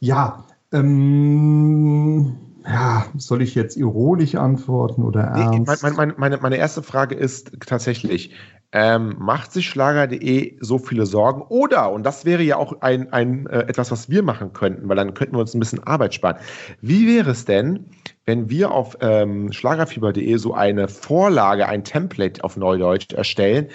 Ja, 0.00 0.46
ähm, 0.72 2.36
ja, 2.66 3.06
soll 3.16 3.42
ich 3.42 3.54
jetzt 3.54 3.76
ironisch 3.76 4.34
antworten 4.34 5.02
oder 5.02 5.22
ernst? 5.22 5.82
Nee, 5.82 5.90
meine, 5.92 6.14
meine, 6.16 6.38
meine 6.38 6.56
erste 6.56 6.82
Frage 6.82 7.14
ist 7.14 7.52
tatsächlich, 7.60 8.32
ähm, 8.72 9.14
macht 9.18 9.52
sich 9.52 9.68
Schlager.de 9.68 10.58
so 10.60 10.78
viele 10.78 11.06
Sorgen? 11.06 11.42
Oder, 11.42 11.92
und 11.92 12.04
das 12.04 12.24
wäre 12.24 12.42
ja 12.42 12.56
auch 12.56 12.80
ein, 12.80 13.12
ein, 13.12 13.46
äh, 13.46 13.60
etwas, 13.60 13.92
was 13.92 14.10
wir 14.10 14.22
machen 14.22 14.52
könnten, 14.52 14.88
weil 14.88 14.96
dann 14.96 15.14
könnten 15.14 15.36
wir 15.36 15.40
uns 15.40 15.54
ein 15.54 15.60
bisschen 15.60 15.84
Arbeit 15.84 16.14
sparen. 16.14 16.36
Wie 16.80 17.06
wäre 17.06 17.30
es 17.30 17.44
denn, 17.44 17.86
wenn 18.24 18.50
wir 18.50 18.72
auf 18.72 18.98
ähm, 19.00 19.52
schlagerfieber.de 19.52 20.36
so 20.36 20.52
eine 20.52 20.88
Vorlage, 20.88 21.68
ein 21.68 21.84
Template 21.84 22.42
auf 22.42 22.56
Neudeutsch 22.56 23.12
erstellen, 23.12 23.68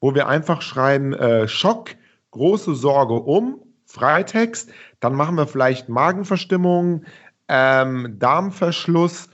wo 0.00 0.14
wir 0.14 0.26
einfach 0.26 0.62
schreiben, 0.62 1.12
äh, 1.12 1.46
Schock, 1.46 1.90
große 2.30 2.74
Sorge 2.74 3.14
um, 3.14 3.60
Freitext, 3.84 4.70
dann 5.00 5.14
machen 5.14 5.36
wir 5.36 5.46
vielleicht 5.46 5.88
Magenverstimmung, 5.88 7.04
ähm, 7.48 8.16
Darmverschluss 8.18 9.28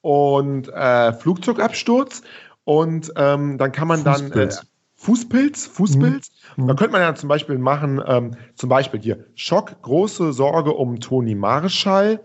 und 0.00 0.68
äh, 0.68 1.12
Flugzeugabsturz. 1.12 2.22
Und 2.64 3.12
ähm, 3.16 3.58
dann 3.58 3.72
kann 3.72 3.88
man 3.88 4.00
Fußpilz. 4.00 4.56
dann 4.56 4.64
äh, 4.64 4.68
Fußpilz, 4.96 5.66
Fußpilz. 5.66 6.30
Mhm. 6.56 6.68
Da 6.68 6.74
könnte 6.74 6.92
man 6.92 7.00
ja 7.00 7.14
zum 7.14 7.28
Beispiel 7.28 7.58
machen, 7.58 8.02
ähm, 8.06 8.32
zum 8.54 8.68
Beispiel 8.68 9.00
hier 9.00 9.24
Schock, 9.34 9.80
große 9.82 10.32
Sorge 10.32 10.72
um 10.72 11.00
Toni 11.00 11.34
Marschall 11.34 12.20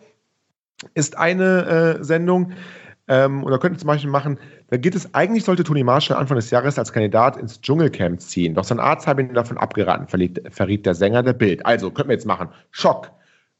ist 0.93 1.17
eine 1.17 1.97
äh, 1.99 2.03
Sendung. 2.03 2.51
Ähm, 3.07 3.43
und 3.43 3.51
da 3.51 3.57
könnte 3.59 3.79
zum 3.79 3.87
Beispiel 3.87 4.09
machen, 4.09 4.39
da 4.69 4.77
geht 4.77 4.95
es, 4.95 5.13
eigentlich 5.13 5.45
sollte 5.45 5.63
Toni 5.63 5.83
Marshall 5.83 6.17
Anfang 6.17 6.35
des 6.35 6.49
Jahres 6.49 6.77
als 6.79 6.91
Kandidat 6.91 7.37
ins 7.37 7.61
Dschungelcamp 7.61 8.19
ziehen. 8.19 8.55
Doch 8.55 8.63
sein 8.63 8.79
Arzt 8.79 9.05
habe 9.07 9.21
ihn 9.21 9.33
davon 9.33 9.57
abgeraten, 9.57 10.07
verriet, 10.07 10.41
verriet 10.49 10.85
der 10.85 10.95
Sänger 10.95 11.21
der 11.21 11.33
Bild. 11.33 11.65
Also, 11.65 11.91
könnten 11.91 12.09
wir 12.09 12.15
jetzt 12.15 12.25
machen. 12.25 12.49
Schock. 12.71 13.11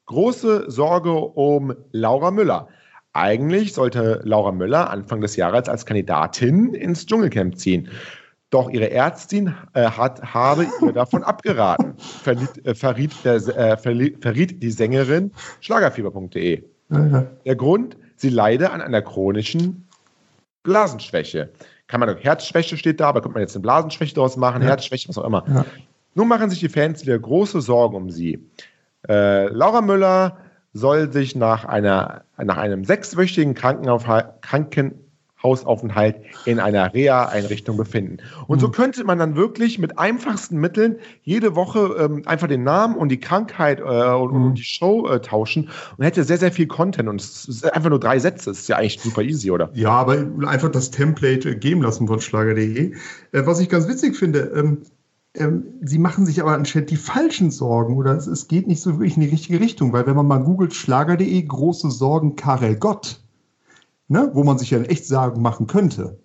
Große 0.05 0.69
Sorge 0.69 1.13
um 1.13 1.73
Laura 1.91 2.31
Müller. 2.31 2.67
Eigentlich 3.13 3.73
sollte 3.73 4.21
Laura 4.23 4.51
Müller 4.51 4.89
Anfang 4.89 5.21
des 5.21 5.35
Jahres 5.35 5.69
als 5.69 5.85
Kandidatin 5.85 6.73
ins 6.73 7.05
Dschungelcamp 7.05 7.57
ziehen. 7.57 7.89
Doch 8.49 8.69
ihre 8.69 8.91
Ärztin 8.91 9.55
äh, 9.73 9.85
hat, 9.85 10.33
habe 10.33 10.67
ihr 10.81 10.91
davon 10.93 11.23
abgeraten, 11.23 11.95
verriet, 11.97 12.65
äh, 12.65 12.75
verriet, 12.75 13.13
der, 13.23 13.35
äh, 13.35 13.77
verriet, 13.77 14.61
die 14.61 14.71
Sängerin 14.71 15.31
schlagerfieber.de. 15.61 16.63
Mhm. 16.89 17.27
Der 17.45 17.55
Grund, 17.55 17.97
sie 18.15 18.29
leide 18.29 18.71
an 18.71 18.81
einer 18.81 19.01
chronischen 19.01 19.87
Blasenschwäche. 20.63 21.49
Kann 21.87 21.99
man, 21.99 22.17
Herzschwäche 22.17 22.77
steht 22.77 22.99
da, 22.99 23.09
aber 23.09 23.21
könnte 23.21 23.33
man 23.33 23.41
jetzt 23.41 23.55
eine 23.55 23.63
Blasenschwäche 23.63 24.13
daraus 24.13 24.37
machen, 24.37 24.61
ja. 24.61 24.69
Herzschwäche, 24.69 25.09
was 25.09 25.17
auch 25.17 25.25
immer. 25.25 25.43
Ja. 25.47 25.65
Nun 26.13 26.27
machen 26.27 26.49
sich 26.49 26.59
die 26.59 26.69
Fans 26.69 27.05
wieder 27.05 27.17
große 27.17 27.61
Sorgen 27.61 27.95
um 27.95 28.09
sie. 28.09 28.39
Äh, 29.07 29.47
Laura 29.47 29.81
Müller 29.81 30.37
soll 30.73 31.11
sich 31.11 31.35
nach, 31.35 31.65
einer, 31.65 32.23
nach 32.37 32.57
einem 32.57 32.83
sechswöchigen 32.83 33.53
Krankenhaus 33.53 34.03
Hausaufenthalt 35.45 36.17
in 36.45 36.59
einer 36.59 36.93
Reha-Einrichtung 36.93 37.77
befinden. 37.77 38.17
Und 38.47 38.57
mhm. 38.57 38.61
so 38.61 38.69
könnte 38.69 39.03
man 39.03 39.19
dann 39.19 39.35
wirklich 39.35 39.77
mit 39.77 39.99
einfachsten 39.99 40.57
Mitteln 40.57 40.97
jede 41.21 41.55
Woche 41.55 41.95
ähm, 41.99 42.23
einfach 42.25 42.47
den 42.47 42.63
Namen 42.63 42.95
und 42.95 43.09
die 43.09 43.19
Krankheit 43.19 43.79
äh, 43.79 43.83
und, 43.83 44.33
mhm. 44.33 44.45
und, 44.47 44.57
die 44.57 44.63
Show 44.63 45.07
äh, 45.07 45.21
tauschen 45.21 45.69
und 45.97 46.03
hätte 46.03 46.23
sehr, 46.23 46.37
sehr 46.37 46.51
viel 46.51 46.67
Content. 46.67 47.07
Und 47.07 47.21
es 47.21 47.47
ist 47.47 47.71
einfach 47.71 47.89
nur 47.89 47.99
drei 47.99 48.17
Sätze. 48.17 48.49
Das 48.49 48.59
ist 48.59 48.67
ja 48.67 48.77
eigentlich 48.77 48.99
super 48.99 49.21
easy, 49.21 49.51
oder? 49.51 49.69
Ja, 49.73 49.91
aber 49.91 50.25
einfach 50.47 50.69
das 50.69 50.89
Template 50.89 51.55
geben 51.57 51.83
lassen 51.83 52.07
von 52.07 52.19
Schlager.de. 52.19 52.93
Äh, 53.31 53.45
was 53.45 53.59
ich 53.59 53.69
ganz 53.69 53.87
witzig 53.87 54.17
finde, 54.17 54.51
ähm, 54.55 54.81
ähm, 55.37 55.79
sie 55.81 55.99
machen 55.99 56.25
sich 56.25 56.41
aber 56.41 56.53
anscheinend 56.53 56.89
die 56.89 56.97
falschen 56.97 57.51
Sorgen 57.51 57.97
oder 57.97 58.15
es, 58.15 58.27
es, 58.27 58.47
geht 58.47 58.67
nicht 58.67 58.81
so 58.81 58.93
wirklich 58.93 59.15
in 59.15 59.21
die 59.21 59.29
richtige 59.29 59.59
Richtung, 59.59 59.93
weil 59.93 60.05
wenn 60.07 60.15
man 60.15 60.27
mal 60.27 60.43
googelt 60.43 60.73
schlager.de 60.73 61.41
große 61.43 61.91
Sorgen 61.91 62.35
Karel 62.35 62.75
Gott, 62.77 63.21
ne, 64.07 64.31
wo 64.33 64.43
man 64.43 64.57
sich 64.57 64.71
ja 64.71 64.79
echt 64.81 65.05
Sorgen 65.05 65.41
machen 65.41 65.67
könnte 65.67 66.19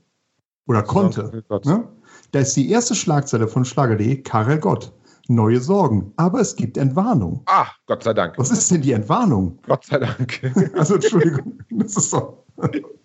oder 0.67 0.83
konnte, 0.83 1.45
ne, 1.65 1.89
da 2.33 2.39
ist 2.39 2.57
die 2.57 2.71
erste 2.71 2.95
Schlagzeile 2.95 3.49
von 3.49 3.65
schlager.de 3.65 4.23
Karel 4.23 4.59
Gott. 4.59 4.93
Neue 5.29 5.61
Sorgen, 5.61 6.13
aber 6.17 6.41
es 6.41 6.57
gibt 6.57 6.77
Entwarnung. 6.77 7.43
Ah, 7.47 7.69
Gott 7.87 8.03
sei 8.03 8.13
Dank. 8.15 8.37
Was 8.37 8.51
ist 8.51 8.69
denn 8.69 8.83
die 8.83 8.91
Entwarnung? 8.91 9.61
Gott 9.65 9.85
sei 9.85 9.99
Dank. 9.99 10.41
also 10.75 10.95
Entschuldigung, 10.95 11.61
das 11.71 11.97
ist 11.97 12.17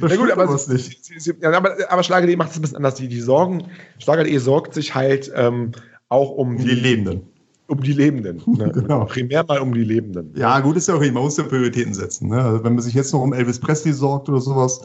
doch. 0.00 0.08
Na 0.08 0.16
gut, 0.16 0.30
aber, 0.30 0.52
es, 0.54 0.68
nicht. 0.68 1.04
Sie, 1.04 1.18
sie, 1.18 1.34
ja, 1.40 1.52
aber, 1.52 1.76
aber 1.88 2.02
Schlager.de 2.02 2.36
macht 2.36 2.50
es 2.50 2.56
ein 2.56 2.62
bisschen 2.62 2.76
anders. 2.76 2.94
Die, 2.94 3.08
die 3.08 3.20
sorgen, 3.20 3.64
Schlager.de 3.98 4.36
sorgt 4.38 4.74
sich 4.74 4.94
halt 4.94 5.30
ähm, 5.34 5.72
auch 6.08 6.30
um, 6.30 6.50
um 6.50 6.58
die, 6.58 6.64
die, 6.64 6.74
Lebenden. 6.74 7.22
Um 7.66 7.82
die 7.82 7.92
Lebenden. 7.92 8.42
Ne? 8.46 8.72
genau. 8.72 9.04
Primär 9.04 9.44
mal 9.46 9.58
um 9.58 9.72
die 9.72 9.84
Lebenden. 9.84 10.32
Ja, 10.36 10.60
gut, 10.60 10.76
ist 10.76 10.88
ja 10.88 10.94
auch, 10.94 11.00
man 11.00 11.12
muss 11.12 11.36
ja 11.36 11.44
Prioritäten 11.44 11.94
setzen. 11.94 12.28
Ne? 12.28 12.42
Also 12.42 12.64
wenn 12.64 12.74
man 12.74 12.82
sich 12.82 12.94
jetzt 12.94 13.12
noch 13.12 13.22
um 13.22 13.32
Elvis 13.32 13.58
Presley 13.60 13.92
sorgt 13.92 14.28
oder 14.28 14.40
sowas, 14.40 14.80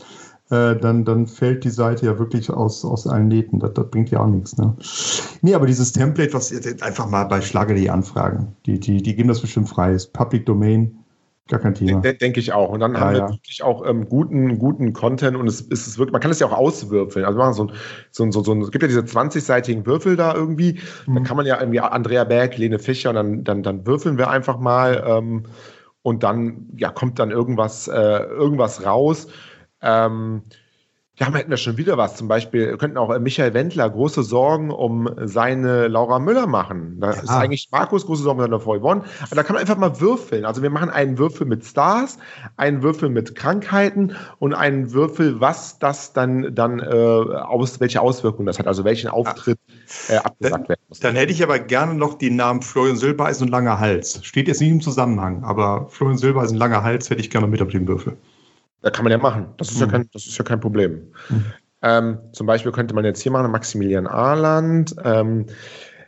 äh, 0.50 0.76
dann, 0.76 1.06
dann 1.06 1.28
fällt 1.28 1.64
die 1.64 1.70
Seite 1.70 2.06
ja 2.06 2.20
wirklich 2.20 2.50
aus, 2.50 2.84
aus 2.84 3.08
allen 3.08 3.28
Nähten. 3.30 3.60
Das, 3.60 3.74
das 3.74 3.90
bringt 3.90 4.12
ja 4.12 4.20
auch 4.20 4.28
nichts. 4.28 4.58
Ne? 4.58 4.76
Nee, 5.42 5.56
aber 5.56 5.66
dieses 5.66 5.94
Template, 5.94 6.34
was 6.34 6.50
jetzt 6.50 6.84
einfach 6.84 7.10
mal 7.10 7.24
bei 7.26 7.42
Schlager.de 7.42 7.90
anfragen, 7.90 8.56
die, 8.66 8.80
die, 8.80 9.02
die 9.02 9.16
geben 9.16 9.30
das 9.30 9.42
bestimmt 9.42 9.70
frei. 9.70 9.94
Ist 9.94 10.14
Public 10.14 10.46
Domain 10.46 11.03
Gar 11.50 11.60
kein 11.60 11.74
Thema. 11.76 12.00
Denke 12.00 12.40
ich 12.40 12.54
auch. 12.54 12.70
Und 12.70 12.80
dann 12.80 12.94
ja, 12.94 13.02
haben 13.02 13.12
wir 13.12 13.20
ja. 13.20 13.30
wirklich 13.30 13.64
auch 13.64 13.86
ähm, 13.86 14.08
guten, 14.08 14.60
guten 14.60 14.94
Content 14.94 15.36
und 15.36 15.46
es 15.46 15.60
ist 15.60 15.88
es 15.88 15.98
wirklich, 15.98 16.14
man 16.14 16.22
kann 16.22 16.32
es 16.32 16.40
ja 16.40 16.48
auch 16.48 16.54
auswürfeln. 16.54 17.26
Also 17.26 17.38
machen 17.38 17.54
so 17.54 17.68
ein, 17.68 17.72
so 18.12 18.24
ein, 18.24 18.32
so 18.32 18.52
ein, 18.54 18.62
es 18.62 18.72
gibt 18.72 18.82
ja 18.82 18.88
diese 18.88 19.02
20-seitigen 19.02 19.86
Würfel 19.86 20.16
da 20.16 20.34
irgendwie. 20.34 20.80
Mhm. 21.06 21.16
Da 21.16 21.22
kann 21.22 21.36
man 21.36 21.46
ja 21.46 21.60
irgendwie 21.60 21.82
Andrea 21.82 22.24
Berg, 22.24 22.58
Lene 22.58 22.80
Fischer 22.80 23.10
und 23.10 23.16
dann, 23.16 23.44
dann, 23.44 23.62
dann 23.62 23.86
würfeln 23.86 24.18
wir 24.18 24.30
einfach 24.30 24.58
mal 24.58 25.04
ähm, 25.06 25.44
und 26.02 26.24
dann 26.24 26.70
ja, 26.78 26.90
kommt 26.92 27.20
dann 27.20 27.32
irgendwas, 27.32 27.90
äh, 27.90 28.24
irgendwas 28.24 28.86
raus. 28.86 29.28
Ähm, 29.82 30.44
ja, 31.20 31.32
hätten 31.32 31.52
wir 31.52 31.58
schon 31.58 31.78
wieder 31.78 31.96
was. 31.96 32.16
Zum 32.16 32.28
Beispiel 32.28 32.76
könnten 32.78 32.98
auch 32.98 33.12
äh, 33.12 33.20
Michael 33.20 33.54
Wendler 33.54 33.88
große 33.88 34.24
Sorgen 34.24 34.72
um 34.72 35.08
seine 35.22 35.88
Laura 35.88 36.18
Müller 36.18 36.48
machen. 36.48 36.98
Da 37.00 37.12
ja. 37.12 37.22
ist 37.22 37.30
eigentlich 37.30 37.70
Markus 37.72 38.08
große 38.08 38.24
Sorgen 38.24 38.40
um 38.40 38.46
seine 38.46 38.60
Frau 38.60 38.80
Yvonne. 38.80 39.04
Aber 39.22 39.36
da 39.36 39.44
kann 39.44 39.54
man 39.54 39.62
einfach 39.62 39.78
mal 39.78 40.02
würfeln. 40.02 40.44
Also 40.44 40.64
wir 40.64 40.72
machen 40.72 40.90
einen 40.90 41.20
Würfel 41.20 41.46
mit 41.46 41.64
Stars, 41.66 42.18
einen 42.58 42.82
Würfel 42.82 43.10
mit 43.10 43.36
Krankheiten 43.36 44.16
und 44.40 44.56
einen 44.56 44.92
Würfel, 44.92 45.40
was 45.40 45.78
das 45.78 46.14
dann, 46.14 46.56
dann 46.56 46.80
äh, 46.80 46.84
aus, 46.92 47.80
welche 47.80 48.02
Auswirkungen 48.02 48.48
das 48.48 48.58
hat, 48.58 48.66
also 48.66 48.84
welchen 48.84 49.10
Auftritt 49.10 49.60
äh, 50.10 50.16
abgesagt 50.16 50.68
werden 50.68 50.82
muss. 50.90 51.00
Dann 51.00 51.16
hätte 51.16 51.32
ich 51.32 51.44
aber 51.44 51.60
gerne 51.60 51.94
noch 51.94 52.16
die 52.16 52.32
Namen 52.32 52.64
Florian 52.64 52.98
Silbereisen 52.98 53.46
und 53.46 53.52
Langer 53.52 53.80
Hals. 53.80 54.20
Steht 54.26 54.48
jetzt 54.48 54.62
nicht 54.62 54.72
im 54.72 54.82
Zusammenhang, 54.82 55.44
aber 55.44 55.88
Florian 55.90 56.18
Silbereisen 56.18 56.56
und 56.56 56.60
Langer 56.60 56.82
Hals 56.82 57.12
hätte 57.12 57.22
ich 57.22 57.30
gerne 57.30 57.46
mit 57.46 57.62
auf 57.62 57.70
dem 57.70 57.88
Würfel. 57.88 58.18
Da 58.84 58.90
kann 58.90 59.04
man 59.04 59.12
ja 59.12 59.18
machen. 59.18 59.48
Das 59.58 59.72
ist, 59.72 59.78
mhm. 59.78 59.86
ja, 59.86 59.92
kein, 59.92 60.10
das 60.14 60.28
ist 60.28 60.38
ja 60.38 60.44
kein 60.44 60.60
Problem. 60.60 61.12
Mhm. 61.30 61.46
Ähm, 61.82 62.20
zum 62.34 62.48
Beispiel 62.48 62.72
könnte 62.72 62.94
man 62.94 63.06
jetzt 63.06 63.22
hier 63.22 63.32
machen, 63.32 63.50
Maximilian 63.52 64.08
Ahland, 64.08 64.96
ähm, 65.04 65.48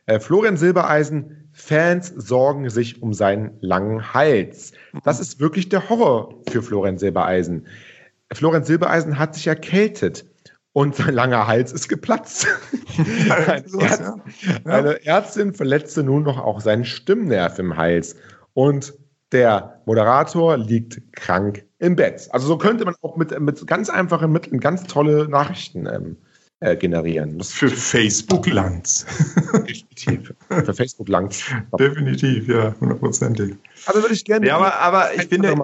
äh, 0.05 0.19
Florian 0.19 0.57
Silbereisen, 0.57 1.49
Fans 1.51 2.13
sorgen 2.15 2.69
sich 2.69 3.01
um 3.01 3.13
seinen 3.13 3.57
langen 3.61 4.13
Hals. 4.13 4.73
Das 5.03 5.19
ist 5.19 5.39
wirklich 5.39 5.69
der 5.69 5.89
Horror 5.89 6.35
für 6.49 6.61
Florian 6.61 6.97
Silbereisen. 6.97 7.65
Florian 8.33 8.65
Silbereisen 8.65 9.17
hat 9.17 9.35
sich 9.35 9.47
erkältet 9.47 10.25
und 10.73 10.95
sein 10.95 11.13
langer 11.13 11.47
Hals 11.47 11.71
ist 11.71 11.87
geplatzt. 11.87 12.47
ja. 13.27 14.15
eine 14.65 15.05
Ärztin 15.05 15.53
verletzte 15.53 16.03
nun 16.03 16.23
noch 16.23 16.37
auch 16.37 16.59
seinen 16.59 16.83
Stimmnerv 16.83 17.57
im 17.57 17.77
Hals. 17.77 18.17
Und 18.53 18.93
der 19.31 19.81
Moderator 19.85 20.57
liegt 20.57 21.13
krank 21.13 21.65
im 21.79 21.95
Bett. 21.95 22.27
Also 22.31 22.47
so 22.47 22.57
könnte 22.57 22.85
man 22.85 22.95
auch 23.01 23.17
mit, 23.17 23.37
mit 23.39 23.65
ganz 23.67 23.89
einfachen 23.89 24.31
Mitteln 24.31 24.59
ganz 24.59 24.83
tolle 24.83 25.27
Nachrichten 25.27 25.87
ähm, 25.87 26.17
äh, 26.61 26.75
generieren. 26.77 27.37
Das 27.37 27.51
für 27.51 27.69
Facebook 27.69 28.47
Langs. 28.47 29.05
Definitiv. 29.53 30.33
Für 30.47 30.73
Facebook 30.73 31.09
Langs. 31.09 31.43
Definitiv, 31.79 32.47
ja, 32.47 32.73
hundertprozentig. 32.79 33.55
Also 33.85 34.01
würde 34.01 34.13
ich 34.13 34.23
gerne. 34.23 34.47
Ja, 34.47 34.55
aber, 34.55 34.79
aber 34.79 35.13
ich 35.15 35.27
bin 35.27 35.41
der, 35.41 35.55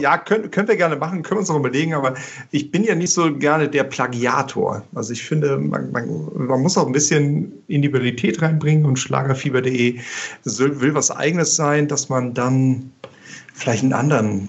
ja, 0.00 0.16
können, 0.16 0.50
können 0.50 0.68
wir 0.68 0.76
gerne 0.76 0.96
machen, 0.96 1.22
können 1.22 1.36
wir 1.36 1.40
uns 1.40 1.48
noch 1.50 1.58
überlegen, 1.58 1.94
aber 1.94 2.14
ich 2.50 2.70
bin 2.70 2.82
ja 2.82 2.94
nicht 2.94 3.12
so 3.12 3.34
gerne 3.34 3.68
der 3.68 3.84
Plagiator. 3.84 4.82
Also 4.94 5.12
ich 5.12 5.22
finde, 5.22 5.58
man, 5.58 5.92
man, 5.92 6.28
man 6.34 6.62
muss 6.62 6.78
auch 6.78 6.86
ein 6.86 6.92
bisschen 6.92 7.52
Individualität 7.68 8.40
reinbringen 8.40 8.86
und 8.86 8.98
schlagerfieber.de 8.98 10.00
will 10.44 10.94
was 10.94 11.10
eigenes 11.10 11.56
sein, 11.56 11.88
dass 11.88 12.08
man 12.08 12.32
dann 12.32 12.90
vielleicht 13.52 13.82
einen 13.82 13.92
anderen 13.92 14.48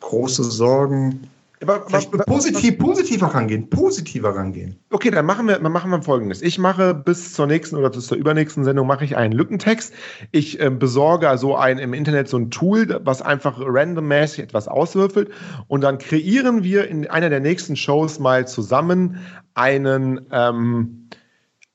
große 0.00 0.42
Sorgen. 0.42 1.28
Aber, 1.62 1.86
aber, 1.86 2.24
positiv, 2.24 2.78
positiver 2.78 3.28
rangehen, 3.28 3.70
positiver 3.70 4.34
rangehen. 4.34 4.76
Okay, 4.90 5.10
dann 5.10 5.24
machen 5.26 5.46
wir, 5.46 5.58
dann 5.58 5.72
machen 5.72 5.90
wir 5.90 6.02
folgendes. 6.02 6.42
Ich 6.42 6.58
mache 6.58 6.92
bis 6.94 7.34
zur 7.34 7.46
nächsten 7.46 7.76
oder 7.76 7.90
bis 7.90 8.06
zur 8.06 8.16
übernächsten 8.16 8.64
Sendung 8.64 8.86
mache 8.86 9.04
ich 9.04 9.16
einen 9.16 9.32
Lückentext. 9.32 9.94
Ich 10.32 10.60
äh, 10.60 10.70
besorge 10.70 11.28
also 11.28 11.56
ein, 11.56 11.78
im 11.78 11.94
Internet 11.94 12.28
so 12.28 12.36
ein 12.36 12.50
Tool, 12.50 13.00
was 13.04 13.22
einfach 13.22 13.58
randommäßig 13.58 14.44
etwas 14.44 14.66
auswürfelt. 14.66 15.30
Und 15.68 15.82
dann 15.82 15.98
kreieren 15.98 16.64
wir 16.64 16.88
in 16.88 17.08
einer 17.08 17.30
der 17.30 17.40
nächsten 17.40 17.76
Shows 17.76 18.18
mal 18.18 18.46
zusammen 18.48 19.18
einen, 19.54 20.26
ähm, 20.32 21.08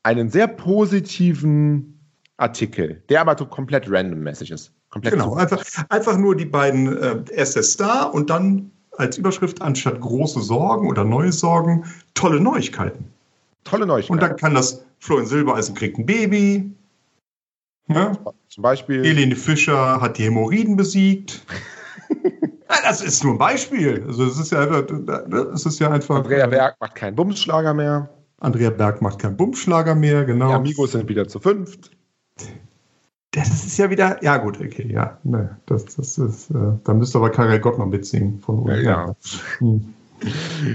einen 0.03 0.29
sehr 0.29 0.47
positiven 0.47 1.97
Artikel, 2.37 3.03
der 3.09 3.21
aber 3.21 3.35
komplett 3.35 3.89
randommäßig 3.89 4.51
ist. 4.51 4.73
Komplett 4.89 5.13
genau, 5.13 5.35
einfach, 5.35 5.63
einfach 5.89 6.17
nur 6.17 6.35
die 6.35 6.45
beiden 6.45 6.97
äh, 6.97 7.23
SS 7.31 7.73
Star 7.73 8.13
und 8.13 8.29
dann 8.29 8.71
als 8.97 9.17
Überschrift 9.17 9.61
anstatt 9.61 9.99
große 10.01 10.41
Sorgen 10.41 10.89
oder 10.89 11.03
neue 11.03 11.31
Sorgen 11.31 11.85
tolle 12.13 12.39
Neuigkeiten. 12.39 13.05
Tolle 13.63 13.85
Neuigkeiten. 13.85 14.13
Und 14.13 14.21
dann 14.21 14.37
kann 14.37 14.53
das 14.55 14.83
Florian 14.99 15.27
Silbereisen 15.27 15.75
kriegt 15.75 15.97
ein 15.97 16.05
Baby. 16.05 16.71
Ja? 17.87 18.13
Zum 18.49 18.61
Beispiel. 18.61 19.03
Helene 19.03 19.35
Fischer 19.35 20.01
hat 20.01 20.17
die 20.17 20.23
Hämorrhoiden 20.23 20.75
besiegt. 20.75 21.45
das 22.83 23.01
ist 23.01 23.23
nur 23.23 23.33
ein 23.33 23.37
Beispiel. 23.37 24.03
Also 24.07 24.25
es 24.25 24.39
ist 24.39 24.51
ja 24.51 24.61
einfach, 24.61 24.83
das 25.29 25.65
ist 25.65 25.79
ja 25.79 25.91
einfach. 25.91 26.17
Andrea 26.17 26.47
Berg 26.47 26.75
macht 26.79 26.95
keinen 26.95 27.15
Bumsschlager 27.15 27.73
mehr. 27.73 28.09
Andrea 28.39 28.69
Berg 28.69 29.01
macht 29.01 29.19
keinen 29.19 29.37
Bumsschlager 29.37 29.95
mehr, 29.95 30.25
genau. 30.25 30.49
Die 30.49 30.53
Amigos 30.53 30.91
sind 30.91 31.07
wieder 31.09 31.27
zu 31.27 31.39
fünft 31.39 31.91
das 33.31 33.65
ist 33.65 33.77
ja 33.77 33.89
wieder, 33.89 34.23
ja 34.23 34.37
gut, 34.37 34.59
okay, 34.59 34.87
ja, 34.91 35.17
ne, 35.23 35.57
das, 35.65 35.85
das 35.85 36.17
ist, 36.17 36.49
äh, 36.51 36.55
da 36.83 36.93
müsste 36.93 37.17
aber 37.17 37.29
Karel 37.29 37.59
Gott 37.59 37.77
noch 37.77 37.85
mitsingen 37.85 38.39
von 38.39 38.59
uns. 38.59 38.81
Ja, 38.83 39.07
ja. 39.07 39.15
Hm. 39.59 39.93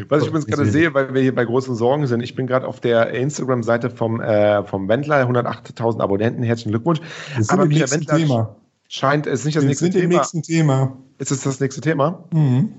Was 0.09 0.23
ich 0.23 0.29
übrigens 0.29 0.47
gerade 0.47 0.67
sehe, 0.67 0.95
weil 0.95 1.15
wir 1.15 1.23
hier 1.23 1.35
bei 1.35 1.45
großen 1.45 1.75
Sorgen 1.75 2.07
sind, 2.07 2.21
ich 2.21 2.37
bin 2.37 2.47
gerade 2.47 2.67
auf 2.67 2.81
der 2.81 3.11
Instagram-Seite 3.11 3.91
vom, 3.91 4.21
äh, 4.21 4.63
vom 4.65 4.89
Wendler, 4.89 5.27
108.000 5.27 6.01
Abonnenten, 6.01 6.45
herzlichen 6.45 6.71
Glückwunsch. 6.71 7.01
Das 7.37 7.49
aber 7.49 7.67
Michael 7.67 7.91
Wendler 7.91 8.17
Thema. 8.17 8.57
scheint, 8.89 9.27
es 9.27 9.41
ist 9.41 9.47
nicht 9.47 9.57
das 9.57 9.65
wir 9.65 9.69
nächste 9.69 9.85
sind 9.87 9.93
Thema. 9.95 10.15
nächsten 10.19 10.43
Thema. 10.43 10.97
Ist 11.19 11.33
es 11.33 11.43
das 11.43 11.59
nächste 11.59 11.81
Thema? 11.81 12.25
Mhm. 12.33 12.73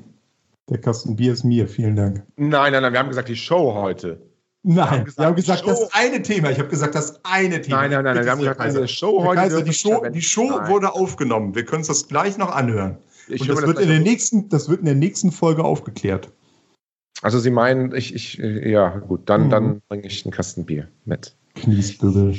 Der 0.69 0.78
Kasten 0.78 1.17
Bier 1.17 1.34
ist 1.34 1.43
mir, 1.43 1.67
vielen 1.67 1.97
Dank. 1.97 2.24
Nein, 2.38 2.71
nein, 2.71 2.82
nein, 2.82 2.93
wir 2.93 2.99
haben 2.99 3.09
gesagt, 3.09 3.28
die 3.28 3.36
Show 3.36 3.74
heute. 3.74 4.21
Nein, 4.66 4.78
wir 4.78 4.88
haben 4.88 5.05
gesagt, 5.05 5.18
wir 5.18 5.26
haben 5.26 5.36
gesagt 5.36 5.68
das 5.68 5.93
eine 5.93 6.22
Thema. 6.22 6.49
Ich 6.49 6.57
habe 6.57 6.70
gesagt, 6.70 6.95
das 6.95 7.20
eine 7.24 7.61
Thema. 7.61 7.82
Nein, 7.82 7.91
nein, 7.91 8.03
nein, 8.03 8.16
nein 8.16 8.26
wir 8.26 8.32
haben 8.32 8.39
gesagt, 8.39 8.61
eine 8.61 8.88
Show 8.88 9.24
heute. 9.24 9.41
Kaiser, 9.41 9.61
die 9.61 9.74
Show, 9.74 10.05
die 10.09 10.22
Show 10.22 10.49
wurde 10.68 10.93
aufgenommen. 10.93 11.53
Wir 11.53 11.66
können 11.66 11.80
uns 11.80 11.88
das 11.88 12.07
gleich 12.07 12.38
noch 12.38 12.49
anhören. 12.49 12.97
Ich 13.28 13.41
Und 13.41 13.49
das, 13.49 13.61
wird 13.68 13.80
in 13.80 13.89
der 13.89 13.99
nächsten, 13.99 14.49
das 14.49 14.70
wird 14.70 14.80
in 14.80 14.86
der 14.86 14.95
nächsten 14.95 15.32
Folge 15.32 15.64
aufgeklärt. 15.64 16.30
Also 17.22 17.39
Sie 17.39 17.51
meinen, 17.51 17.93
ich, 17.93 18.14
ich 18.16 18.36
ja, 18.36 18.97
gut, 18.99 19.30
dann, 19.30 19.45
mhm. 19.45 19.49
dann 19.49 19.82
bringe 19.89 20.07
ich 20.07 20.26
einen 20.26 20.32
Kasten 20.32 20.66
Bier 20.66 20.88
mit. 21.05 21.36
Kniesbügel. 21.55 22.38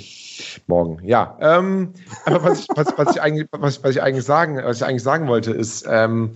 Morgen, 0.66 0.98
ja. 1.04 1.38
Ähm, 1.40 1.94
aber 2.24 2.42
was 2.42 2.60
ich, 2.60 2.68
was, 2.74 2.88
was, 2.96 3.14
ich 3.14 3.22
eigentlich, 3.22 3.46
was, 3.52 3.82
was, 3.84 3.92
ich 3.92 4.02
eigentlich 4.02 4.24
sagen, 4.24 4.56
was 4.56 4.78
ich 4.78 4.84
eigentlich 4.84 5.02
sagen 5.02 5.28
wollte, 5.28 5.52
ist, 5.52 5.86
ähm, 5.88 6.32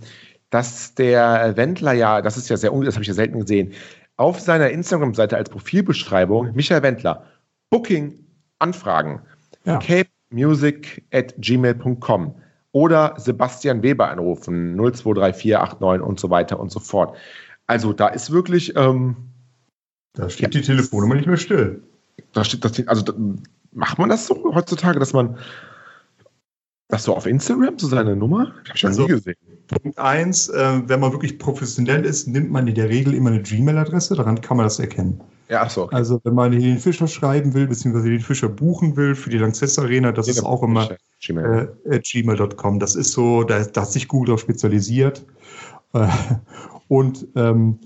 dass 0.49 0.95
der 0.95 1.57
Wendler 1.57 1.93
ja, 1.93 2.21
das 2.21 2.37
ist 2.37 2.49
ja 2.49 2.57
sehr, 2.57 2.71
das 2.71 2.95
habe 2.95 3.03
ich 3.03 3.07
ja 3.07 3.13
selten 3.13 3.41
gesehen, 3.41 3.73
auf 4.19 4.39
seiner 4.39 4.69
Instagram-Seite 4.69 5.37
als 5.37 5.49
Profilbeschreibung 5.49 6.53
Michael 6.53 6.83
Wendler, 6.83 7.25
Booking, 7.69 8.25
Anfragen, 8.59 9.21
ja. 9.63 9.79
capemusic 9.79 11.05
at 11.13 11.33
gmail.com 11.37 12.35
oder 12.73 13.13
Sebastian 13.17 13.81
Weber 13.81 14.09
anrufen, 14.09 14.75
023489 14.75 16.05
und 16.05 16.19
so 16.19 16.29
weiter 16.29 16.59
und 16.59 16.69
so 16.69 16.81
fort. 16.81 17.15
Also 17.65 17.93
da 17.93 18.09
ist 18.09 18.31
wirklich. 18.31 18.75
Ähm, 18.75 19.15
da 20.13 20.29
steht 20.29 20.53
ja, 20.53 20.59
die 20.59 20.65
Telefonnummer 20.67 21.15
nicht 21.15 21.27
mehr 21.27 21.37
still. 21.37 21.81
Da 22.33 22.43
steht 22.43 22.65
das. 22.65 22.85
Also 22.87 23.03
da, 23.03 23.13
macht 23.71 23.99
man 23.99 24.09
das 24.09 24.27
so 24.27 24.53
heutzutage, 24.53 24.99
dass 24.99 25.13
man 25.13 25.37
das 26.89 27.03
so 27.03 27.15
auf 27.15 27.25
Instagram, 27.25 27.77
so 27.77 27.87
seine 27.87 28.15
Nummer? 28.15 28.51
Ich 28.63 28.69
habe 28.69 28.77
schon 28.77 28.87
also, 28.89 29.03
nie 29.03 29.09
gesehen. 29.09 29.35
Punkt 29.67 29.97
eins, 29.99 30.49
äh, 30.49 30.81
wenn 30.87 30.99
man 30.99 31.11
wirklich 31.11 31.37
professionell 31.37 32.03
ist, 32.03 32.27
nimmt 32.27 32.51
man 32.51 32.67
in 32.67 32.73
der 32.73 32.89
Regel 32.89 33.13
immer 33.13 33.29
eine 33.29 33.41
Gmail-Adresse, 33.41 34.15
daran 34.15 34.41
kann 34.41 34.57
man 34.57 34.65
das 34.65 34.79
erkennen. 34.79 35.21
Ja, 35.49 35.61
ach 35.63 35.69
so. 35.69 35.83
Okay. 35.83 35.95
Also 35.95 36.19
wenn 36.23 36.33
man 36.33 36.51
den 36.51 36.79
Fischer 36.79 37.07
schreiben 37.07 37.53
will, 37.53 37.67
beziehungsweise 37.67 38.09
den 38.09 38.19
Fischer 38.19 38.49
buchen 38.49 38.95
will 38.97 39.15
für 39.15 39.29
die 39.29 39.37
Lanxess 39.37 39.77
Arena, 39.77 40.11
das 40.11 40.27
ja, 40.27 40.33
ist 40.33 40.43
auch 40.43 40.63
immer 40.63 40.89
gmail.com. 41.21 41.91
Äh, 41.91 41.99
gmail 41.99 42.79
das 42.79 42.95
ist 42.95 43.11
so, 43.11 43.43
da, 43.43 43.63
da 43.63 43.81
hat 43.81 43.91
sich 43.91 44.07
Google 44.07 44.27
darauf 44.27 44.41
spezialisiert. 44.41 45.25
Äh, 45.93 46.07
und 46.87 47.27
ähm, 47.35 47.79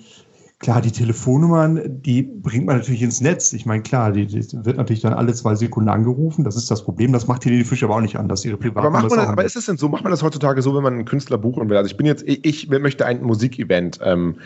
Klar, 0.64 0.80
die 0.80 0.93
Telefonnummern, 0.93 1.82
die 2.01 2.22
bringt 2.24 2.66
man 2.66 2.78
natürlich 2.78 3.01
ins 3.01 3.20
Netz. 3.20 3.51
Ich 3.51 3.66
meine, 3.66 3.84
klar, 3.84 4.14
die, 4.14 4.26
die, 4.26 4.66
wird 4.66 4.78
natürlich 4.78 5.01
dann 5.01 5.11
alle 5.11 5.34
zwei 5.34 5.55
Sekunden 5.55 5.89
angerufen. 5.89 6.45
Das 6.45 6.55
ist 6.55 6.72
das 6.72 6.86
Problem. 6.86 7.11
Das 7.11 7.28
macht 7.28 7.43
Helene 7.43 7.66
Fischer 7.66 7.88
aber 7.88 7.97
auch 7.97 8.01
nicht 8.01 8.16
an, 8.16 8.30
dass 8.30 8.45
ihre 8.45 8.55
Privat. 8.55 8.78
Aber, 8.78 8.89
macht 8.89 9.09
man 9.09 9.20
das, 9.20 9.28
aber 9.28 9.43
ist 9.43 9.57
es 9.57 9.66
denn 9.66 9.76
so? 9.76 9.89
Macht 9.89 10.03
man 10.03 10.11
das 10.11 10.24
heutzutage 10.24 10.61
so, 10.61 10.74
wenn 10.74 10.84
man 10.84 10.93
einen 10.93 11.03
Künstler 11.03 11.38
buchen 11.38 11.70
will? 11.70 11.76
Also 11.76 11.88
ich 11.88 11.97
bin 11.97 12.05
jetzt, 12.05 12.24
ich, 12.26 12.45
ich 12.45 12.70
möchte 12.70 13.05
ein 13.05 13.24
Musikevent 13.24 13.99
ähm, 14.01 14.38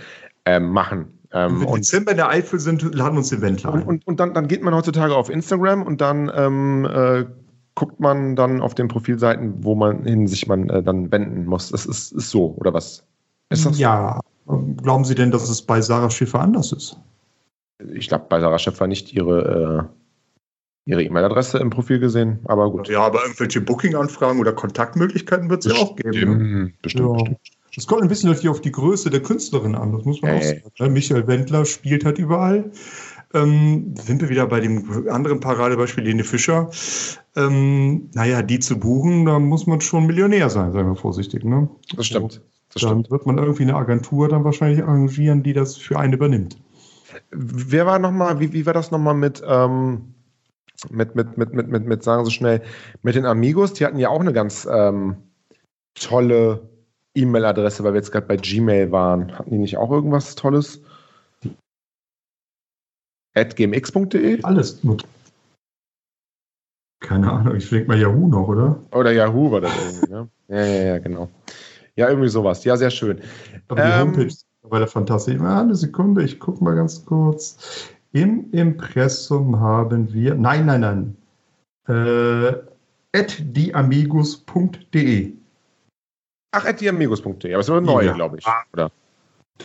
ähm, 0.46 0.72
machen. 0.72 1.06
Ähm, 1.34 1.62
wenn 1.62 1.68
wir 1.68 1.76
Dezember 1.76 2.10
in 2.10 2.18
der 2.18 2.30
Eifel 2.30 2.60
sind, 2.60 2.82
laden 2.96 3.14
wir 3.14 3.20
uns 3.20 3.32
Eventler 3.32 3.76
ein. 3.76 3.82
Und, 3.84 3.88
und, 3.88 4.08
und 4.08 4.20
dann, 4.20 4.34
dann, 4.34 4.48
geht 4.48 4.64
man 4.64 4.74
heutzutage 4.74 5.16
auf 5.16 5.30
Instagram 5.30 5.84
und 5.84 6.02
dann 6.02 6.32
ähm, 6.36 6.86
äh, 6.86 7.26
guckt 7.76 8.00
man 8.00 8.36
dann 8.36 8.62
auf 8.62 8.74
den 8.74 8.88
Profilseiten, 8.88 9.64
wo 9.64 9.76
man 9.76 10.04
hin 10.04 10.26
sich 10.26 10.48
man 10.48 10.68
äh, 10.72 10.82
dann 10.82 11.12
wenden 11.12 11.46
muss. 11.46 11.70
Das 11.70 11.86
ist, 11.86 12.12
ist 12.12 12.32
so, 12.32 12.56
oder 12.58 12.74
was? 12.74 13.06
Ist 13.50 13.68
das 13.68 13.78
ja? 13.78 14.20
Glauben 14.48 15.06
Sie 15.06 15.16
denn, 15.16 15.32
dass 15.32 15.50
es 15.50 15.62
bei 15.62 15.82
Sarah 15.82 16.10
Schiffer 16.10 16.40
anders 16.40 16.72
ist? 16.72 16.98
Ich 17.94 18.08
glaube, 18.08 18.26
bei 18.30 18.40
Sarah 18.40 18.60
Schiffer 18.60 18.88
nicht 18.88 19.14
ihre 19.14 19.90
äh, 19.90 19.98
ihre 20.88 21.04
E-Mail-Adresse 21.04 21.58
im 21.60 21.70
Profil 21.70 22.00
gesehen, 22.00 22.40
aber 22.46 22.72
gut. 22.72 22.88
Ja, 22.88 23.02
aber 23.02 23.22
irgendwelche 23.24 23.60
Booking-Anfragen 23.60 24.40
oder 24.40 24.54
Kontaktmöglichkeiten 24.54 25.50
wird 25.50 25.66
es 25.66 25.74
ja 25.74 25.82
auch 25.82 25.96
geben. 25.98 26.74
Bestimmt, 26.82 27.04
ja. 27.04 27.14
bestimmt. 27.14 27.38
Das 27.76 27.86
kommt 27.86 28.02
ein 28.02 28.08
bisschen 28.08 28.30
natürlich 28.30 28.50
auf 28.50 28.62
die 28.62 28.72
Größe 28.72 29.10
der 29.10 29.22
Künstlerin 29.22 29.76
an, 29.76 29.92
das 29.92 30.06
muss 30.06 30.22
man 30.22 30.32
hey. 30.32 30.40
auch 30.40 30.44
sagen. 30.44 30.74
Ne? 30.80 30.90
Michael 30.90 31.28
Wendler 31.28 31.66
spielt 31.66 32.06
halt 32.06 32.18
überall. 32.18 32.72
Ähm, 33.34 33.94
sind 33.98 34.22
wir 34.22 34.30
wieder 34.30 34.48
bei 34.48 34.62
dem 34.62 35.08
anderen 35.10 35.42
Paradebeispiel, 35.42 36.06
Lene 36.06 36.24
Fischer. 36.24 36.72
Ähm, 37.36 38.10
naja, 38.14 38.42
die 38.42 38.60
zu 38.60 38.80
buchen, 38.80 39.26
da 39.26 39.38
muss 39.38 39.68
man 39.68 39.82
schon 39.82 40.08
Millionär 40.08 40.50
sein, 40.50 40.72
sagen 40.72 40.90
wir 40.90 40.96
vorsichtig. 40.96 41.44
Ne? 41.44 41.70
Das 41.96 42.08
stimmt. 42.08 42.42
Das 42.82 42.90
dann 42.90 43.00
stimmt. 43.00 43.12
wird 43.12 43.26
man 43.26 43.38
irgendwie 43.38 43.64
eine 43.64 43.76
Agentur 43.76 44.30
dann 44.30 44.44
wahrscheinlich 44.44 44.84
arrangieren, 44.84 45.44
die 45.44 45.54
das 45.54 45.76
für 45.78 45.98
einen 45.98 46.14
übernimmt. 46.14 46.58
Wer 47.32 47.86
war 47.86 48.00
nochmal, 48.00 48.40
wie, 48.40 48.54
wie 48.54 48.66
war 48.66 48.74
das 48.74 48.92
nochmal 48.92 49.16
mit, 49.16 49.42
ähm, 49.46 50.14
mit, 50.90 51.16
mit, 51.16 51.38
mit, 51.38 51.54
mit, 51.54 51.68
mit, 51.70 51.86
mit, 51.86 52.04
sagen 52.04 52.26
Sie 52.26 52.32
schnell, 52.32 52.62
mit 53.02 53.16
den 53.16 53.26
Amigos? 53.26 53.74
Die 53.74 53.86
hatten 53.86 53.98
ja 53.98 54.10
auch 54.10 54.20
eine 54.20 54.34
ganz 54.34 54.68
ähm, 54.72 55.16
tolle 55.96 56.70
E-Mail-Adresse, 57.16 57.84
weil 57.84 57.94
wir 57.94 58.00
jetzt 58.00 58.12
gerade 58.12 58.28
bei 58.28 58.38
Gmail 58.38 58.92
waren. 58.92 59.36
Hatten 59.38 59.52
die 59.52 59.58
nicht 59.58 59.78
auch 59.78 59.92
irgendwas 59.92 60.36
Tolles? 60.36 60.82
At 63.34 63.56
gmx.de? 63.56 64.44
Alles 64.44 64.84
nur. 64.84 64.98
Keine 67.00 67.32
Ahnung, 67.32 67.56
ich 67.56 67.70
denke 67.70 67.88
mal 67.88 68.00
Yahoo 68.00 68.28
noch, 68.28 68.48
oder? 68.48 68.80
Oder 68.92 69.12
Yahoo 69.12 69.52
war 69.52 69.62
das 69.62 69.72
irgendwie, 69.78 70.12
ne? 70.12 70.30
Ja, 70.48 70.66
ja, 70.66 70.84
ja, 70.84 70.98
genau. 71.00 71.30
Ja, 71.98 72.10
irgendwie 72.10 72.30
sowas. 72.30 72.64
Ja, 72.64 72.78
sehr 72.78 72.92
schön. 72.92 73.20
Aber 73.68 73.82
die 73.82 73.90
ähm, 73.90 74.00
Homepage 74.00 74.28
ist 74.28 74.46
mittlerweile 74.62 74.88
fantastisch. 74.88 75.42
Eine 75.42 75.76
Sekunde, 75.76 76.24
ich 76.24 76.40
gucke 76.40 76.64
mal 76.64 76.76
ganz 76.76 77.04
kurz. 77.04 77.90
Im 78.14 78.52
Impressum 78.52 79.60
haben 79.60 80.14
wir, 80.14 80.36
nein, 80.36 80.66
nein, 80.66 80.82
nein, 80.82 81.18
äh, 81.88 82.54
at 83.18 83.38
diamigos.de. 83.40 85.34
Ach, 86.52 86.66
at 86.66 86.80
diamigos.de, 86.80 87.54
aber 87.54 87.60
es 87.60 87.66
ist 87.66 87.70
aber 87.70 87.82
neu, 87.82 88.06
ja. 88.06 88.14
glaube 88.14 88.38
ich. 88.38 88.46
Oder? 88.74 88.92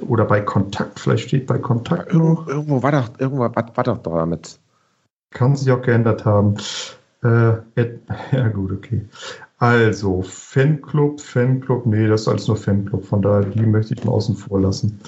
Oder 0.09 0.25
bei 0.25 0.41
Kontakt, 0.41 0.99
vielleicht 0.99 1.29
steht 1.29 1.47
bei 1.47 1.59
Kontakt 1.59 2.15
noch. 2.15 2.49
Irgendwo 2.49 2.83
war 2.83 2.93
doch, 2.93 3.11
irgendwo 3.19 3.43
war, 3.43 3.55
war 3.55 3.85
doch 3.85 3.99
damit. 3.99 4.59
Kann 5.31 5.55
sich 5.55 5.71
auch 5.71 5.83
geändert 5.83 6.25
haben. 6.25 6.57
Äh, 7.23 7.57
ja, 8.33 8.49
gut, 8.49 8.73
okay. 8.73 9.07
Also, 9.63 10.23
Fanclub, 10.23 11.21
Fanclub, 11.21 11.87
nee, 11.87 12.09
das 12.09 12.23
ist 12.23 12.29
alles 12.29 12.49
nur 12.49 12.57
Fanclub, 12.57 13.05
von 13.05 13.23
daher, 13.23 13.45
die 13.45 13.61
möchte 13.61 13.95
ich 13.95 14.03
mal 14.03 14.11
außen 14.11 14.35
vor 14.35 14.61
lassen. 14.61 14.99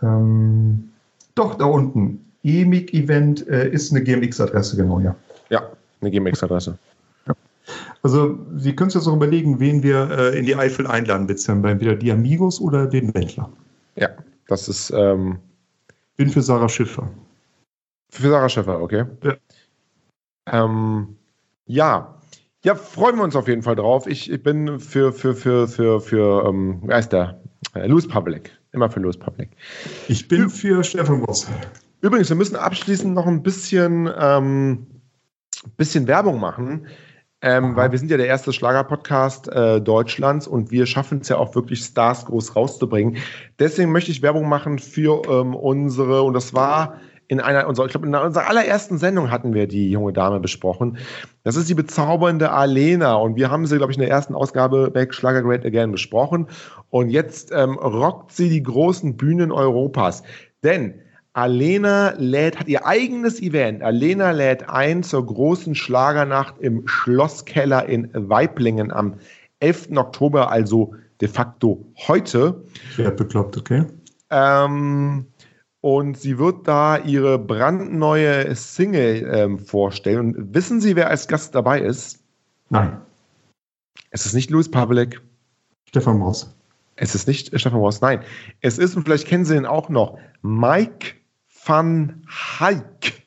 Ähm, 0.00 0.92
doch, 1.34 1.56
da 1.56 1.66
unten. 1.66 2.24
EMIC-Event 2.42 3.46
äh, 3.48 3.68
ist 3.68 3.92
eine 3.92 4.02
GMX-Adresse, 4.02 4.78
genau, 4.78 5.00
ja. 5.00 5.14
Ja, 5.50 5.70
eine 6.00 6.10
GMX-Adresse. 6.10 6.78
Ja. 7.26 7.34
Also, 8.02 8.38
Sie 8.56 8.74
können 8.74 8.88
sich 8.88 9.02
jetzt 9.02 9.08
auch 9.08 9.16
überlegen, 9.16 9.60
wen 9.60 9.82
wir 9.82 10.10
äh, 10.10 10.38
in 10.38 10.46
die 10.46 10.56
Eifel 10.56 10.86
einladen, 10.86 11.26
bitte. 11.26 11.52
Entweder 11.52 11.96
die 11.96 12.10
Amigos 12.10 12.58
oder 12.62 12.86
den 12.86 13.12
Wendler. 13.12 13.52
Ja, 13.96 14.08
das 14.48 14.70
ist. 14.70 14.90
Ähm, 14.96 15.36
Bin 16.16 16.30
für 16.30 16.40
Sarah 16.40 16.70
Schiffer. 16.70 17.10
Für 18.08 18.30
Sarah 18.30 18.48
Schiffer, 18.48 18.80
okay. 18.80 19.04
Ja. 19.22 19.34
Ähm, 20.46 21.16
ja, 21.66 22.15
ja, 22.66 22.74
freuen 22.74 23.14
wir 23.14 23.22
uns 23.22 23.36
auf 23.36 23.46
jeden 23.46 23.62
Fall 23.62 23.76
drauf. 23.76 24.08
Ich, 24.08 24.28
ich 24.28 24.42
bin 24.42 24.80
für, 24.80 25.12
für, 25.12 25.36
für, 25.36 25.68
für, 25.68 26.00
für, 26.00 26.44
ähm, 26.48 26.80
wer 26.82 26.98
ist 26.98 27.10
der? 27.10 27.40
Äh, 27.74 27.86
Louis 27.86 28.08
Public. 28.08 28.50
Immer 28.72 28.90
für 28.90 28.98
Louis 28.98 29.16
Public. 29.16 29.50
Ich 30.08 30.26
bin 30.26 30.50
für 30.50 30.82
Stefan 30.82 31.22
Boss. 31.22 31.46
Übrigens, 32.00 32.28
wir 32.28 32.34
müssen 32.34 32.56
abschließend 32.56 33.14
noch 33.14 33.28
ein 33.28 33.44
bisschen, 33.44 34.10
ähm, 34.18 34.84
bisschen 35.76 36.08
Werbung 36.08 36.40
machen. 36.40 36.88
Ähm, 37.40 37.76
weil 37.76 37.92
wir 37.92 38.00
sind 38.00 38.10
ja 38.10 38.16
der 38.16 38.26
erste 38.26 38.52
Schlager-Podcast 38.52 39.46
äh, 39.48 39.80
Deutschlands 39.80 40.48
und 40.48 40.72
wir 40.72 40.86
schaffen 40.86 41.20
es 41.20 41.28
ja 41.28 41.36
auch 41.36 41.54
wirklich 41.54 41.84
Stars 41.84 42.24
groß 42.24 42.56
rauszubringen. 42.56 43.18
Deswegen 43.60 43.92
möchte 43.92 44.10
ich 44.10 44.22
Werbung 44.22 44.48
machen 44.48 44.80
für 44.80 45.22
ähm, 45.28 45.54
unsere, 45.54 46.22
und 46.22 46.34
das 46.34 46.52
war 46.52 46.98
in 47.28 47.40
einer 47.40 47.66
unserer, 47.66 47.86
ich 47.86 47.92
glaube, 47.92 48.06
in 48.06 48.14
unserer 48.14 48.48
allerersten 48.48 48.98
Sendung 48.98 49.30
hatten 49.30 49.54
wir 49.54 49.66
die 49.66 49.90
junge 49.90 50.12
Dame 50.12 50.40
besprochen. 50.40 50.98
Das 51.42 51.56
ist 51.56 51.68
die 51.68 51.74
bezaubernde 51.74 52.50
Alena 52.50 53.14
und 53.14 53.36
wir 53.36 53.50
haben 53.50 53.66
sie, 53.66 53.76
glaube 53.76 53.92
ich, 53.92 53.98
in 53.98 54.02
der 54.02 54.10
ersten 54.10 54.34
Ausgabe 54.34 54.90
Back 54.90 55.14
Schlager 55.14 55.42
Great 55.42 55.64
Again 55.64 55.92
besprochen. 55.92 56.46
Und 56.90 57.10
jetzt 57.10 57.52
ähm, 57.52 57.76
rockt 57.78 58.32
sie 58.32 58.48
die 58.48 58.62
großen 58.62 59.16
Bühnen 59.16 59.50
Europas. 59.50 60.22
Denn 60.62 60.94
Alena 61.32 62.14
lädt, 62.16 62.58
hat 62.58 62.68
ihr 62.68 62.86
eigenes 62.86 63.42
Event. 63.42 63.82
Alena 63.82 64.30
lädt 64.30 64.70
ein 64.70 65.02
zur 65.02 65.26
großen 65.26 65.74
Schlagernacht 65.74 66.54
im 66.60 66.88
Schlosskeller 66.88 67.86
in 67.86 68.08
Weiblingen 68.14 68.90
am 68.90 69.16
11. 69.60 69.88
Oktober, 69.96 70.50
also 70.50 70.94
de 71.20 71.28
facto 71.28 71.84
heute. 72.08 72.64
Wer 72.96 73.10
bekloppt, 73.10 73.56
okay. 73.58 73.84
Ähm, 74.30 75.26
und 75.86 76.18
sie 76.18 76.36
wird 76.36 76.66
da 76.66 76.98
ihre 76.98 77.38
brandneue 77.38 78.52
Single 78.56 79.30
ähm, 79.32 79.60
vorstellen. 79.60 80.34
Und 80.34 80.52
wissen 80.52 80.80
Sie, 80.80 80.96
wer 80.96 81.08
als 81.08 81.28
Gast 81.28 81.54
dabei 81.54 81.80
ist? 81.80 82.24
Nein. 82.70 83.00
Es 84.10 84.26
ist 84.26 84.32
nicht 84.32 84.50
Louis 84.50 84.68
Public. 84.68 85.22
Stefan 85.88 86.20
Ross. 86.20 86.52
Es 86.96 87.14
ist 87.14 87.28
nicht 87.28 87.56
Stefan 87.56 87.78
Ross, 87.78 88.00
nein. 88.00 88.24
Es 88.62 88.78
ist, 88.78 88.96
und 88.96 89.04
vielleicht 89.04 89.28
kennen 89.28 89.44
Sie 89.44 89.54
ihn 89.54 89.64
auch 89.64 89.88
noch, 89.88 90.18
Mike 90.42 91.14
van 91.64 92.20
Hayk. 92.58 93.22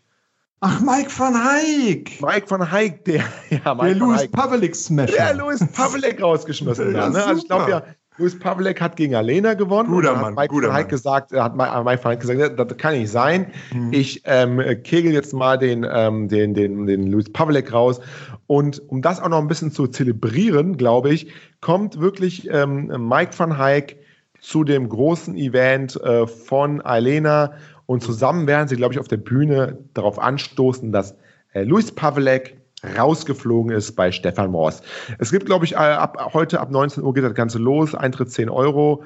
Ach, 0.59 0.81
Mike 0.81 1.17
van 1.17 1.35
Hayk. 1.41 2.21
Mike 2.21 2.51
van 2.51 2.69
Hayk, 2.69 3.05
der, 3.05 3.23
ja, 3.51 3.73
Mike 3.73 3.87
der 3.87 3.95
Louis 3.95 4.27
Public 4.29 4.75
Smasher. 4.75 5.13
Der 5.13 5.33
Louis 5.35 5.65
Public 5.71 6.21
rausgeschmissen 6.21 6.97
hat. 6.97 7.13
Ne? 7.13 7.23
Also 7.23 7.39
ich 7.39 7.47
glaube 7.47 7.71
ja, 7.71 7.83
Luis 8.19 8.37
Pavlek 8.37 8.81
hat 8.81 8.97
gegen 8.97 9.15
Alena 9.15 9.53
gewonnen. 9.53 9.89
Guter 9.89 10.15
Mann, 10.15 10.35
Mike 10.35 10.53
guter 10.53 10.67
Mann. 10.67 10.87
gesagt, 10.87 11.31
hat 11.31 11.55
Mike 11.55 12.03
Van 12.03 12.19
gesagt, 12.19 12.59
das 12.59 12.77
kann 12.77 12.93
nicht 12.93 13.09
sein. 13.09 13.47
Mhm. 13.73 13.93
Ich 13.93 14.21
ähm, 14.25 14.61
kegel 14.83 15.13
jetzt 15.13 15.33
mal 15.33 15.57
den, 15.57 15.85
ähm, 15.89 16.27
den, 16.27 16.53
den, 16.53 16.85
den 16.85 17.07
Luis 17.07 17.31
Pavlek 17.31 17.71
raus. 17.73 18.01
Und 18.47 18.81
um 18.89 19.01
das 19.01 19.21
auch 19.21 19.29
noch 19.29 19.39
ein 19.39 19.47
bisschen 19.47 19.71
zu 19.71 19.87
zelebrieren, 19.87 20.77
glaube 20.77 21.11
ich, 21.11 21.31
kommt 21.61 21.99
wirklich 21.99 22.49
ähm, 22.51 22.87
Mike 23.07 23.31
van 23.37 23.57
Hayek 23.57 23.97
zu 24.41 24.63
dem 24.63 24.89
großen 24.89 25.35
Event 25.35 25.95
äh, 26.01 26.27
von 26.27 26.81
Alena 26.81 27.53
und 27.85 28.03
zusammen 28.03 28.47
werden 28.47 28.67
sie, 28.67 28.75
glaube 28.75 28.93
ich, 28.93 28.99
auf 28.99 29.07
der 29.07 29.17
Bühne 29.17 29.79
darauf 29.93 30.19
anstoßen, 30.19 30.91
dass 30.91 31.15
äh, 31.53 31.63
Luis 31.63 31.91
Pavlek 31.91 32.58
rausgeflogen 32.83 33.71
ist 33.71 33.95
bei 33.95 34.11
Stefan 34.11 34.51
Moors. 34.51 34.81
Es 35.17 35.31
gibt, 35.31 35.45
glaube 35.45 35.65
ich, 35.65 35.73
äh, 35.73 35.77
ab 35.77 36.31
heute 36.33 36.59
ab 36.59 36.71
19 36.71 37.03
Uhr 37.03 37.13
geht 37.13 37.23
das 37.23 37.33
Ganze 37.33 37.57
los. 37.57 37.95
Eintritt 37.95 38.31
10 38.31 38.49
Euro. 38.49 39.03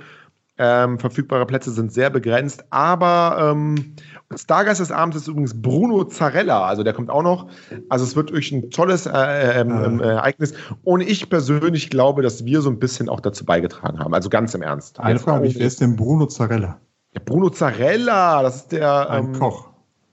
Ähm, 0.60 1.00
verfügbare 1.00 1.48
Plätze 1.48 1.72
sind 1.72 1.92
sehr 1.92 2.12
begrenzt, 2.12 2.64
aber 2.70 3.52
ähm, 3.52 3.96
Stargast 4.36 4.82
des 4.82 4.92
Abends 4.92 5.18
ist 5.18 5.28
übrigens 5.28 5.60
Bruno 5.60 6.04
Zarella, 6.04 6.68
also 6.68 6.84
der 6.84 6.94
kommt 6.94 7.10
auch 7.10 7.24
noch. 7.24 7.48
Also 7.90 8.06
es 8.06 8.16
wird 8.16 8.30
wirklich 8.30 8.52
ein 8.52 8.70
tolles 8.70 9.08
äh, 9.08 9.12
äh, 9.12 9.62
ähm, 9.62 10.00
äh, 10.00 10.04
Ereignis. 10.04 10.54
Und 10.84 11.02
ich 11.02 11.28
persönlich 11.28 11.90
glaube, 11.90 12.22
dass 12.22 12.46
wir 12.46 12.62
so 12.62 12.70
ein 12.70 12.78
bisschen 12.78 13.10
auch 13.10 13.20
dazu 13.20 13.46
beigetragen 13.46 13.98
haben. 13.98 14.14
Also 14.14 14.30
ganz 14.30 14.54
im 14.54 14.62
Ernst. 14.62 15.00
Eine 15.00 15.18
Frage, 15.18 15.50
wie 15.50 15.56
wer 15.56 15.66
ist 15.66 15.82
denn 15.82 15.96
Bruno 15.96 16.28
Zarella? 16.28 16.80
Ja, 17.14 17.22
Bruno 17.26 17.50
Zarella, 17.50 18.44
das 18.44 18.58
ist 18.58 18.74
der 18.74 19.10
Ein 19.10 19.34
ähm, 19.34 19.40
Koch. 19.40 19.70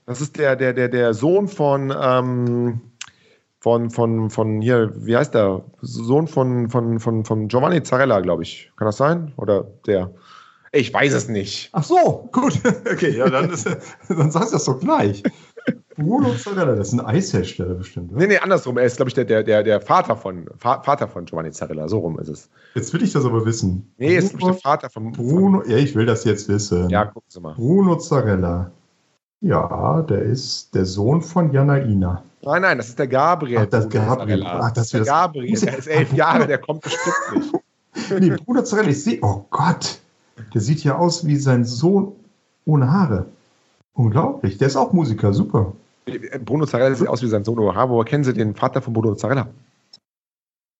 Das 0.07 0.21
ist 0.21 0.39
der, 0.39 0.55
der, 0.55 0.73
der, 0.73 0.89
der 0.89 1.13
Sohn 1.13 1.47
von, 1.47 1.93
ähm, 1.95 2.81
von, 3.61 3.91
von, 3.91 4.31
von 4.31 4.59
hier, 4.59 4.91
wie 4.95 5.15
heißt 5.15 5.35
der? 5.35 5.63
Sohn 5.81 6.27
von, 6.27 6.69
von, 6.69 6.99
von, 6.99 7.23
von 7.23 7.47
Giovanni 7.47 7.83
Zarella, 7.83 8.19
glaube 8.19 8.41
ich. 8.41 8.71
Kann 8.75 8.87
das 8.87 8.97
sein? 8.97 9.33
Oder 9.37 9.65
der? 9.85 10.11
Ich 10.71 10.91
weiß 10.91 11.13
es 11.13 11.27
nicht. 11.27 11.69
Ach 11.71 11.83
so, 11.83 12.27
gut. 12.31 12.59
Okay, 12.91 13.15
ja, 13.17 13.29
dann, 13.29 13.51
ist, 13.51 13.69
dann 14.09 14.31
sagst 14.31 14.49
du 14.49 14.55
das 14.55 14.65
doch 14.65 14.79
gleich. 14.79 15.21
Bruno 15.95 16.33
Zarella, 16.33 16.73
das 16.73 16.87
ist 16.87 16.93
ein 16.93 17.05
Eishersteller 17.05 17.75
bestimmt. 17.75 18.11
Oder? 18.11 18.21
Nee, 18.21 18.27
nee, 18.27 18.37
andersrum. 18.39 18.79
Er 18.79 18.85
ist, 18.85 18.95
glaube 18.95 19.09
ich, 19.09 19.13
der, 19.13 19.25
der, 19.25 19.61
der, 19.61 19.79
Vater, 19.79 20.15
von, 20.15 20.49
Vater 20.57 21.07
von 21.07 21.25
Giovanni 21.25 21.51
Zarella. 21.51 21.87
So 21.87 21.99
rum 21.99 22.17
ist 22.17 22.29
es. 22.29 22.49
Jetzt 22.73 22.91
will 22.93 23.03
ich 23.03 23.13
das 23.13 23.25
aber 23.25 23.45
wissen. 23.45 23.93
Nee, 23.97 24.19
Bruno, 24.19 24.25
ist 24.25 24.41
der 24.41 24.53
Vater 24.55 24.89
von 24.89 25.11
Bruno. 25.11 25.63
Ja, 25.67 25.77
ich 25.77 25.93
will 25.93 26.07
das 26.07 26.23
jetzt 26.23 26.49
wissen. 26.49 26.89
Ja, 26.89 27.05
gucken 27.05 27.29
Sie 27.29 27.39
mal. 27.39 27.53
Bruno 27.53 27.97
Zarella. 27.97 28.71
Ja, 29.41 30.01
der 30.01 30.23
ist 30.23 30.73
der 30.73 30.85
Sohn 30.85 31.21
von 31.21 31.51
Janaina. 31.51 32.23
Nein, 32.43 32.61
nein, 32.61 32.77
das 32.77 32.89
ist 32.89 32.99
der 32.99 33.07
Gabriel. 33.07 33.59
Ach, 33.59 33.65
das 33.67 33.89
Gabriel. 33.89 34.43
Ach, 34.45 34.71
das 34.71 34.89
der 34.89 35.01
Gabriel, 35.01 35.59
der 35.59 35.77
ist 35.77 35.87
elf 35.87 36.13
Jahre, 36.13 36.47
der 36.47 36.57
kommt 36.57 36.81
bestimmt 36.81 37.15
nicht. 37.35 37.53
nee, 38.19 38.35
Bruno 38.43 38.63
Zarella, 38.63 38.89
ich 38.89 39.03
sehe, 39.03 39.19
oh 39.21 39.45
Gott, 39.49 39.99
der 40.53 40.61
sieht 40.61 40.83
ja 40.83 40.95
aus 40.95 41.25
wie 41.25 41.35
sein 41.35 41.65
Sohn 41.65 42.13
ohne 42.65 42.91
Haare. 42.91 43.27
Unglaublich, 43.93 44.57
der 44.57 44.67
ist 44.67 44.75
auch 44.75 44.91
Musiker, 44.93 45.33
super. 45.33 45.73
Bruno 46.43 46.65
Zarella 46.65 46.95
sieht 46.95 47.07
aus 47.07 47.21
wie 47.21 47.27
sein 47.27 47.43
Sohn 47.43 47.59
ohne 47.59 47.75
Haare. 47.75 47.89
Woher 47.89 48.05
kennen 48.05 48.23
Sie 48.23 48.33
den 48.33 48.55
Vater 48.55 48.81
von 48.81 48.93
Bruno 48.93 49.15
Zarella? 49.15 49.47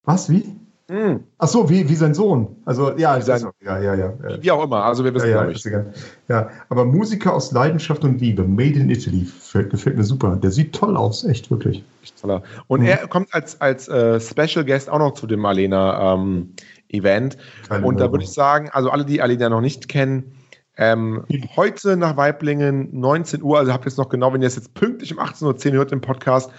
Was, 0.03 0.29
wie? 0.29 0.55
Mhm. 0.91 1.23
Ach 1.37 1.47
so, 1.47 1.69
wie, 1.69 1.87
wie 1.87 1.95
sein 1.95 2.13
Sohn. 2.13 2.53
Also, 2.65 2.97
ja, 2.97 3.17
wie, 3.17 3.21
sein, 3.21 3.47
ja, 3.63 3.79
ja, 3.79 3.95
ja, 3.95 4.13
Wie 4.41 4.51
auch 4.51 4.61
immer, 4.61 4.83
also 4.83 5.05
wir 5.05 5.13
wissen 5.13 5.29
ja, 5.29 5.49
ja, 5.49 5.85
ja, 6.27 6.49
aber 6.67 6.83
Musiker 6.83 7.33
aus 7.33 7.53
Leidenschaft 7.53 8.03
und 8.03 8.19
Liebe, 8.19 8.43
Made 8.43 8.77
in 8.77 8.89
Italy, 8.89 9.25
gefällt, 9.69 9.95
mir 9.95 10.03
super. 10.03 10.35
Der 10.35 10.51
sieht 10.51 10.75
toll 10.75 10.97
aus, 10.97 11.23
echt, 11.23 11.49
wirklich. 11.49 11.81
Toller. 12.19 12.43
Und 12.67 12.81
mhm. 12.81 12.87
er 12.87 13.07
kommt 13.07 13.33
als, 13.33 13.59
als 13.61 13.87
äh, 13.87 14.19
Special 14.19 14.65
Guest 14.65 14.89
auch 14.89 14.99
noch 14.99 15.13
zu 15.13 15.27
dem 15.27 15.45
Alena 15.45 16.15
ähm, 16.15 16.49
Event. 16.89 17.37
Keine 17.69 17.85
und 17.85 17.97
da 17.97 18.11
würde 18.11 18.25
ich 18.25 18.31
sagen, 18.31 18.69
also 18.73 18.89
alle, 18.89 19.05
die 19.05 19.21
Alena 19.21 19.47
noch 19.47 19.61
nicht 19.61 19.87
kennen, 19.87 20.33
ähm, 20.75 21.23
heute 21.55 21.95
nach 21.95 22.17
Weiblingen, 22.17 22.89
19 22.91 23.43
Uhr, 23.43 23.59
also 23.59 23.71
habt 23.71 23.85
ihr 23.85 23.89
jetzt 23.89 23.97
noch 23.97 24.09
genau, 24.09 24.33
wenn 24.33 24.41
ihr 24.41 24.47
es 24.47 24.57
jetzt 24.57 24.73
pünktlich 24.73 25.13
um 25.13 25.19
18.10 25.19 25.67
Uhr 25.67 25.73
hört 25.73 25.93
im 25.93 26.01
Podcast, 26.01 26.51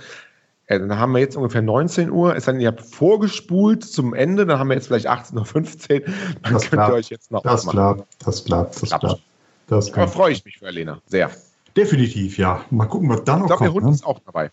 äh, 0.67 0.79
dann 0.79 0.99
haben 0.99 1.13
wir 1.13 1.21
jetzt 1.21 1.37
ungefähr 1.37 1.63
19 1.63 2.11
Uhr. 2.11 2.35
Denn, 2.35 2.61
ihr 2.61 2.69
habt 2.69 2.81
vorgespult 2.81 3.85
zum 3.85 4.15
Ende, 4.15 4.47
dann 4.47 4.59
haben 4.59 4.69
wir 4.69 4.75
jetzt 4.75 4.87
vielleicht 4.87 5.09
18.15 5.09 6.01
Uhr. 6.01 6.15
Dann 6.43 6.53
das 6.53 6.63
könnt 6.63 6.71
klappt. 6.71 6.91
ihr 6.91 6.95
euch 6.95 7.11
jetzt 7.11 7.31
noch 7.31 7.43
Das 7.43 7.67
klappt, 7.67 8.27
das 8.27 8.45
klappt, 8.45 8.83
das 8.83 8.91
klappt. 8.91 9.23
Das 9.69 9.93
Aber 9.95 10.09
freue 10.09 10.33
ich 10.33 10.45
mich 10.45 10.59
für 10.59 10.67
Elena, 10.67 11.01
sehr. 11.07 11.31
Definitiv, 11.77 12.37
ja. 12.37 12.65
Mal 12.71 12.87
gucken, 12.87 13.09
was 13.09 13.25
da 13.25 13.39
noch 13.39 13.49
kommt. 13.49 13.53
Ich 13.53 13.57
glaube, 13.59 13.65
der 13.65 13.73
Hund 13.75 13.87
ne? 13.87 13.93
ist 13.93 14.07
auch 14.07 14.19
dabei. 14.21 14.51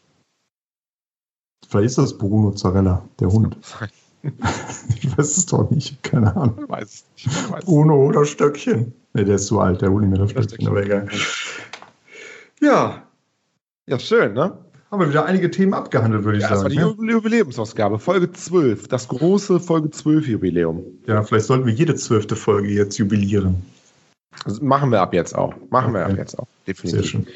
Vielleicht 1.67 1.87
ist 1.87 1.97
das 1.97 2.17
Bruno 2.17 2.51
Zarella, 2.51 3.03
der 3.19 3.27
Hund. 3.27 3.57
ich 4.23 5.17
weiß 5.17 5.37
es 5.37 5.45
doch 5.45 5.69
nicht, 5.69 6.01
keine 6.03 6.35
Ahnung. 6.35 6.59
Ich 6.63 6.69
weiß 6.69 6.83
es 6.83 7.05
nicht. 7.15 7.65
Bruno 7.65 8.07
oder 8.07 8.25
Stöckchen. 8.25 8.93
Ne, 9.13 9.25
der 9.25 9.35
ist 9.35 9.47
zu 9.47 9.59
alt, 9.59 9.81
der 9.81 9.91
holt 9.91 10.03
nicht 10.03 10.11
mehr 10.11 10.19
das 10.19 10.31
Stöckchen, 10.31 10.67
aber 10.67 10.83
egal. 10.83 11.07
Ja. 12.61 13.03
Ja, 13.87 13.99
schön, 13.99 14.33
ne? 14.33 14.57
Haben 14.91 14.99
wir 14.99 15.09
wieder 15.09 15.25
einige 15.25 15.51
Themen 15.51 15.73
abgehandelt, 15.73 16.23
würde 16.23 16.37
ich 16.37 16.43
ja, 16.43 16.49
sagen. 16.49 16.69
Das 16.69 16.77
war 16.77 16.93
die 16.93 17.03
ne? 17.03 17.11
Jubiläumsausgabe, 17.11 17.99
Folge 17.99 18.31
12, 18.31 18.87
das 18.87 19.07
große 19.07 19.59
Folge 19.59 19.91
12 19.91 20.27
Jubiläum. 20.27 20.83
Ja, 21.05 21.23
vielleicht 21.23 21.45
sollten 21.45 21.65
wir 21.65 21.73
jede 21.73 21.95
zwölfte 21.95 22.35
Folge 22.35 22.69
jetzt 22.69 22.97
jubilieren. 22.97 23.63
Also 24.45 24.63
machen 24.63 24.91
wir 24.91 25.01
ab 25.01 25.13
jetzt 25.13 25.35
auch. 25.35 25.53
Machen 25.69 25.91
okay. 25.91 25.99
wir 25.99 26.05
ab 26.05 26.17
jetzt 26.17 26.39
auch, 26.39 26.47
definitiv. 26.65 27.01
Sehr 27.01 27.03
schön. 27.03 27.27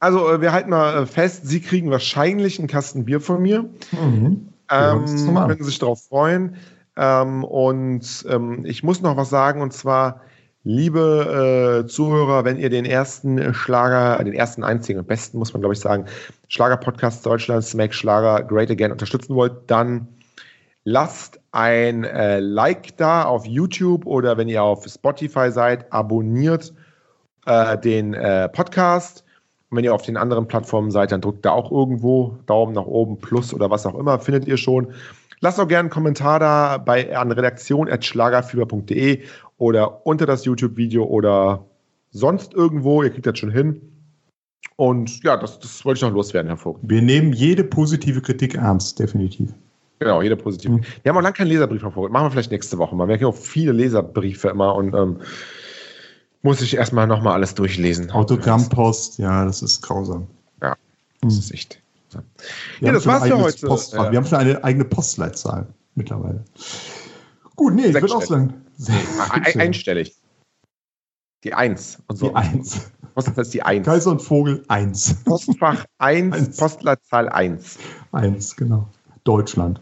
Also, 0.00 0.28
äh, 0.30 0.40
wir 0.40 0.52
halten 0.52 0.70
mal 0.70 1.02
äh, 1.02 1.06
fest, 1.06 1.46
Sie 1.46 1.60
kriegen 1.60 1.90
wahrscheinlich 1.90 2.58
einen 2.58 2.68
Kasten 2.68 3.04
Bier 3.04 3.20
von 3.20 3.40
mir. 3.42 3.68
Mhm. 3.92 4.48
Ähm, 4.70 5.04
können 5.06 5.62
sich 5.62 5.78
darauf 5.78 6.02
freuen. 6.04 6.56
Ähm, 6.96 7.44
und 7.44 8.24
ähm, 8.28 8.64
ich 8.64 8.82
muss 8.82 9.00
noch 9.00 9.16
was 9.16 9.30
sagen, 9.30 9.60
und 9.60 9.72
zwar 9.72 10.22
Liebe 10.64 11.82
äh, 11.84 11.88
Zuhörer, 11.88 12.44
wenn 12.44 12.56
ihr 12.56 12.70
den 12.70 12.84
ersten 12.84 13.52
Schlager, 13.52 14.22
den 14.22 14.32
ersten 14.32 14.62
einzigen 14.62 15.00
und 15.00 15.08
besten, 15.08 15.38
muss 15.38 15.52
man 15.52 15.60
glaube 15.60 15.74
ich 15.74 15.80
sagen, 15.80 16.04
Schlager-Podcast 16.48 17.26
Deutschlands, 17.26 17.74
Make 17.74 17.92
Schlager 17.92 18.44
Great 18.44 18.70
Again 18.70 18.92
unterstützen 18.92 19.34
wollt, 19.34 19.54
dann 19.66 20.06
lasst 20.84 21.40
ein 21.50 22.04
äh, 22.04 22.38
Like 22.38 22.96
da 22.96 23.24
auf 23.24 23.44
YouTube 23.44 24.06
oder 24.06 24.36
wenn 24.36 24.48
ihr 24.48 24.62
auf 24.62 24.84
Spotify 24.86 25.50
seid, 25.50 25.92
abonniert 25.92 26.72
äh, 27.46 27.76
den 27.78 28.14
äh, 28.14 28.48
Podcast. 28.48 29.24
Und 29.70 29.78
wenn 29.78 29.84
ihr 29.84 29.94
auf 29.94 30.02
den 30.02 30.16
anderen 30.16 30.46
Plattformen 30.46 30.90
seid, 30.90 31.12
dann 31.12 31.20
drückt 31.20 31.44
da 31.44 31.50
auch 31.52 31.72
irgendwo 31.72 32.38
Daumen 32.46 32.74
nach 32.74 32.86
oben, 32.86 33.18
Plus 33.18 33.52
oder 33.52 33.70
was 33.70 33.84
auch 33.86 33.98
immer, 33.98 34.18
findet 34.20 34.46
ihr 34.46 34.56
schon. 34.56 34.92
Lasst 35.40 35.58
auch 35.58 35.66
gerne 35.66 35.80
einen 35.80 35.90
Kommentar 35.90 36.38
da 36.38 36.78
bei 36.78 37.16
an 37.16 37.32
redaktion.schlagerfieber.de 37.32 39.24
oder 39.62 40.04
unter 40.04 40.26
das 40.26 40.44
YouTube-Video 40.44 41.04
oder 41.04 41.64
sonst 42.10 42.52
irgendwo. 42.52 43.04
Ihr 43.04 43.10
kriegt 43.10 43.26
das 43.26 43.38
schon 43.38 43.52
hin. 43.52 43.80
Und 44.74 45.22
ja, 45.22 45.36
das, 45.36 45.60
das 45.60 45.84
wollte 45.84 45.98
ich 45.98 46.02
noch 46.02 46.12
loswerden, 46.12 46.48
Herr 46.48 46.56
Vogt. 46.56 46.80
Wir 46.82 47.00
nehmen 47.00 47.32
jede 47.32 47.62
positive 47.62 48.20
Kritik 48.20 48.56
ernst, 48.56 48.98
definitiv. 48.98 49.54
Genau, 50.00 50.20
jede 50.20 50.36
positive. 50.36 50.72
Mhm. 50.72 50.84
Wir 51.04 51.10
haben 51.10 51.16
auch 51.16 51.22
lange 51.22 51.34
keinen 51.34 51.46
Leserbrief, 51.46 51.80
Herr 51.82 51.92
Vogt. 51.92 52.12
Machen 52.12 52.26
wir 52.26 52.30
vielleicht 52.32 52.50
nächste 52.50 52.76
Woche 52.76 52.96
mal. 52.96 53.06
Wir 53.06 53.14
haben 53.14 53.24
auch 53.24 53.36
viele 53.36 53.70
Leserbriefe 53.70 54.48
immer 54.48 54.74
und 54.74 54.94
ähm, 54.94 55.18
muss 56.42 56.60
ich 56.60 56.74
erstmal 56.74 57.06
nochmal 57.06 57.34
alles 57.34 57.54
durchlesen. 57.54 58.10
Autogrammpost, 58.10 59.20
ja, 59.20 59.44
das 59.44 59.62
ist 59.62 59.80
grausam. 59.80 60.26
Ja, 60.60 60.74
das 61.20 61.34
mhm. 61.34 61.38
ist 61.38 61.54
echt. 61.54 61.80
Wir 62.80 62.88
ja, 62.88 62.92
das 62.92 63.06
war's 63.06 63.28
für 63.28 63.38
heute. 63.38 63.64
Postfach. 63.64 64.10
Wir 64.10 64.18
haben 64.18 64.26
schon 64.26 64.38
eine 64.38 64.64
eigene 64.64 64.84
Postleitzahl 64.84 65.68
mittlerweile. 65.94 66.42
Gut, 67.54 67.74
nee, 67.74 67.86
ich 67.86 67.94
würde 67.94 68.16
auch 68.16 68.22
sagen. 68.22 68.61
Ein, 69.30 69.60
einstellig. 69.60 70.14
Die 71.44 71.54
Eins. 71.54 72.02
Und 72.06 72.16
so. 72.16 72.28
Die 72.28 72.34
Eins. 72.34 72.90
Postfach 73.14 73.38
ist 73.38 73.54
die 73.54 73.62
Eins. 73.62 73.86
Kaiser 73.86 74.10
und 74.12 74.22
Vogel 74.22 74.64
Eins. 74.68 75.14
Postfach 75.24 75.84
Eins, 75.98 76.34
eins. 76.34 76.56
Postleitzahl 76.56 77.28
Eins. 77.28 77.78
Eins, 78.12 78.56
genau. 78.56 78.88
Deutschland. 79.24 79.80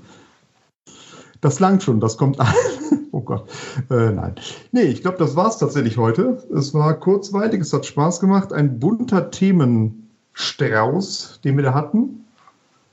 Das 1.41 1.61
langt 1.61 1.83
schon, 1.83 2.01
das 2.01 2.19
kommt 2.19 2.41
an. 2.41 2.53
oh 3.13 3.21
Gott. 3.21 3.49
Äh, 3.91 4.11
nein. 4.11 4.35
Nee, 4.73 4.83
ich 4.83 5.03
glaube, 5.03 5.19
das 5.19 5.37
war 5.37 5.49
es 5.49 5.59
tatsächlich 5.59 5.97
heute. 5.97 6.43
Es 6.55 6.75
war 6.75 6.93
kurzweilig, 6.95 7.61
es 7.61 7.73
hat 7.73 7.87
Spaß 7.87 8.21
gemacht. 8.21 8.53
Ein 8.53 8.79
bunter 8.79 9.31
Themenstrauß, 9.31 11.41
den 11.45 11.57
wir 11.57 11.65
da 11.65 11.75
hatten. 11.75 12.27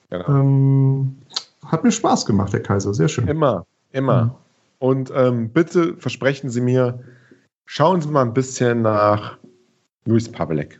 Genau. 0.10 0.28
Ähm, 0.30 1.18
hat 1.66 1.84
mir 1.84 1.92
Spaß 1.92 2.26
gemacht, 2.26 2.54
Herr 2.54 2.62
Kaiser. 2.62 2.94
Sehr 2.94 3.10
schön. 3.10 3.28
Immer, 3.28 3.66
immer. 3.92 4.26
Mhm. 4.26 4.32
Und 4.80 5.12
ähm, 5.16 5.50
bitte 5.50 5.96
versprechen 5.98 6.50
Sie 6.50 6.62
mir, 6.62 7.00
schauen 7.66 8.02
Sie 8.02 8.10
mal 8.10 8.24
ein 8.24 8.34
bisschen 8.34 8.82
nach 8.82 9.38
Luis 10.06 10.30
Pavlek. 10.30 10.80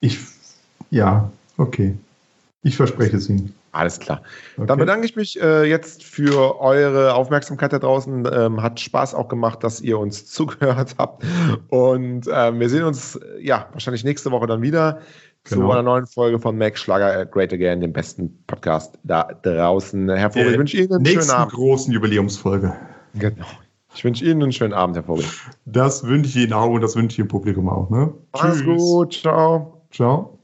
Ich, 0.00 0.18
ja, 0.90 1.30
okay. 1.58 1.94
Ich 2.62 2.76
verspreche 2.76 3.16
es 3.16 3.28
Ihnen. 3.28 3.54
Alles 3.72 3.98
klar. 3.98 4.22
Okay. 4.56 4.66
Dann 4.66 4.78
bedanke 4.78 5.06
ich 5.06 5.16
mich 5.16 5.40
äh, 5.40 5.64
jetzt 5.64 6.04
für 6.04 6.60
eure 6.60 7.14
Aufmerksamkeit 7.14 7.72
da 7.72 7.78
draußen. 7.78 8.28
Ähm, 8.30 8.62
hat 8.62 8.78
Spaß 8.78 9.14
auch 9.14 9.28
gemacht, 9.28 9.64
dass 9.64 9.80
ihr 9.80 9.98
uns 9.98 10.26
zugehört 10.30 10.94
habt. 10.98 11.24
Und 11.68 12.28
ähm, 12.30 12.60
wir 12.60 12.68
sehen 12.68 12.84
uns 12.84 13.18
ja 13.40 13.68
wahrscheinlich 13.72 14.04
nächste 14.04 14.30
Woche 14.30 14.46
dann 14.46 14.60
wieder 14.60 15.00
genau. 15.44 15.66
zu 15.66 15.72
einer 15.72 15.82
neuen 15.82 16.06
Folge 16.06 16.38
von 16.38 16.58
Max 16.58 16.80
Schlager 16.80 17.24
Great 17.24 17.52
Again, 17.52 17.80
dem 17.80 17.94
besten 17.94 18.44
Podcast 18.46 18.98
da 19.04 19.24
draußen. 19.42 20.08
Herr 20.10 20.30
Vogel, 20.30 20.52
ich 20.52 20.58
wünsche 20.58 20.76
Ihnen 20.76 20.92
einen 20.92 21.06
schönen 21.06 21.30
Abend. 21.30 21.54
großen 21.54 21.92
Jubiläumsfolge. 21.92 22.76
Genau. 23.14 23.46
Ich 23.94 24.04
wünsche 24.04 24.24
Ihnen 24.24 24.42
einen 24.42 24.52
schönen 24.52 24.72
Abend, 24.72 24.96
Herr 24.96 25.04
Vogel. 25.04 25.24
Das 25.66 26.04
wünsche 26.04 26.30
ich 26.30 26.44
Ihnen 26.44 26.52
auch 26.54 26.70
und 26.70 26.80
das 26.80 26.96
wünsche 26.96 27.14
ich 27.14 27.16
dem 27.16 27.28
Publikum 27.28 27.68
auch. 27.68 27.90
Ne? 27.90 28.12
Alles 28.32 28.64
gut. 28.64 29.14
Ciao. 29.14 29.82
Ciao. 29.90 30.38